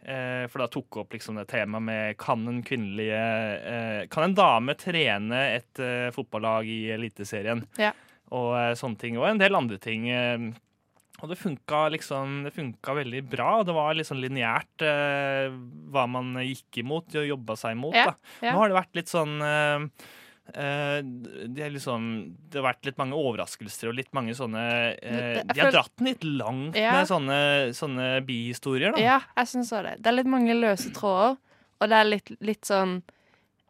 Eh, 0.04 0.44
for 0.52 0.60
da 0.60 0.66
tok 0.68 0.98
opp 1.00 1.14
liksom 1.16 1.38
det 1.40 1.46
temaet 1.48 1.80
med 1.82 2.18
kan 2.20 2.42
en 2.46 2.58
kvinnelige 2.62 3.22
eh, 3.64 4.06
Kan 4.12 4.24
en 4.28 4.34
dame 4.36 4.74
trene 4.76 5.38
et 5.56 5.80
eh, 5.80 6.10
fotballag 6.12 6.68
i 6.68 6.90
Eliteserien? 6.92 7.64
Ja. 7.80 7.92
Og 8.36 8.52
eh, 8.58 8.74
sånne 8.76 8.98
ting. 9.00 9.16
Og 9.16 9.24
en 9.30 9.38
del 9.40 9.56
andre 9.56 9.78
ting. 9.80 10.04
Og 11.24 11.30
det 11.32 11.38
funka 11.40 11.86
liksom 11.94 12.42
Det 12.44 12.52
funka 12.54 12.94
veldig 13.00 13.22
bra. 13.32 13.62
Det 13.64 13.74
var 13.76 13.96
sånn 14.04 14.20
lineært 14.22 14.84
eh, 14.84 15.48
hva 15.94 16.04
man 16.10 16.34
gikk 16.44 16.82
imot 16.84 17.16
og 17.16 17.30
jobba 17.30 17.56
seg 17.60 17.78
imot. 17.78 17.96
Ja, 17.96 18.12
ja. 18.44 18.52
Nå 18.52 18.60
har 18.60 18.70
det 18.70 18.76
vært 18.76 18.98
litt 19.00 19.12
sånn 19.12 19.34
eh, 19.44 19.86
eh, 20.52 20.98
det, 21.48 21.70
liksom, 21.78 22.08
det 22.50 22.60
har 22.60 22.66
vært 22.68 22.88
litt 22.90 23.00
mange 23.00 23.16
overraskelser 23.18 23.90
og 23.90 23.96
litt 23.98 24.12
mange 24.16 24.36
sånne 24.36 24.64
eh, 25.00 25.40
De 25.48 25.62
har 25.62 25.72
dratt 25.74 25.94
den 25.98 26.10
litt 26.12 26.26
langt 26.28 26.76
Ja. 26.78 26.98
med 26.98 27.08
sånne, 27.10 27.38
sånne 27.76 28.08
bihistorier, 28.26 28.94
da. 28.94 29.00
Ja, 29.02 29.18
jeg 29.40 29.52
syns 29.54 29.72
òg 29.76 29.86
det. 29.88 29.96
Det 30.04 30.12
er 30.12 30.18
litt 30.20 30.32
mange 30.36 30.56
løse 30.58 30.92
tråder, 30.96 31.38
og 31.80 31.90
det 31.90 32.00
er 32.00 32.10
litt, 32.10 32.34
litt 32.44 32.68
sånn 32.68 32.98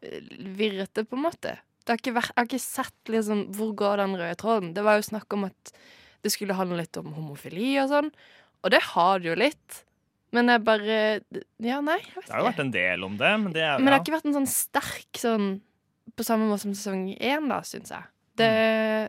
eh, 0.03 0.19
virrete, 0.59 1.07
på 1.07 1.19
en 1.19 1.27
måte. 1.29 1.59
Det 1.85 1.93
har 1.93 2.01
ikke 2.01 2.17
vært, 2.17 2.33
jeg 2.33 2.41
har 2.41 2.49
ikke 2.49 2.65
sett 2.65 3.13
liksom, 3.13 3.45
hvor 3.55 3.75
går 3.77 4.01
den 4.01 4.17
røde 4.17 4.39
tråden. 4.41 4.73
Det 4.77 4.85
var 4.87 4.97
jo 4.99 5.05
snakk 5.13 5.37
om 5.37 5.47
at 5.51 5.75
det 6.25 6.33
skulle 6.33 6.57
handle 6.57 6.81
litt 6.81 6.97
om 7.01 7.13
homofili 7.15 7.75
og 7.83 7.91
sånn, 7.93 8.09
og 8.65 8.73
det 8.73 8.81
har 8.95 9.21
det 9.21 9.31
jo 9.31 9.37
litt. 9.39 9.85
Men 10.35 10.51
jeg 10.51 10.65
bare 10.67 10.97
Ja, 11.63 11.79
nei, 11.85 12.01
jeg 12.01 12.17
vet 12.17 12.27
Det 12.27 12.33
har 12.35 12.43
jo 12.43 12.49
vært 12.49 12.65
en 12.65 12.73
del 12.75 13.05
om 13.07 13.19
det, 13.21 13.31
men 13.39 13.53
det 13.55 13.63
er 13.63 13.77
Men 13.79 13.87
det 13.87 13.93
ja. 13.93 13.95
har 13.95 14.03
ikke 14.03 14.17
vært 14.17 14.29
en 14.31 14.39
sånn 14.41 14.51
sterk 14.51 15.21
sånn 15.21 15.45
På 16.19 16.27
samme 16.27 16.49
måte 16.49 16.65
som 16.65 16.75
sesong 16.75 17.05
én, 17.15 17.47
da, 17.53 17.61
syns 17.67 17.93
jeg. 17.95 18.09
Det 18.41 18.49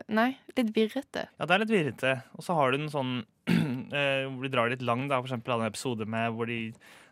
Nei, 0.06 0.28
litt 0.54 0.70
virrete. 0.76 1.26
Ja, 1.34 1.48
det 1.48 1.56
er 1.56 1.62
litt 1.64 1.72
virrete. 1.72 2.12
Og 2.38 2.46
så 2.46 2.54
har 2.54 2.70
du 2.70 2.78
en 2.78 2.92
sånn 2.92 3.12
eh, 3.50 4.22
hvor 4.28 4.46
de 4.46 4.52
drar 4.52 4.70
litt 4.70 4.84
langt, 4.86 5.10
da. 5.10 5.18
For 5.18 5.30
eksempel 5.30 5.56
en 5.56 5.66
episode 5.66 6.06
med 6.10 6.36
hvor 6.36 6.50
de 6.50 6.60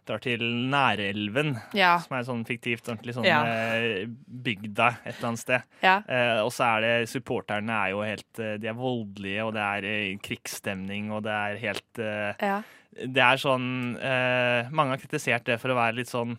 drar 0.06 0.20
til 0.24 0.40
Nærelven, 0.70 1.54
Ja. 1.74 1.98
som 1.98 2.16
er 2.18 2.24
sånn 2.26 2.44
fiktivt, 2.46 2.86
ordentlig 2.88 3.14
sånn 3.16 3.24
Ja. 3.28 3.42
eh, 3.44 4.06
bygda 4.28 4.88
et 5.04 5.14
eller 5.16 5.28
annet 5.28 5.38
sted. 5.42 5.62
Ja. 5.82 5.96
Eh, 6.08 6.40
og 6.44 6.50
så 6.52 6.64
er 6.76 6.80
det 6.80 7.08
supporterne 7.08 7.70
er 7.70 7.90
jo 7.90 8.02
helt 8.02 8.38
eh, 8.38 8.56
De 8.58 8.68
er 8.68 8.74
voldelige, 8.78 9.44
og 9.44 9.54
det 9.54 9.62
er 9.62 9.84
eh, 9.84 10.16
krigsstemning, 10.22 11.10
og 11.12 11.22
det 11.24 11.32
er 11.32 11.56
helt 11.64 11.98
eh, 11.98 12.34
Ja. 12.40 12.62
Det 12.94 13.18
er 13.18 13.36
sånn 13.42 13.96
eh, 13.98 14.68
Mange 14.70 14.90
har 14.94 14.98
kritisert 15.02 15.44
det 15.44 15.58
for 15.60 15.70
å 15.70 15.74
være 15.80 15.96
litt 15.96 16.06
sånn 16.12 16.36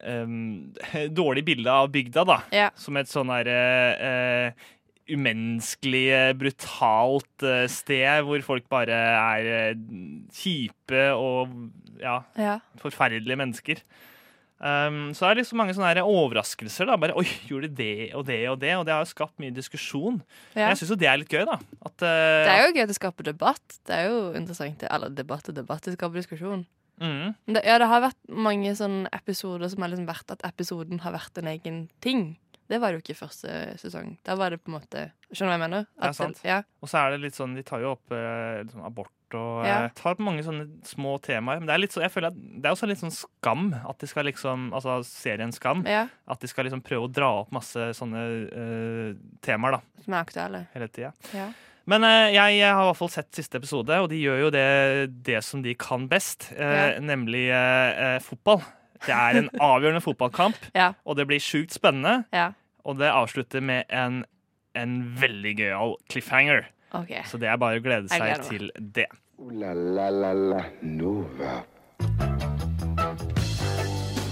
eh, 0.00 1.08
dårlig 1.12 1.44
bilde 1.44 1.70
av 1.70 1.90
bygda, 1.92 2.24
da. 2.26 2.70
Som 2.76 2.96
et 2.96 3.06
sånn 3.10 3.28
derre 3.32 3.58
eh, 3.98 4.52
umenneskelig, 5.10 6.06
eh, 6.16 6.32
brutalt 6.38 7.44
eh, 7.44 7.66
sted 7.68 8.24
hvor 8.24 8.42
folk 8.46 8.68
bare 8.72 8.96
er 8.96 9.50
eh, 9.52 9.76
kjipe 10.32 11.06
og 11.16 11.52
ja, 12.00 12.22
Ja. 12.40 12.58
forferdelige 12.80 13.36
mennesker. 13.40 13.82
Um, 14.64 15.10
så 15.12 15.26
er 15.26 15.34
det 15.34 15.42
liksom 15.42 15.58
mange 15.60 15.74
sånne 15.76 16.00
overraskelser. 16.00 16.86
da, 16.88 16.94
bare, 16.96 17.16
Oi, 17.18 17.26
gjorde 17.50 17.68
de 17.68 17.74
det 17.82 18.14
og 18.14 18.24
det 18.24 18.38
og 18.48 18.60
det? 18.62 18.70
Og 18.78 18.86
det 18.86 18.94
har 18.94 19.02
jo 19.02 19.10
skapt 19.10 19.36
mye 19.42 19.52
diskusjon. 19.52 20.22
Ja. 20.54 20.62
Men 20.62 20.72
jeg 20.72 20.78
syns 20.80 20.92
jo 20.94 20.96
det 21.02 21.08
er 21.10 21.18
litt 21.20 21.28
gøy, 21.34 21.42
da. 21.44 21.58
At, 21.84 21.96
uh, 22.00 22.44
Det 22.46 22.54
er 22.54 22.62
jo 22.62 22.72
gøy 22.76 22.82
at 22.86 22.92
det 22.92 22.96
skaper 22.96 23.26
debatt. 23.28 23.76
Det 23.84 23.98
er 23.98 24.08
jo 24.08 24.22
interessant. 24.38 24.86
Eller 24.88 25.12
debatt 25.12 25.50
og 25.50 25.58
debatt, 25.58 25.84
det 25.84 25.98
skaper 25.98 26.16
diskusjon. 26.22 26.64
Mm. 27.02 27.34
Det, 27.50 27.60
ja, 27.66 27.76
det 27.82 27.90
har 27.90 28.04
vært 28.06 28.20
mange 28.30 28.70
sånne 28.78 29.10
episoder 29.12 29.68
som 29.68 29.82
har 29.82 29.90
liksom 29.92 30.06
vært 30.08 30.30
at 30.30 30.44
episoden 30.46 31.02
har 31.02 31.12
vært 31.16 31.42
en 31.42 31.50
egen 31.50 31.80
ting. 32.00 32.36
Det 32.68 32.78
var 32.80 32.94
jo 32.94 33.00
ikke 33.02 33.14
første 33.18 33.50
sesong. 33.78 34.14
Da 34.24 34.34
var 34.40 34.50
det 34.54 34.62
på 34.64 34.70
en 34.72 34.78
måte 34.80 35.10
Skjønner 35.34 35.50
du 35.50 35.50
hva 35.50 35.56
jeg 35.58 35.62
mener? 35.64 35.86
Det 36.00 36.08
er 36.08 36.12
sant. 36.16 36.40
ja. 36.46 36.62
Og 36.80 36.88
så 36.88 36.98
er 37.02 37.10
det 37.12 37.20
litt 37.24 37.34
sånn, 37.36 37.54
de 37.58 37.62
tar 37.66 37.80
jo 37.82 37.90
opp 37.96 38.12
eh, 38.14 38.62
liksom 38.62 38.84
abort 38.86 39.10
og 39.34 39.64
Ja. 39.66 39.84
eh, 39.84 39.90
tar 39.98 40.12
opp 40.14 40.20
mange 40.22 40.44
sånne 40.46 40.68
små 40.86 41.16
temaer. 41.20 41.58
Men 41.58 41.66
det 41.66 41.74
er 41.74 41.78
litt 41.82 41.90
så, 41.92 42.00
jeg 42.04 42.12
føler 42.14 42.28
at 42.30 42.36
det 42.38 42.64
er 42.68 42.70
også 42.76 42.86
litt 42.86 43.00
sånn 43.02 43.10
skam 43.12 43.72
at 43.74 43.98
de 43.98 44.06
skal 44.06 44.24
liksom 44.30 44.68
Altså 44.72 45.00
serien 45.04 45.50
Skam. 45.52 45.82
Ja. 45.84 46.06
At 46.30 46.40
de 46.40 46.46
skal 46.48 46.64
liksom 46.68 46.80
prøve 46.86 47.08
å 47.08 47.12
dra 47.12 47.32
opp 47.42 47.50
masse 47.52 47.90
sånne 47.98 48.22
eh, 48.48 49.14
temaer, 49.42 49.76
da. 49.80 50.02
Som 50.06 50.14
er 50.14 50.22
aktuelle. 50.24 50.62
Hele 50.72 50.88
tida. 50.88 51.12
Ja. 51.34 51.48
Men 51.90 52.04
eh, 52.08 52.30
jeg, 52.32 52.60
jeg 52.62 52.70
har 52.72 52.80
i 52.80 52.88
hvert 52.92 52.96
fall 53.02 53.10
sett 53.12 53.34
siste 53.36 53.58
episode, 53.60 53.98
og 54.00 54.08
de 54.08 54.22
gjør 54.22 54.38
jo 54.46 54.50
det, 54.54 54.64
det 55.26 55.42
som 55.44 55.60
de 55.66 55.74
kan 55.74 56.06
best, 56.08 56.52
eh, 56.56 56.94
Ja. 56.94 57.00
nemlig 57.02 57.44
fotball. 58.24 58.62
Det 59.06 59.14
er 59.14 59.38
en 59.42 59.50
avgjørende 59.60 60.00
fotballkamp, 60.04 60.56
Ja. 60.80 60.92
og 61.04 61.16
det 61.18 61.26
blir 61.28 61.40
sjukt 61.42 61.74
spennende. 61.76 62.24
Ja. 62.32 62.50
Og 62.84 62.98
det 63.00 63.08
avslutter 63.12 63.60
med 63.64 63.84
en, 63.88 64.22
en 64.76 64.94
veldig 65.20 65.54
gøyal 65.60 65.94
cliffhanger. 66.12 66.66
Okay. 66.94 67.22
Så 67.26 67.38
det 67.42 67.48
er 67.50 67.56
bare 67.58 67.80
å 67.80 67.84
glede 67.84 68.08
seg 68.12 68.42
til 68.48 68.70
det. 68.78 69.08
Ooh 69.40 69.50
la 69.50 69.72
la 69.74 70.08
la 70.14 70.32
la 70.32 70.60
Nova. 70.86 71.56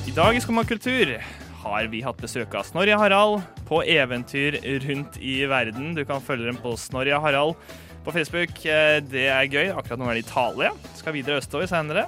I 0.07 0.13
dag 0.15 0.37
i 0.37 0.41
Skumma 0.45 0.63
kultur 0.69 1.15
har 1.63 1.87
vi 1.91 2.03
hatt 2.05 2.21
besøk 2.21 2.55
av 2.59 2.67
Snorri 2.69 2.95
Harald 2.99 3.41
på 3.69 3.81
eventyr 3.89 4.59
rundt 4.85 5.17
i 5.23 5.41
verden. 5.51 5.95
Du 5.97 6.05
kan 6.07 6.21
følge 6.23 6.51
dem 6.51 6.59
på 6.61 6.75
Snorri 6.79 7.15
Harald 7.15 7.57
på 8.05 8.13
Facebook. 8.15 8.55
Eh, 8.67 9.01
Det 9.01 9.27
er 9.31 9.47
gøy. 9.47 9.71
Akkurat 9.73 9.99
nå 9.99 10.09
er 10.11 10.19
det 10.19 10.25
i 10.25 10.27
Italia. 10.27 10.73
Skal 10.99 11.15
videre 11.17 11.39
østover 11.41 11.67
senere. 11.71 12.07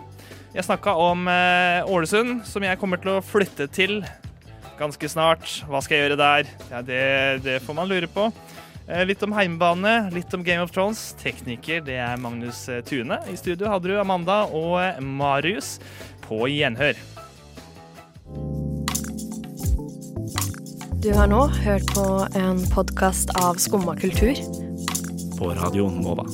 Jeg 0.55 0.63
snakka 0.69 0.93
om 1.03 1.27
eh, 1.27 1.83
Ålesund, 1.91 2.45
som 2.47 2.63
jeg 2.63 2.79
kommer 2.79 3.01
til 3.03 3.17
å 3.17 3.23
flytte 3.27 3.67
til 3.75 4.05
ganske 4.79 5.09
snart. 5.11 5.49
Hva 5.67 5.81
skal 5.83 5.97
jeg 5.99 6.05
gjøre 6.07 6.19
der? 6.21 6.51
Ja, 6.71 6.83
det, 6.87 7.01
det 7.43 7.57
får 7.65 7.75
man 7.79 7.91
lure 7.91 8.07
på. 8.11 8.29
Eh, 8.87 9.03
Litt 9.09 9.23
om 9.27 9.35
heimebane, 9.35 10.13
litt 10.15 10.31
om 10.37 10.45
Game 10.47 10.63
of 10.63 10.71
Thrones. 10.75 11.03
Tekniker 11.19 11.83
det 11.87 11.99
er 11.99 12.21
Magnus 12.23 12.69
eh, 12.71 12.85
Tune. 12.87 13.19
I 13.31 13.35
studio 13.41 13.71
hadde 13.73 13.91
du 13.91 13.99
Amanda 13.99 14.45
og 14.55 15.03
Marius 15.03 15.81
på 16.29 16.45
gjenhør. 16.53 16.99
Du 21.05 21.11
har 21.13 21.27
nå 21.29 21.43
hørt 21.67 21.91
på 21.93 22.07
en 22.39 22.63
podkast 22.73 23.35
av 23.43 23.59
Skumma 23.61 23.99
kultur. 23.99 24.39
På 25.35 25.51
Radio 25.59 25.91
Nova. 25.93 26.25